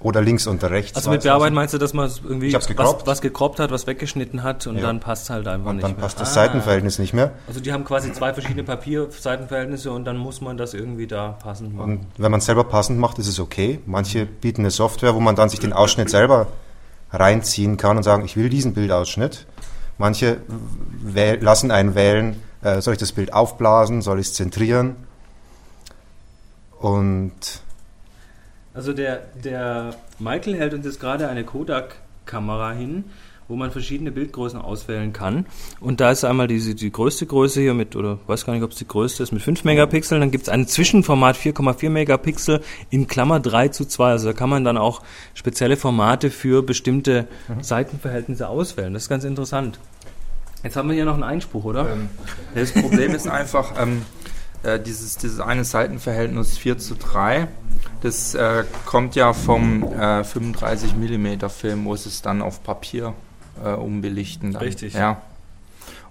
oder 0.04 0.22
links 0.22 0.46
und 0.48 0.64
rechts 0.64 0.96
Also 0.96 1.10
mit 1.10 1.24
Bearbeiten 1.24 1.56
meinst 1.56 1.74
du, 1.74 1.78
dass 1.80 1.94
man 1.94 2.12
irgendwie 2.24 2.54
was, 2.54 2.68
was 3.06 3.22
gekroppt 3.22 3.60
hat, 3.60 3.72
was 3.72 3.88
weggeschnitten 3.88 4.44
hat 4.44 4.68
und 4.68 4.76
Ja. 4.76 4.84
dann 4.84 5.00
passt 5.00 5.30
halt 5.30 5.48
einfach 5.48 5.70
Und 5.70 5.78
nicht 5.78 5.84
dann 5.84 5.94
mehr. 5.94 6.02
passt 6.02 6.20
das 6.20 6.30
Ah. 6.32 6.34
Seitenverhältnis 6.34 7.00
nicht 7.00 7.14
mehr. 7.14 7.32
Also 7.48 7.60
die 7.62 7.72
haben 7.74 7.86
quasi 7.86 8.12
zwei 8.14 8.34
verschiedene 8.34 8.64
Papierseitenverhältnisse 8.64 9.92
und 9.92 10.06
dann 10.06 10.18
muss 10.18 10.42
man 10.42 10.58
das 10.58 10.74
irgendwie 10.74 11.08
da 11.08 11.30
passend 11.42 11.74
machen. 11.76 12.00
Und 12.00 12.06
wenn 12.18 12.30
man 12.32 12.40
es 12.40 12.46
selber 12.46 12.66
passend 12.66 13.00
macht, 13.00 13.18
ist 13.18 13.28
es 13.28 13.40
okay. 13.40 13.80
Manche 13.86 14.26
bieten 14.26 14.62
eine 14.62 14.72
Software, 14.72 15.16
wo 15.16 15.20
man 15.22 15.36
dann 15.36 15.50
sich 15.50 15.60
den 15.60 15.74
Ausschnitt 15.74 16.10
selber 16.10 16.48
reinziehen 17.12 17.78
kann 17.78 17.98
und 17.98 18.04
sagen, 18.04 18.26
ich 18.26 18.36
will 18.36 18.50
diesen 18.50 18.74
Bildausschnitt. 18.74 19.46
Manche 19.98 20.38
lassen 21.40 21.72
einen 21.72 21.96
wählen, 21.96 22.42
äh, 22.62 22.82
soll 22.82 22.94
ich 22.94 23.00
das 23.00 23.12
Bild 23.14 23.32
aufblasen, 23.34 24.02
soll 24.02 24.20
ich 24.20 24.28
es 24.28 24.34
zentrieren? 24.34 24.96
Und 26.80 27.32
Also 28.74 28.94
der, 28.94 29.22
der 29.44 29.96
Michael 30.20 30.56
hält 30.56 30.74
uns 30.74 30.86
jetzt 30.86 31.00
gerade 31.00 31.28
eine 31.28 31.44
Kodak-Kamera 31.44 32.72
hin, 32.72 33.04
wo 33.48 33.56
man 33.56 33.72
verschiedene 33.72 34.12
Bildgrößen 34.12 34.60
auswählen 34.60 35.14
kann. 35.14 35.46
Und 35.80 36.00
da 36.00 36.12
ist 36.12 36.24
einmal 36.24 36.48
diese, 36.48 36.74
die 36.74 36.92
größte 36.92 37.28
Größe 37.28 37.62
hier 37.62 37.76
mit, 37.76 37.96
oder 37.96 38.18
weiß 38.26 38.46
gar 38.46 38.54
nicht, 38.54 38.64
ob 38.64 38.72
es 38.72 38.78
die 38.78 38.88
größte 38.88 39.22
ist, 39.22 39.32
mit 39.32 39.44
5 39.44 39.64
Megapixeln. 39.64 40.22
Dann 40.22 40.32
gibt 40.32 40.44
es 40.44 40.50
ein 40.50 40.68
Zwischenformat 40.68 41.36
4,4 41.36 41.90
Megapixel 41.90 42.62
in 42.90 43.08
Klammer 43.08 43.40
3 43.40 43.68
zu 43.68 43.86
2. 43.86 44.10
Also 44.10 44.28
da 44.28 44.34
kann 44.34 44.50
man 44.50 44.64
dann 44.64 44.78
auch 44.78 45.02
spezielle 45.36 45.78
Formate 45.78 46.32
für 46.32 46.64
bestimmte 46.64 47.28
Seitenverhältnisse 47.62 48.48
auswählen. 48.48 48.94
Das 48.94 49.04
ist 49.04 49.10
ganz 49.10 49.24
interessant. 49.24 49.78
Jetzt 50.64 50.78
haben 50.78 50.88
wir 50.88 50.96
hier 50.96 51.06
noch 51.06 51.16
einen 51.16 51.24
Einspruch, 51.24 51.66
oder? 51.66 51.92
Ähm, 51.92 52.10
das 52.56 52.72
Problem 52.72 53.14
ist 53.14 53.28
einfach, 53.28 53.74
ähm, 53.80 54.04
äh, 54.64 54.80
dieses, 54.80 55.18
dieses 55.18 55.42
eine 55.42 55.66
Seitenverhältnis 55.66 56.58
4 56.58 56.78
zu 56.78 56.96
3, 56.96 57.50
das 58.04 58.36
äh, 58.36 58.66
kommt 58.86 59.16
ja 59.16 59.32
vom 59.32 59.84
äh, 59.84 60.24
35 60.26 60.96
mm 60.96 61.48
Film, 61.50 61.86
wo 61.86 61.94
es 61.94 62.22
dann 62.22 62.42
auf 62.42 62.62
Papier 62.62 63.14
äh, 63.64 63.70
umbelichten. 63.70 64.52
Dann. 64.52 64.62
Richtig. 64.62 64.94
Ja. 64.94 65.22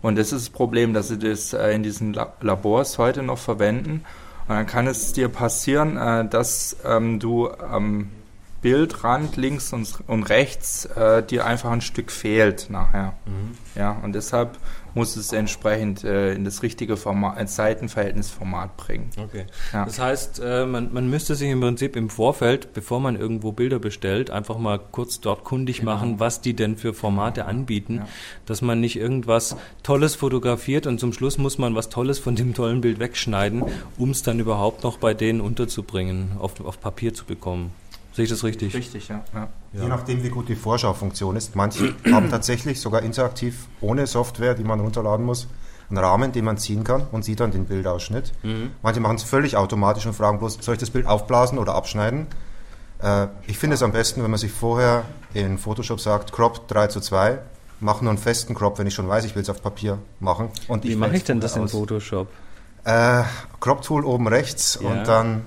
Und 0.00 0.16
das 0.16 0.32
ist 0.32 0.46
das 0.46 0.50
Problem, 0.50 0.94
dass 0.94 1.08
sie 1.08 1.18
das 1.18 1.52
äh, 1.52 1.72
in 1.72 1.82
diesen 1.82 2.14
La 2.14 2.32
Labors 2.40 2.96
heute 2.96 3.22
noch 3.22 3.38
verwenden. 3.38 4.04
Und 4.48 4.54
dann 4.56 4.66
kann 4.66 4.86
es 4.86 5.12
dir 5.12 5.28
passieren, 5.28 5.98
äh, 5.98 6.26
dass 6.26 6.76
ähm, 6.84 7.20
du 7.20 7.50
am 7.50 8.08
Bildrand 8.62 9.36
links 9.36 9.72
und, 9.72 9.88
und 10.06 10.22
rechts 10.24 10.86
äh, 10.86 11.22
dir 11.22 11.44
einfach 11.44 11.70
ein 11.70 11.80
Stück 11.80 12.10
fehlt 12.10 12.70
nachher. 12.70 13.14
Mhm. 13.26 13.56
Ja, 13.74 13.98
und 14.02 14.14
deshalb 14.14 14.58
muss 14.94 15.16
es 15.16 15.32
entsprechend 15.32 16.04
äh, 16.04 16.34
in 16.34 16.44
das 16.44 16.62
richtige 16.62 16.96
Format, 16.98 17.38
ein 17.38 17.46
Seitenverhältnisformat 17.46 18.76
bringen. 18.76 19.10
Okay. 19.16 19.46
Ja. 19.72 19.84
Das 19.86 19.98
heißt, 19.98 20.42
äh, 20.44 20.66
man, 20.66 20.92
man 20.92 21.08
müsste 21.08 21.34
sich 21.34 21.50
im 21.50 21.60
Prinzip 21.60 21.96
im 21.96 22.10
Vorfeld, 22.10 22.72
bevor 22.74 23.00
man 23.00 23.16
irgendwo 23.16 23.52
Bilder 23.52 23.78
bestellt, 23.78 24.30
einfach 24.30 24.58
mal 24.58 24.78
kurz 24.78 25.20
dort 25.20 25.44
kundig 25.44 25.78
Genau. 25.78 25.94
machen, 25.94 26.20
was 26.20 26.40
die 26.42 26.54
denn 26.54 26.76
für 26.76 26.92
Formate 26.94 27.46
anbieten, 27.46 28.02
dass 28.46 28.60
man 28.62 28.80
nicht 28.80 28.96
irgendwas 28.96 29.56
Tolles 29.82 30.14
fotografiert 30.14 30.86
und 30.86 31.00
zum 31.00 31.12
Schluss 31.12 31.38
muss 31.38 31.58
man 31.58 31.74
was 31.74 31.88
Tolles 31.88 32.18
von 32.18 32.36
dem 32.36 32.54
tollen 32.54 32.82
Bild 32.82 32.98
wegschneiden, 33.00 33.64
um 33.96 34.10
es 34.10 34.22
dann 34.22 34.38
überhaupt 34.38 34.84
noch 34.84 34.98
bei 34.98 35.14
denen 35.14 35.40
unterzubringen, 35.40 36.32
auf, 36.38 36.60
auf 36.60 36.80
Papier 36.80 37.14
zu 37.14 37.24
bekommen. 37.24 37.72
Sehe 38.12 38.24
ich 38.24 38.30
das 38.30 38.44
richtig? 38.44 38.74
Richtig, 38.74 39.08
ja. 39.08 39.22
ja. 39.34 39.48
Je 39.72 39.88
nachdem, 39.88 40.22
wie 40.22 40.28
gut 40.28 40.48
die 40.48 40.54
Vorschaufunktion 40.56 41.34
ist. 41.36 41.56
Manche 41.56 41.94
haben 42.12 42.30
tatsächlich 42.30 42.80
sogar 42.80 43.02
interaktiv 43.02 43.66
ohne 43.80 44.06
Software, 44.06 44.54
die 44.54 44.64
man 44.64 44.80
runterladen 44.80 45.24
muss, 45.24 45.48
einen 45.88 45.98
Rahmen, 45.98 46.32
den 46.32 46.44
man 46.44 46.58
ziehen 46.58 46.84
kann 46.84 47.06
und 47.10 47.24
sieht 47.24 47.40
dann 47.40 47.50
den 47.52 47.64
Bildausschnitt. 47.66 48.32
Mhm. 48.42 48.72
Manche 48.82 49.00
machen 49.00 49.16
es 49.16 49.22
völlig 49.22 49.56
automatisch 49.56 50.06
und 50.06 50.12
fragen 50.14 50.38
bloß, 50.38 50.58
soll 50.60 50.74
ich 50.74 50.80
das 50.80 50.90
Bild 50.90 51.06
aufblasen 51.06 51.58
oder 51.58 51.74
abschneiden? 51.74 52.26
Äh, 53.02 53.28
ich 53.46 53.58
finde 53.58 53.74
es 53.74 53.82
am 53.82 53.92
besten, 53.92 54.22
wenn 54.22 54.30
man 54.30 54.38
sich 54.38 54.52
vorher 54.52 55.04
in 55.34 55.58
Photoshop 55.58 56.00
sagt, 56.00 56.32
Crop 56.32 56.68
3 56.68 56.88
zu 56.88 57.00
2, 57.00 57.38
mach 57.80 58.00
nur 58.02 58.10
einen 58.10 58.18
festen 58.18 58.54
Crop, 58.54 58.78
wenn 58.78 58.86
ich 58.86 58.94
schon 58.94 59.08
weiß, 59.08 59.24
ich 59.24 59.34
will 59.34 59.42
es 59.42 59.50
auf 59.50 59.62
Papier 59.62 59.98
machen. 60.20 60.50
Und 60.68 60.84
Wie 60.84 60.96
mache 60.96 61.16
ich 61.16 61.24
denn 61.24 61.40
das 61.40 61.56
in 61.56 61.62
aus. 61.64 61.72
Photoshop? 61.72 62.28
Äh, 62.84 63.22
Crop-Tool 63.60 64.04
oben 64.04 64.28
rechts 64.28 64.78
Ja. 64.82 64.88
und 64.88 65.08
dann 65.08 65.42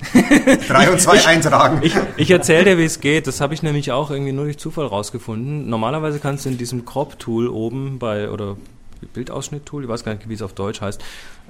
3 0.68 0.90
und 0.90 1.00
2 1.00 1.26
eintragen. 1.26 1.80
Ich, 1.82 1.94
ich 2.16 2.30
erzähle 2.30 2.64
dir, 2.64 2.78
wie 2.78 2.84
es 2.84 3.00
geht. 3.00 3.26
Das 3.26 3.40
habe 3.40 3.54
ich 3.54 3.62
nämlich 3.62 3.92
auch 3.92 4.10
irgendwie 4.10 4.32
nur 4.32 4.44
durch 4.44 4.58
Zufall 4.58 4.86
rausgefunden. 4.86 5.68
Normalerweise 5.68 6.18
kannst 6.18 6.44
du 6.44 6.50
in 6.50 6.58
diesem 6.58 6.84
Crop-Tool 6.84 7.48
oben 7.48 7.98
bei, 7.98 8.30
oder 8.30 8.56
Bildausschnitt-Tool, 9.12 9.84
ich 9.84 9.88
weiß 9.88 10.04
gar 10.04 10.14
nicht, 10.14 10.28
wie 10.28 10.34
es 10.34 10.42
auf 10.42 10.52
Deutsch 10.52 10.80
heißt, 10.80 11.02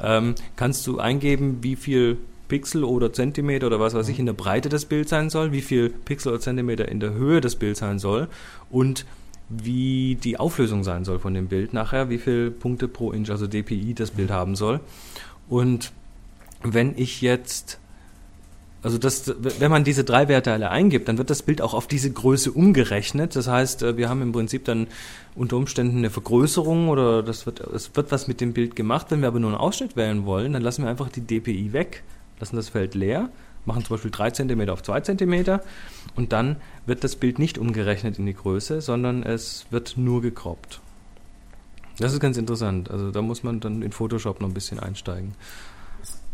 ähm, 0.03 0.35
kannst 0.57 0.87
du 0.87 0.99
eingeben, 0.99 1.59
wie 1.63 1.77
viel 1.77 2.19
Pixel 2.49 2.85
oder 2.85 3.13
Zentimeter 3.13 3.69
oder 3.69 3.81
was 3.81 3.95
weiß 3.95 4.09
ich 4.09 4.19
in 4.19 4.27
der 4.27 4.33
Breite 4.33 4.69
des 4.69 4.85
Bilds 4.85 5.11
sein 5.11 5.31
soll, 5.31 5.53
wie 5.53 5.63
viel 5.63 5.89
Pixel 5.89 6.33
oder 6.33 6.41
Zentimeter 6.41 6.89
in 6.89 7.01
der 7.01 7.13
Höhe 7.13 7.41
des 7.41 7.57
Bilds 7.57 7.81
sein 7.81 7.99
soll 7.99 8.29
und 8.71 9.07
wie 9.49 10.17
die 10.17 10.39
Auflösung 10.39 10.85
sein 10.85 11.05
soll 11.05 11.19
von 11.19 11.35
dem 11.35 11.49
Bild 11.49 11.73
nachher, 11.73 12.09
wie 12.09 12.19
viel 12.19 12.51
Punkte 12.51 12.87
pro 12.89 13.13
Inch, 13.13 13.31
also 13.31 13.47
DPI, 13.47 13.95
das 13.95 14.13
Bild 14.13 14.31
haben 14.31 14.55
soll. 14.55 14.81
Und 15.49 15.93
wenn 16.63 16.97
ich 16.97 17.21
jetzt 17.21 17.80
also 18.83 18.97
das, 18.97 19.35
wenn 19.39 19.71
man 19.71 19.85
diese 19.85 20.05
drei 20.05 20.29
Werte 20.29 20.53
alle 20.53 20.71
eingibt, 20.71 21.09
dann 21.09 21.19
wird 21.19 21.29
das 21.29 21.43
Bild 21.43 21.61
auch 21.61 21.75
auf 21.75 21.87
diese 21.87 22.11
Größe 22.11 22.51
umgerechnet. 22.51 23.37
Das 23.37 23.47
heißt, 23.47 23.83
äh, 23.83 23.97
wir 23.97 24.09
haben 24.09 24.23
im 24.23 24.33
Prinzip 24.33 24.65
dann 24.65 24.87
unter 25.35 25.57
Umständen 25.57 25.99
eine 25.99 26.11
Vergrößerung 26.11 26.89
oder 26.89 27.23
das 27.23 27.45
wird, 27.45 27.61
es 27.61 27.95
wird 27.95 28.11
was 28.11 28.27
mit 28.27 28.41
dem 28.41 28.55
Bild 28.55 28.77
gemacht. 28.77 29.07
Wenn 29.11 29.21
wir 29.21 29.29
aber 29.29 29.39
nur 29.39 29.51
einen 29.51 29.61
Ausschnitt 29.61 29.97
wählen 29.97 30.25
wollen, 30.25 30.55
dann 30.55 30.63
lassen 30.63 30.85
wir 30.85 30.91
einfach 30.91 31.11
die 31.11 31.21
DPI 31.21 31.75
weg, 31.75 32.03
lassen 32.39 32.57
das 32.57 32.71
Feld 32.71 32.95
leer, 32.95 33.29
machen 33.67 33.85
zum 33.85 33.97
Beispiel 33.97 34.11
3 34.11 34.31
cm 34.31 34.71
auf 34.71 34.83
2 34.83 35.01
cm 35.03 35.61
und 36.17 36.33
dann 36.33 36.57
wird 36.87 37.05
das 37.05 37.17
Bild 37.17 37.39
nicht 37.39 37.59
umgerechnet 37.59 38.19
in 38.19 38.25
die 38.25 38.35
Größe, 38.35 38.81
sondern 38.81 39.23
es 39.23 39.67
wird 39.71 39.99
nur 39.99 40.23
gekroppt. 40.23 40.81
Das 41.99 42.15
ist 42.15 42.21
ganz 42.21 42.39
interessant. 42.39 42.91
Also 42.91 43.11
da 43.11 43.21
muss 43.21 43.43
man 43.43 43.61
dann 43.61 43.83
in 43.83 43.93
Photoshop 43.93 44.41
noch 44.41 44.49
ein 44.49 44.55
bisschen 44.55 44.81
einsteigen 44.81 45.35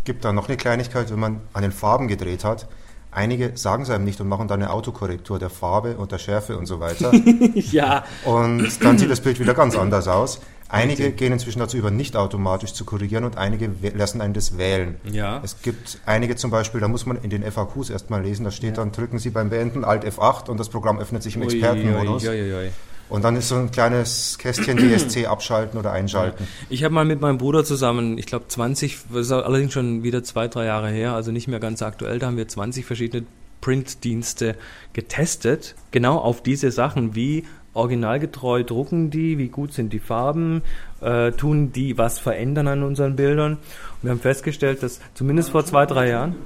gibt 0.06 0.24
da 0.24 0.32
noch 0.32 0.48
eine 0.48 0.56
Kleinigkeit, 0.56 1.10
wenn 1.10 1.18
man 1.18 1.40
an 1.52 1.60
den 1.60 1.72
Farben 1.72 2.08
gedreht 2.08 2.44
hat. 2.44 2.66
Einige 3.10 3.52
sagen 3.56 3.82
es 3.82 3.90
einem 3.90 4.04
nicht 4.04 4.20
und 4.20 4.28
machen 4.28 4.48
dann 4.48 4.62
eine 4.62 4.72
Autokorrektur 4.72 5.38
der 5.38 5.50
Farbe 5.50 5.96
und 5.96 6.12
der 6.12 6.18
Schärfe 6.18 6.56
und 6.56 6.66
so 6.66 6.80
weiter. 6.80 7.12
ja. 7.54 8.04
Und 8.24 8.82
dann 8.82 8.98
sieht 8.98 9.10
das 9.10 9.20
Bild 9.20 9.40
wieder 9.40 9.54
ganz 9.54 9.76
anders 9.76 10.08
aus. 10.08 10.40
Einige 10.68 11.12
gehen 11.12 11.32
inzwischen 11.32 11.60
dazu 11.60 11.76
über, 11.76 11.90
nicht 11.90 12.16
automatisch 12.16 12.72
zu 12.72 12.84
korrigieren 12.84 13.24
und 13.24 13.36
einige 13.36 13.70
lassen 13.94 14.20
einen 14.20 14.34
das 14.34 14.58
wählen. 14.58 14.96
Ja. 15.04 15.40
Es 15.44 15.62
gibt 15.62 16.00
einige 16.06 16.34
zum 16.36 16.50
Beispiel, 16.50 16.80
da 16.80 16.88
muss 16.88 17.06
man 17.06 17.16
in 17.22 17.30
den 17.30 17.42
FAQs 17.44 17.90
erstmal 17.90 18.22
lesen, 18.22 18.44
da 18.44 18.50
steht 18.50 18.70
ja. 18.70 18.82
dann, 18.82 18.90
drücken 18.90 19.18
Sie 19.18 19.30
beim 19.30 19.48
Beenden 19.48 19.84
Alt 19.84 20.04
F8 20.04 20.50
und 20.50 20.58
das 20.58 20.68
Programm 20.68 20.98
öffnet 20.98 21.22
sich 21.22 21.36
im 21.36 21.42
Expertenmodus. 21.42 22.24
Ui, 22.24 22.28
ui, 22.30 22.52
ui, 22.52 22.70
und 23.08 23.24
dann 23.24 23.36
ist 23.36 23.48
so 23.48 23.56
ein 23.56 23.70
kleines 23.70 24.38
Kästchen 24.38 24.76
DSC 24.78 25.26
abschalten 25.26 25.78
oder 25.78 25.92
einschalten. 25.92 26.46
Ich 26.68 26.84
habe 26.84 26.94
mal 26.94 27.04
mit 27.04 27.20
meinem 27.20 27.38
Bruder 27.38 27.64
zusammen, 27.64 28.18
ich 28.18 28.26
glaube 28.26 28.48
20, 28.48 28.98
das 29.12 29.26
ist 29.26 29.32
allerdings 29.32 29.72
schon 29.72 30.02
wieder 30.02 30.24
zwei, 30.24 30.48
drei 30.48 30.66
Jahre 30.66 30.90
her, 30.90 31.12
also 31.12 31.32
nicht 31.32 31.48
mehr 31.48 31.60
ganz 31.60 31.82
aktuell, 31.82 32.18
da 32.18 32.26
haben 32.26 32.36
wir 32.36 32.48
20 32.48 32.84
verschiedene 32.84 33.24
Printdienste 33.60 34.56
getestet, 34.92 35.74
genau 35.90 36.18
auf 36.18 36.42
diese 36.42 36.70
Sachen, 36.70 37.14
wie 37.14 37.44
originalgetreu 37.76 38.64
drucken 38.64 39.10
die, 39.10 39.38
wie 39.38 39.48
gut 39.48 39.72
sind 39.72 39.92
die 39.92 39.98
Farben, 39.98 40.62
äh, 41.00 41.32
tun 41.32 41.72
die 41.72 41.98
was 41.98 42.18
verändern 42.18 42.68
an 42.68 42.82
unseren 42.82 43.16
Bildern. 43.16 43.52
Und 43.52 44.02
wir 44.02 44.10
haben 44.10 44.20
festgestellt, 44.20 44.82
dass 44.82 45.00
zumindest 45.14 45.50
vor 45.50 45.64
zwei, 45.64 45.84
drei 45.84 46.08
Jahren, 46.08 46.36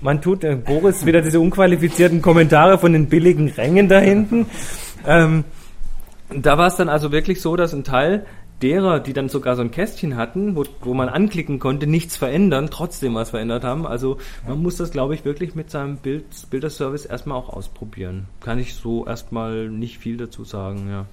man 0.00 0.20
tut, 0.20 0.44
äh, 0.44 0.56
Boris, 0.56 1.06
wieder 1.06 1.22
diese 1.22 1.40
unqualifizierten 1.40 2.20
Kommentare 2.20 2.78
von 2.78 2.92
den 2.92 3.08
billigen 3.08 3.48
Rängen 3.48 3.88
da 3.88 4.00
hinten. 4.00 4.46
Ähm, 5.06 5.44
da 6.40 6.58
war 6.58 6.68
es 6.68 6.76
dann 6.76 6.88
also 6.88 7.12
wirklich 7.12 7.40
so, 7.40 7.56
dass 7.56 7.72
ein 7.72 7.84
Teil 7.84 8.26
derer, 8.62 9.00
die 9.00 9.12
dann 9.12 9.28
sogar 9.28 9.56
so 9.56 9.62
ein 9.62 9.70
Kästchen 9.70 10.16
hatten, 10.16 10.56
wo, 10.56 10.64
wo 10.80 10.94
man 10.94 11.08
anklicken 11.08 11.58
konnte, 11.58 11.86
nichts 11.86 12.16
verändern, 12.16 12.68
trotzdem 12.70 13.14
was 13.14 13.30
verändert 13.30 13.64
haben. 13.64 13.86
Also 13.86 14.18
man 14.46 14.62
muss 14.62 14.76
das, 14.76 14.92
glaube 14.92 15.14
ich, 15.14 15.24
wirklich 15.24 15.54
mit 15.54 15.70
seinem 15.70 15.96
Bild, 15.96 16.24
Bilderservice 16.50 17.04
erstmal 17.04 17.36
auch 17.36 17.48
ausprobieren. 17.48 18.26
Kann 18.40 18.58
ich 18.58 18.74
so 18.74 19.06
erstmal 19.06 19.68
nicht 19.68 19.98
viel 19.98 20.16
dazu 20.16 20.44
sagen, 20.44 20.88
ja. 20.88 21.06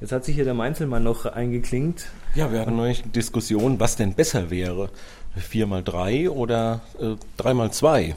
Jetzt 0.00 0.12
hat 0.12 0.26
sich 0.26 0.34
hier 0.34 0.44
der 0.44 0.54
Meinzelmann 0.54 1.02
noch 1.02 1.24
eingeklinkt. 1.24 2.10
Ja, 2.34 2.52
wir 2.52 2.60
hatten 2.60 2.76
neulich 2.76 3.02
eine 3.02 3.12
Diskussion, 3.12 3.80
was 3.80 3.96
denn 3.96 4.12
besser 4.12 4.50
wäre. 4.50 4.90
4x3 5.38 6.28
oder 6.28 6.80
äh, 7.00 7.16
3x2? 7.42 8.14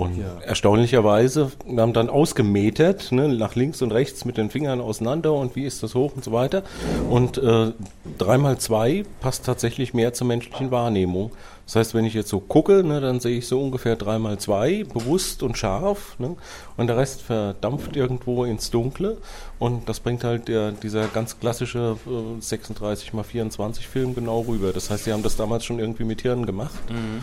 Und 0.00 0.16
ja. 0.16 0.40
erstaunlicherweise, 0.40 1.52
wir 1.66 1.82
haben 1.82 1.92
dann 1.92 2.08
ausgemetert, 2.08 3.12
ne, 3.12 3.28
nach 3.28 3.54
links 3.54 3.82
und 3.82 3.92
rechts 3.92 4.24
mit 4.24 4.38
den 4.38 4.48
Fingern 4.48 4.80
auseinander 4.80 5.34
und 5.34 5.56
wie 5.56 5.66
ist 5.66 5.82
das 5.82 5.94
hoch 5.94 6.12
und 6.16 6.24
so 6.24 6.32
weiter. 6.32 6.62
Und 7.10 7.36
äh, 7.36 7.72
3x2 8.18 9.04
passt 9.20 9.44
tatsächlich 9.44 9.92
mehr 9.92 10.14
zur 10.14 10.26
menschlichen 10.26 10.70
Wahrnehmung. 10.70 11.32
Das 11.66 11.76
heißt, 11.76 11.94
wenn 11.94 12.06
ich 12.06 12.14
jetzt 12.14 12.30
so 12.30 12.40
gucke, 12.40 12.82
ne, 12.82 13.02
dann 13.02 13.20
sehe 13.20 13.36
ich 13.36 13.46
so 13.46 13.60
ungefähr 13.60 13.98
3x2, 13.98 14.90
bewusst 14.90 15.42
und 15.42 15.58
scharf. 15.58 16.18
Ne, 16.18 16.34
und 16.78 16.86
der 16.86 16.96
Rest 16.96 17.20
verdampft 17.20 17.94
irgendwo 17.94 18.46
ins 18.46 18.70
Dunkle. 18.70 19.18
Und 19.58 19.86
das 19.86 20.00
bringt 20.00 20.24
halt 20.24 20.48
der, 20.48 20.72
dieser 20.72 21.08
ganz 21.08 21.38
klassische 21.38 21.98
äh, 22.06 22.40
36x24 22.40 23.80
Film 23.80 24.14
genau 24.14 24.40
rüber. 24.48 24.72
Das 24.72 24.88
heißt, 24.88 25.04
sie 25.04 25.12
haben 25.12 25.22
das 25.22 25.36
damals 25.36 25.66
schon 25.66 25.78
irgendwie 25.78 26.04
mit 26.04 26.22
Hirn 26.22 26.46
gemacht. 26.46 26.88
Mhm. 26.88 27.22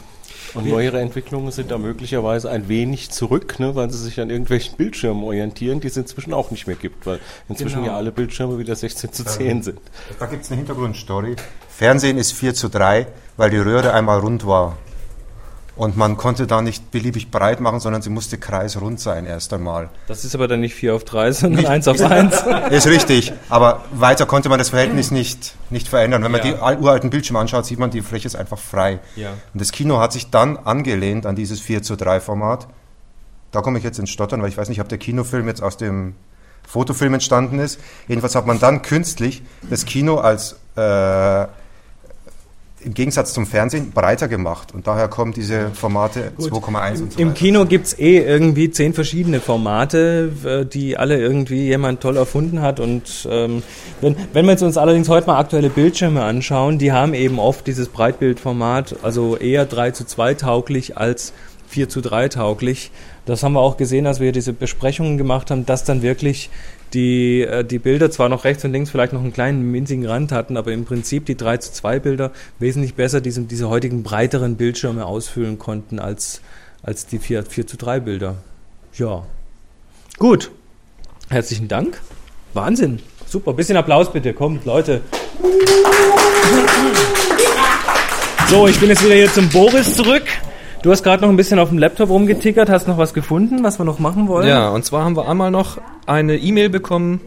Und 0.53 0.67
neuere 0.67 0.99
Entwicklungen 0.99 1.51
sind 1.51 1.71
da 1.71 1.77
möglicherweise 1.77 2.49
ein 2.49 2.67
wenig 2.67 3.09
zurück, 3.11 3.59
ne, 3.59 3.75
weil 3.75 3.89
sie 3.91 3.97
sich 3.97 4.19
an 4.19 4.29
irgendwelchen 4.29 4.77
Bildschirmen 4.77 5.23
orientieren, 5.23 5.79
die 5.79 5.87
es 5.87 5.97
inzwischen 5.97 6.33
auch 6.33 6.51
nicht 6.51 6.67
mehr 6.67 6.75
gibt, 6.75 7.05
weil 7.05 7.19
inzwischen 7.49 7.81
genau. 7.81 7.87
ja 7.87 7.97
alle 7.97 8.11
Bildschirme 8.11 8.57
wieder 8.57 8.75
16 8.75 9.13
zu 9.13 9.25
10 9.25 9.63
sind. 9.63 9.79
Da 10.19 10.25
gibt 10.25 10.43
es 10.43 10.51
eine 10.51 10.57
Hintergrundstory. 10.57 11.35
Fernsehen 11.69 12.17
ist 12.17 12.33
4 12.33 12.53
zu 12.53 12.69
3, 12.69 13.07
weil 13.35 13.49
die 13.49 13.57
Röhre 13.57 13.93
einmal 13.93 14.19
rund 14.19 14.47
war. 14.47 14.77
Und 15.77 15.95
man 15.95 16.17
konnte 16.17 16.47
da 16.47 16.61
nicht 16.61 16.89
beliebig 16.89 17.29
breit 17.29 17.59
machen, 17.61 17.79
sondern 17.79 18.01
sie 18.01 18.09
musste 18.09 18.39
kreisrund 18.39 18.99
sein 18.99 19.27
erst 19.27 19.53
einmal. 19.53 19.89
Das 20.07 20.25
ist 20.25 20.33
aber 20.33 20.47
dann 20.47 20.59
nicht 20.59 20.73
4 20.73 20.95
auf 20.95 21.03
3, 21.03 21.31
sondern 21.31 21.61
nicht, 21.61 21.69
1 21.69 21.87
auf 21.87 22.01
1. 22.01 22.43
ist 22.71 22.87
richtig, 22.87 23.31
aber 23.49 23.83
weiter 23.91 24.25
konnte 24.25 24.49
man 24.49 24.57
das 24.57 24.69
Verhältnis 24.69 25.11
nicht, 25.11 25.55
nicht 25.69 25.87
verändern. 25.87 26.23
Wenn 26.23 26.31
man 26.31 26.43
ja. 26.43 26.73
die 26.73 26.81
uralten 26.81 27.11
Bildschirme 27.11 27.39
anschaut, 27.39 27.65
sieht 27.67 27.77
man, 27.77 27.91
die 27.91 28.01
Fläche 28.01 28.25
ist 28.25 28.35
einfach 28.35 28.57
frei. 28.57 28.99
Ja. 29.15 29.29
Und 29.53 29.61
das 29.61 29.71
Kino 29.71 29.99
hat 29.99 30.13
sich 30.13 30.31
dann 30.31 30.57
angelehnt 30.57 31.27
an 31.27 31.35
dieses 31.35 31.61
4 31.61 31.83
zu 31.83 31.95
3 31.95 32.21
Format. 32.21 32.67
Da 33.51 33.61
komme 33.61 33.77
ich 33.77 33.83
jetzt 33.83 33.99
ins 33.99 34.09
Stottern, 34.09 34.41
weil 34.41 34.49
ich 34.49 34.57
weiß 34.57 34.69
nicht, 34.69 34.81
ob 34.81 34.89
der 34.89 34.97
Kinofilm 34.97 35.47
jetzt 35.47 35.61
aus 35.61 35.77
dem 35.77 36.15
Fotofilm 36.67 37.13
entstanden 37.13 37.59
ist. 37.59 37.79
Jedenfalls 38.07 38.35
hat 38.35 38.45
man 38.45 38.59
dann 38.59 38.81
künstlich 38.81 39.43
das 39.69 39.85
Kino 39.85 40.17
als 40.17 40.57
äh, 40.75 41.47
im 42.81 42.93
Gegensatz 42.93 43.33
zum 43.33 43.45
Fernsehen 43.47 43.91
breiter 43.91 44.27
gemacht. 44.27 44.73
Und 44.73 44.87
daher 44.87 45.07
kommen 45.07 45.33
diese 45.33 45.71
Formate 45.71 46.31
2,1 46.37 47.01
und 47.01 47.13
so 47.13 47.19
Im 47.19 47.33
Kino 47.33 47.65
gibt 47.65 47.87
es 47.87 47.99
eh 47.99 48.19
irgendwie 48.19 48.69
zehn 48.69 48.93
verschiedene 48.93 49.39
Formate, 49.39 50.67
die 50.71 50.97
alle 50.97 51.17
irgendwie 51.19 51.65
jemand 51.65 52.01
toll 52.01 52.17
erfunden 52.17 52.61
hat. 52.61 52.79
Und 52.79 53.27
ähm, 53.29 53.63
wenn, 54.01 54.15
wenn 54.33 54.45
wir 54.45 54.61
uns 54.61 54.77
allerdings 54.77 55.09
heute 55.09 55.27
mal 55.27 55.39
aktuelle 55.39 55.69
Bildschirme 55.69 56.23
anschauen, 56.23 56.77
die 56.77 56.91
haben 56.91 57.13
eben 57.13 57.39
oft 57.39 57.65
dieses 57.65 57.89
Breitbildformat, 57.89 58.97
also 59.01 59.37
eher 59.37 59.65
3 59.65 59.91
zu 59.91 60.05
2 60.05 60.35
tauglich 60.35 60.97
als 60.97 61.33
4 61.67 61.89
zu 61.89 62.01
3 62.01 62.29
tauglich. 62.29 62.91
Das 63.25 63.43
haben 63.43 63.53
wir 63.53 63.59
auch 63.59 63.75
gesehen, 63.77 64.07
als 64.07 64.19
wir 64.19 64.31
diese 64.31 64.53
Besprechungen 64.53 65.17
gemacht 65.17 65.51
haben, 65.51 65.65
dass 65.65 65.83
dann 65.83 66.01
wirklich 66.01 66.49
die, 66.93 67.41
äh, 67.41 67.63
die 67.63 67.79
Bilder 67.79 68.11
zwar 68.11 68.29
noch 68.29 68.43
rechts 68.43 68.63
und 68.63 68.71
links 68.71 68.89
vielleicht 68.89 69.13
noch 69.13 69.21
einen 69.21 69.33
kleinen 69.33 69.71
minzigen 69.71 70.05
Rand 70.05 70.31
hatten, 70.31 70.57
aber 70.57 70.71
im 70.71 70.85
Prinzip 70.85 71.25
die 71.25 71.35
3 71.35 71.57
zu 71.57 71.73
2 71.73 71.99
Bilder 71.99 72.31
wesentlich 72.59 72.95
besser 72.95 73.21
diese, 73.21 73.41
diese 73.41 73.69
heutigen 73.69 74.03
breiteren 74.03 74.55
Bildschirme 74.55 75.05
ausfüllen 75.05 75.59
konnten 75.59 75.99
als, 75.99 76.41
als 76.83 77.05
die 77.05 77.19
4, 77.19 77.43
4 77.43 77.67
zu 77.67 77.77
3 77.77 77.99
Bilder. 77.99 78.35
Ja. 78.95 79.23
Gut. 80.17 80.51
Herzlichen 81.29 81.67
Dank. 81.67 82.01
Wahnsinn. 82.53 82.99
Super. 83.27 83.53
Bisschen 83.53 83.77
Applaus 83.77 84.11
bitte. 84.11 84.33
Kommt, 84.33 84.65
Leute. 84.65 85.01
So, 88.49 88.67
ich 88.67 88.79
bin 88.79 88.89
jetzt 88.89 89.03
wieder 89.03 89.15
hier 89.15 89.31
zum 89.31 89.49
Boris 89.49 89.95
zurück. 89.95 90.23
Du 90.83 90.91
hast 90.91 91.03
gerade 91.03 91.23
noch 91.23 91.29
ein 91.29 91.37
bisschen 91.37 91.59
auf 91.59 91.69
dem 91.69 91.79
Laptop 91.79 92.09
rumgetickert, 92.09 92.69
hast 92.69 92.87
noch 92.87 92.97
was 92.97 93.13
gefunden, 93.13 93.63
was 93.63 93.79
wir 93.79 93.83
noch 93.83 93.99
machen 93.99 94.27
wollen? 94.27 94.47
Ja, 94.47 94.69
und 94.69 94.85
zwar 94.85 95.03
haben 95.03 95.17
wir 95.17 95.27
einmal 95.27 95.49
noch 95.49 95.79
eine 96.05 96.37
E-Mail 96.37 96.69
bekommen 96.69 97.19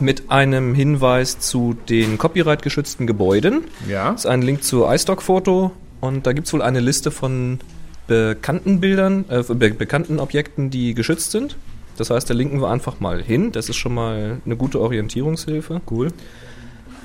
mit 0.00 0.30
einem 0.30 0.74
Hinweis 0.74 1.38
zu 1.38 1.76
den 1.88 2.18
copyright-geschützten 2.18 3.06
Gebäuden. 3.06 3.64
Ja. 3.88 4.12
Das 4.12 4.24
ist 4.24 4.26
ein 4.26 4.42
Link 4.42 4.64
zu 4.64 4.86
iStock-Foto 4.86 5.72
und 6.00 6.26
da 6.26 6.32
gibt 6.32 6.46
es 6.46 6.52
wohl 6.52 6.62
eine 6.62 6.80
Liste 6.80 7.10
von 7.10 7.60
bekannten 8.06 8.80
Bildern, 8.80 9.24
äh, 9.28 9.42
be 9.42 9.70
bekannten 9.70 10.18
Objekten, 10.18 10.70
die 10.70 10.94
geschützt 10.94 11.32
sind. 11.32 11.56
Das 11.96 12.10
heißt, 12.10 12.28
da 12.28 12.34
linken 12.34 12.60
wir 12.60 12.70
einfach 12.70 13.00
mal 13.00 13.22
hin. 13.22 13.52
Das 13.52 13.68
ist 13.68 13.76
schon 13.76 13.94
mal 13.94 14.40
eine 14.44 14.56
gute 14.56 14.80
Orientierungshilfe. 14.80 15.80
Cool. 15.90 16.08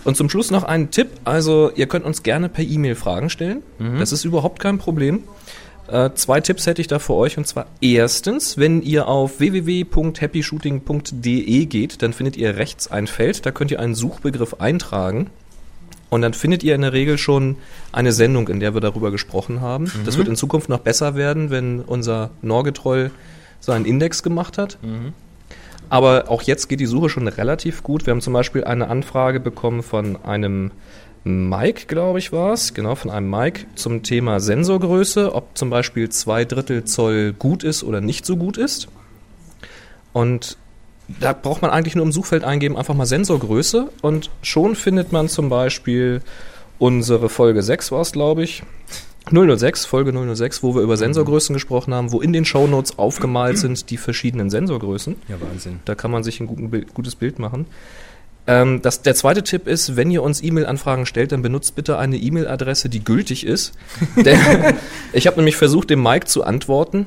Und 0.03 0.17
zum 0.17 0.29
Schluss 0.29 0.51
noch 0.51 0.63
ein 0.63 0.91
Tipp. 0.91 1.07
Also, 1.23 1.71
ihr 1.75 1.87
könnt 1.87 2.05
uns 2.05 2.23
gerne 2.23 2.49
per 2.49 2.63
E-Mail 2.63 2.95
Fragen 2.95 3.29
stellen. 3.29 3.61
Mhm. 3.79 3.99
Das 3.99 4.11
ist 4.11 4.25
überhaupt 4.25 4.59
kein 4.59 4.79
Problem. 4.79 5.23
Äh, 5.91 6.11
zwei 6.13 6.39
Tipps 6.39 6.67
hätte 6.67 6.81
ich 6.81 6.87
da 6.87 6.99
für 6.99 7.15
euch 7.15 7.37
und 7.37 7.45
zwar 7.45 7.65
erstens, 7.81 8.57
wenn 8.57 8.81
ihr 8.81 9.09
auf 9.09 9.41
www.happyshooting.de 9.41 11.65
geht, 11.65 12.01
dann 12.01 12.13
findet 12.13 12.37
ihr 12.37 12.55
rechts 12.55 12.89
ein 12.89 13.07
Feld, 13.07 13.45
da 13.45 13.51
könnt 13.51 13.71
ihr 13.71 13.81
einen 13.81 13.93
Suchbegriff 13.93 14.61
eintragen 14.61 15.29
und 16.09 16.21
dann 16.21 16.33
findet 16.33 16.63
ihr 16.63 16.75
in 16.75 16.81
der 16.81 16.93
Regel 16.93 17.17
schon 17.17 17.57
eine 17.91 18.13
Sendung, 18.13 18.47
in 18.47 18.61
der 18.61 18.73
wir 18.73 18.79
darüber 18.79 19.11
gesprochen 19.11 19.59
haben. 19.59 19.83
Mhm. 19.85 20.05
Das 20.05 20.17
wird 20.17 20.29
in 20.29 20.37
Zukunft 20.37 20.69
noch 20.69 20.79
besser 20.79 21.15
werden, 21.15 21.49
wenn 21.49 21.81
unser 21.81 22.29
Norgetroll 22.41 23.11
seinen 23.59 23.83
Index 23.83 24.23
gemacht 24.23 24.57
hat. 24.57 24.77
Mhm. 24.81 25.11
Aber 25.89 26.29
auch 26.29 26.41
jetzt 26.41 26.69
geht 26.69 26.79
die 26.79 26.85
Suche 26.85 27.09
schon 27.09 27.27
relativ 27.27 27.83
gut. 27.83 28.05
Wir 28.05 28.11
haben 28.11 28.21
zum 28.21 28.31
Beispiel 28.31 28.63
eine 28.63 28.87
Anfrage 28.87 29.41
bekommen 29.41 29.83
von 29.83 30.23
einem 30.23 30.71
Mike, 31.23 31.85
glaube 31.87 32.19
ich, 32.19 32.31
war 32.31 32.53
es, 32.53 32.73
genau, 32.73 32.95
von 32.95 33.11
einem 33.11 33.29
Mike 33.29 33.65
zum 33.75 34.01
Thema 34.01 34.39
Sensorgröße, 34.39 35.35
ob 35.35 35.55
zum 35.55 35.69
Beispiel 35.69 36.09
zwei 36.09 36.45
Drittel 36.45 36.83
Zoll 36.85 37.33
gut 37.33 37.63
ist 37.63 37.83
oder 37.83 38.01
nicht 38.01 38.25
so 38.25 38.37
gut 38.37 38.57
ist. 38.57 38.87
Und 40.13 40.57
da 41.07 41.33
braucht 41.33 41.61
man 41.61 41.71
eigentlich 41.71 41.95
nur 41.95 42.05
im 42.05 42.11
Suchfeld 42.11 42.43
eingeben, 42.43 42.77
einfach 42.77 42.95
mal 42.95 43.05
Sensorgröße 43.05 43.89
und 44.01 44.29
schon 44.41 44.75
findet 44.75 45.11
man 45.11 45.29
zum 45.29 45.49
Beispiel 45.49 46.21
unsere 46.79 47.29
Folge 47.29 47.61
6 47.61 47.91
war 47.91 48.01
es, 48.01 48.11
glaube 48.11 48.43
ich. 48.43 48.63
006, 49.29 49.85
Folge 49.85 50.35
006, 50.35 50.63
wo 50.63 50.73
wir 50.73 50.81
über 50.81 50.97
Sensorgrößen 50.97 51.53
gesprochen 51.53 51.93
haben, 51.93 52.11
wo 52.11 52.21
in 52.21 52.33
den 52.33 52.43
Shownotes 52.43 52.97
aufgemalt 52.97 53.59
sind 53.59 53.91
die 53.91 53.97
verschiedenen 53.97 54.49
Sensorgrößen. 54.49 55.15
Ja, 55.27 55.39
Wahnsinn. 55.39 55.79
Da 55.85 55.93
kann 55.93 56.09
man 56.09 56.23
sich 56.23 56.39
ein 56.39 56.47
guten 56.47 56.71
gutes 56.93 57.15
Bild 57.15 57.37
machen. 57.37 57.67
Ähm, 58.47 58.81
das, 58.81 59.01
der 59.01 59.15
zweite 59.15 59.43
Tipp 59.43 59.67
ist, 59.67 59.95
wenn 59.95 60.09
ihr 60.09 60.23
uns 60.23 60.41
E-Mail-Anfragen 60.41 61.05
stellt, 61.05 61.31
dann 61.31 61.41
benutzt 61.41 61.75
bitte 61.75 61.97
eine 61.97 62.17
E-Mail-Adresse, 62.17 62.89
die 62.89 63.03
gültig 63.03 63.45
ist. 63.45 63.73
Ich 65.13 65.27
habe 65.27 65.37
nämlich 65.37 65.57
versucht, 65.57 65.89
dem 65.89 66.01
Mike 66.01 66.25
zu 66.25 66.43
antworten 66.43 67.05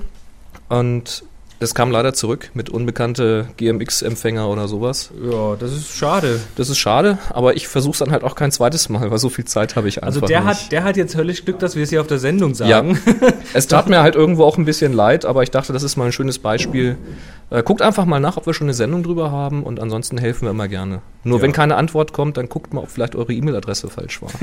und 0.69 1.25
das 1.61 1.75
kam 1.75 1.91
leider 1.91 2.13
zurück 2.13 2.51
mit 2.55 2.69
unbekannte 2.69 3.49
GMX-Empfänger 3.57 4.49
oder 4.49 4.69
sowas. 4.69 5.11
Ja, 5.23 5.57
das 5.57 5.73
ist 5.73 5.97
schade. 5.97 6.41
Das 6.57 6.69
ist 6.69 6.79
schade, 6.79 7.19
aber 7.31 7.57
ich 7.57 7.69
versuche 7.69 7.93
es 7.93 7.99
dann 8.01 8.11
halt 8.11 8.23
auch 8.25 8.35
kein 8.35 8.53
zweites 8.53 8.89
Mal, 8.89 9.11
weil 9.11 9.19
so 9.19 9.29
viel 9.31 9.45
Zeit 9.45 9.77
habe 9.77 9.89
ich 9.89 10.03
einfach 10.03 10.23
Also 10.23 10.27
der 10.27 10.41
nicht. 10.41 10.49
hat, 10.65 10.73
der 10.73 10.85
hat 10.85 10.97
jetzt 10.97 11.17
höllisch 11.17 11.45
Glück, 11.45 11.59
dass 11.61 11.77
wir 11.77 11.85
es 11.85 11.91
hier 11.91 12.01
auf 12.01 12.07
der 12.07 12.19
Sendung 12.19 12.55
sagen. 12.55 12.99
Ja. 13.21 13.29
es 13.55 13.67
tat 13.67 13.89
mir 13.89 14.03
halt 14.03 14.15
irgendwo 14.15 14.45
auch 14.45 14.59
ein 14.59 14.65
bisschen 14.65 14.93
leid, 14.93 15.25
aber 15.25 15.43
ich 15.43 15.51
dachte, 15.51 15.73
das 15.73 15.83
ist 15.83 15.97
mal 15.97 16.07
ein 16.07 16.13
schönes 16.13 16.39
Beispiel. 16.39 16.99
Äh, 17.51 17.63
guckt 17.63 17.83
einfach 17.83 18.05
mal 18.05 18.21
nach, 18.21 18.37
ob 18.37 18.47
wir 18.47 18.55
schon 18.55 18.67
eine 18.67 18.75
Sendung 18.75 19.03
drüber 19.03 19.31
haben 19.31 19.63
und 19.63 19.81
ansonsten 19.81 20.19
helfen 20.19 20.43
wir 20.47 20.51
immer 20.51 20.69
gerne. 20.69 21.01
Nur 21.23 21.39
Ja. 21.39 21.43
wenn 21.45 21.53
keine 21.53 21.77
Antwort 21.77 22.13
kommt, 22.13 22.37
dann 22.37 22.49
guckt 22.49 22.75
mal, 22.75 22.81
ob 22.83 22.91
vielleicht 22.91 23.15
eure 23.15 23.33
E-Mail-Adresse 23.33 23.89
falsch 23.89 24.21
war. 24.23 24.31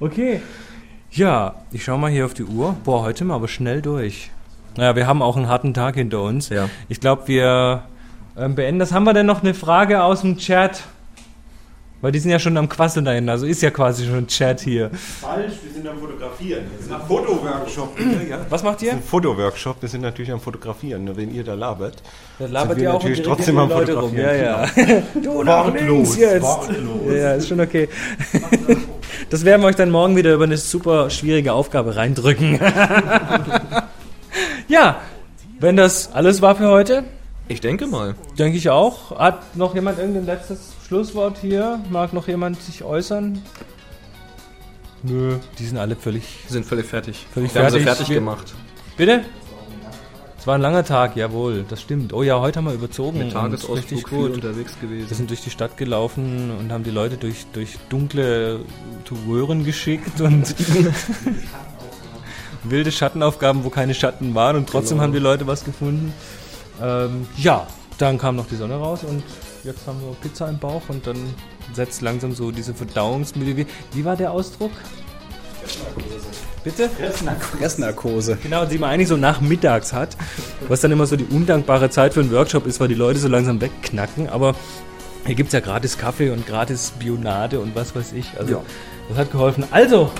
Okay. 0.00 0.40
Ja, 1.12 1.54
ich 1.70 1.84
schau 1.84 1.96
mal 1.98 2.10
hier 2.10 2.24
auf 2.26 2.34
die 2.34 2.42
Uhr. 2.44 2.74
Boah, 2.84 3.02
heute 3.02 3.24
mal 3.24 3.34
aber 3.36 3.46
schnell 3.48 3.82
durch. 3.82 4.30
Naja, 4.76 4.96
wir 4.96 5.06
haben 5.06 5.22
auch 5.22 5.36
einen 5.36 5.48
harten 5.48 5.74
Tag 5.74 5.94
hinter 5.96 6.22
uns. 6.22 6.48
Ja. 6.48 6.68
Ich 6.88 7.00
glaube, 7.00 7.28
wir 7.28 7.82
ähm, 8.36 8.54
beenden 8.54 8.78
das. 8.78 8.92
Haben 8.92 9.04
wir 9.04 9.12
denn 9.12 9.26
noch 9.26 9.42
eine 9.42 9.54
Frage 9.54 10.02
aus 10.02 10.22
dem 10.22 10.38
Chat? 10.38 10.82
Weil 12.02 12.10
die 12.10 12.18
sind 12.18 12.32
ja 12.32 12.40
schon 12.40 12.56
am 12.56 12.68
Quasseln 12.68 13.04
dahin, 13.04 13.28
also 13.28 13.46
ist 13.46 13.62
ja 13.62 13.70
quasi 13.70 14.04
schon 14.04 14.16
ein 14.16 14.26
Chat 14.26 14.60
hier. 14.60 14.90
Falsch, 15.20 15.52
wir 15.62 15.72
sind 15.72 15.86
am 15.86 16.00
Fotografieren. 16.00 16.64
Das 16.76 16.86
ist 16.86 16.92
ein 16.92 17.00
Fotoworkshop. 17.06 17.96
Was 18.50 18.64
macht 18.64 18.82
ihr? 18.82 18.94
Fotoworkshop, 18.98 19.76
wir 19.80 19.88
sind 19.88 20.00
natürlich 20.00 20.32
am 20.32 20.40
Fotografieren. 20.40 21.04
Nur 21.04 21.16
wenn 21.16 21.32
ihr 21.32 21.44
da 21.44 21.54
labert, 21.54 22.02
Da 22.40 22.46
labert 22.46 22.70
sind 22.70 22.78
wir 22.78 22.82
ihr 22.82 22.90
auch 22.90 22.94
natürlich 22.94 23.22
trotzdem 23.22 23.56
am 23.56 23.68
Leute 23.68 23.94
rum. 23.94 24.16
Ja, 24.16 24.64
Fotografieren. 24.64 24.88
ja. 24.88 25.02
Genau. 25.14 25.32
du 25.34 25.42
nach 25.44 25.64
Wortlos, 25.66 25.86
links 25.86 26.16
jetzt. 26.16 26.42
wortlos. 26.42 27.14
Ja, 27.14 27.32
ist 27.34 27.48
schon 27.48 27.60
okay. 27.60 27.88
Das 29.30 29.44
werden 29.44 29.62
wir 29.62 29.68
euch 29.68 29.76
dann 29.76 29.90
morgen 29.90 30.16
wieder 30.16 30.34
über 30.34 30.44
eine 30.44 30.56
super 30.56 31.08
schwierige 31.08 31.52
Aufgabe 31.52 31.96
reindrücken. 31.96 32.58
ja, 34.68 35.00
wenn 35.60 35.76
das 35.76 36.12
alles 36.12 36.42
war 36.42 36.56
für 36.56 36.68
heute, 36.68 37.04
Ich 37.48 37.60
denke 37.60 37.86
mal. 37.86 38.14
denke 38.38 38.56
ich 38.58 38.70
auch. 38.70 39.18
Hat 39.18 39.56
noch 39.56 39.74
jemand 39.74 39.98
irgendein 39.98 40.26
letztes 40.26 40.72
Schlusswort 40.86 41.38
hier? 41.38 41.80
Mag 41.90 42.12
noch 42.12 42.28
jemand 42.28 42.60
sich 42.62 42.82
äußern? 42.84 43.42
Nö, 45.04 45.36
die 45.58 45.66
sind 45.66 45.78
alle 45.78 45.96
völlig, 45.96 46.22
Wir 46.46 46.52
sind 46.52 46.66
völlig 46.66 46.86
fertig. 46.86 47.26
völlig 47.34 47.54
wir 47.54 47.62
haben 47.62 47.70
sie 47.70 47.78
fertig. 47.80 47.86
fertig 47.96 48.08
Wir- 48.10 48.14
gemacht. 48.16 48.54
Bitte? 48.96 49.22
Es 50.38 50.46
war 50.48 50.56
ein 50.56 50.60
langer 50.60 50.84
Tag, 50.84 51.14
jawohl, 51.14 51.64
das 51.68 51.80
stimmt. 51.80 52.12
Oh 52.12 52.24
ja, 52.24 52.40
heute 52.40 52.58
haben 52.58 52.64
wir 52.66 52.72
überzogen. 52.72 53.18
Mit 53.18 53.32
Tagesausflug 53.32 54.10
gut. 54.10 54.34
unterwegs 54.34 54.76
Wir 54.80 54.88
gewesen. 54.88 55.14
sind 55.14 55.30
durch 55.30 55.40
die 55.40 55.50
Stadt 55.50 55.76
gelaufen 55.76 56.50
und 56.58 56.72
haben 56.72 56.82
die 56.82 56.90
Leute 56.90 57.16
durch, 57.16 57.46
durch 57.52 57.78
dunkle 57.88 58.58
Röhren 59.28 59.64
geschickt 59.64 60.20
und 60.20 60.52
wilde 62.64 62.92
Schattenaufgaben, 62.92 63.64
wo 63.64 63.70
keine 63.70 63.94
Schatten 63.94 64.34
waren 64.34 64.56
und 64.56 64.68
trotzdem 64.68 64.96
Genau. 64.98 65.04
haben 65.04 65.12
die 65.12 65.18
Leute 65.18 65.46
was 65.46 65.64
gefunden. 65.64 66.12
Ähm, 66.82 67.26
ja, 67.36 67.66
dann 67.98 68.18
kam 68.18 68.36
noch 68.36 68.46
die 68.46 68.56
Sonne 68.56 68.74
raus 68.76 69.00
und 69.04 69.22
jetzt 69.64 69.86
haben 69.86 70.00
wir 70.00 70.14
Pizza 70.20 70.48
im 70.48 70.58
Bauch 70.58 70.82
und 70.88 71.06
dann 71.06 71.16
setzt 71.72 72.02
langsam 72.02 72.34
so 72.34 72.50
diese 72.50 72.74
Verdauungsmittel. 72.74 73.56
Wie, 73.56 73.66
wie 73.92 74.04
war 74.04 74.16
der 74.16 74.32
Ausdruck? 74.32 74.72
Bitte? 76.64 76.88
Fressnarkose. 77.58 78.38
Genau, 78.42 78.64
die 78.64 78.78
man 78.78 78.90
eigentlich 78.90 79.08
so 79.08 79.16
nachmittags 79.16 79.92
hat, 79.92 80.16
was 80.68 80.80
dann 80.80 80.92
immer 80.92 81.06
so 81.06 81.16
die 81.16 81.24
undankbare 81.24 81.90
Zeit 81.90 82.14
für 82.14 82.20
einen 82.20 82.32
Workshop 82.32 82.66
ist, 82.66 82.78
weil 82.80 82.88
die 82.88 82.94
Leute 82.94 83.18
so 83.18 83.28
langsam 83.28 83.60
wegknacken. 83.60 84.28
Aber 84.28 84.54
hier 85.26 85.34
gibt 85.34 85.48
es 85.48 85.52
ja 85.52 85.60
gratis 85.60 85.98
Kaffee 85.98 86.30
und 86.30 86.46
gratis 86.46 86.92
Bionade 86.98 87.60
und 87.60 87.74
was 87.74 87.94
weiß 87.94 88.12
ich. 88.12 88.26
Also, 88.38 88.52
Ja. 88.54 88.60
das 89.08 89.18
hat 89.18 89.32
geholfen. 89.32 89.64
Also, 89.70 90.10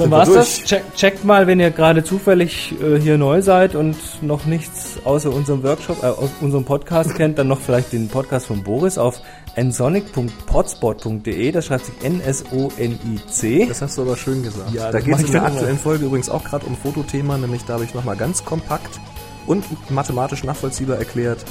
dann 0.00 0.10
war's 0.10 0.32
das. 0.32 0.64
Check, 0.64 0.82
checkt 0.94 1.24
mal, 1.24 1.46
wenn 1.46 1.60
ihr 1.60 1.70
gerade 1.70 2.02
zufällig 2.04 2.74
äh, 2.82 2.98
hier 3.00 3.18
neu 3.18 3.42
seid 3.42 3.74
und 3.74 3.96
noch 4.22 4.46
nichts 4.46 4.98
außer 5.04 5.32
unserem 5.32 5.62
Workshop, 5.62 6.02
äh, 6.02 6.06
aus 6.06 6.30
unserem 6.40 6.64
Podcast 6.64 7.14
kennt, 7.14 7.38
dann 7.38 7.48
noch 7.48 7.60
vielleicht 7.60 7.92
den 7.92 8.08
Podcast 8.08 8.46
von 8.46 8.62
Boris 8.62 8.98
auf 8.98 9.20
nsonic.potspot.de. 9.56 11.52
Das 11.52 11.66
schreibt 11.66 11.86
sich 11.86 11.94
N-S-O-N-I-C. 12.02 13.66
Das 13.66 13.82
hast 13.82 13.98
du 13.98 14.02
aber 14.02 14.16
schön 14.16 14.42
gesagt. 14.42 14.72
Ja, 14.72 14.90
da 14.90 15.00
geht 15.00 15.14
es 15.14 15.24
in 15.24 15.32
der 15.32 15.44
aktuellen 15.44 15.78
Folge 15.78 16.06
übrigens 16.06 16.30
auch 16.30 16.44
gerade 16.44 16.66
um 16.66 16.76
Fotothema, 16.76 17.36
nämlich 17.38 17.64
da 17.64 17.74
habe 17.74 17.84
ich 17.84 17.94
nochmal 17.94 18.16
ganz 18.16 18.44
kompakt 18.44 19.00
und 19.46 19.64
mathematisch 19.90 20.44
nachvollziehbar 20.44 20.98
erklärt, 20.98 21.44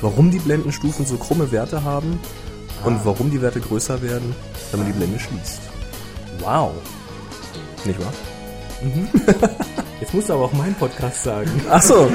warum 0.00 0.30
die 0.30 0.38
Blendenstufen 0.38 1.06
so 1.06 1.16
krumme 1.16 1.50
Werte 1.52 1.84
haben 1.84 2.18
und 2.84 3.04
warum 3.04 3.30
die 3.30 3.42
Werte 3.42 3.60
größer 3.60 4.02
werden, 4.02 4.34
wenn 4.70 4.80
man 4.80 4.86
die 4.86 4.96
Blende 4.96 5.18
schließt. 5.18 5.60
Wow. 6.40 6.72
Nicht 7.84 8.00
wahr? 8.00 8.12
Jetzt 10.00 10.14
musst 10.14 10.30
du 10.30 10.32
aber 10.32 10.44
auch 10.44 10.52
meinen 10.52 10.74
Podcast 10.74 11.22
sagen. 11.22 11.50
Ach 11.70 11.82
so. 11.82 12.06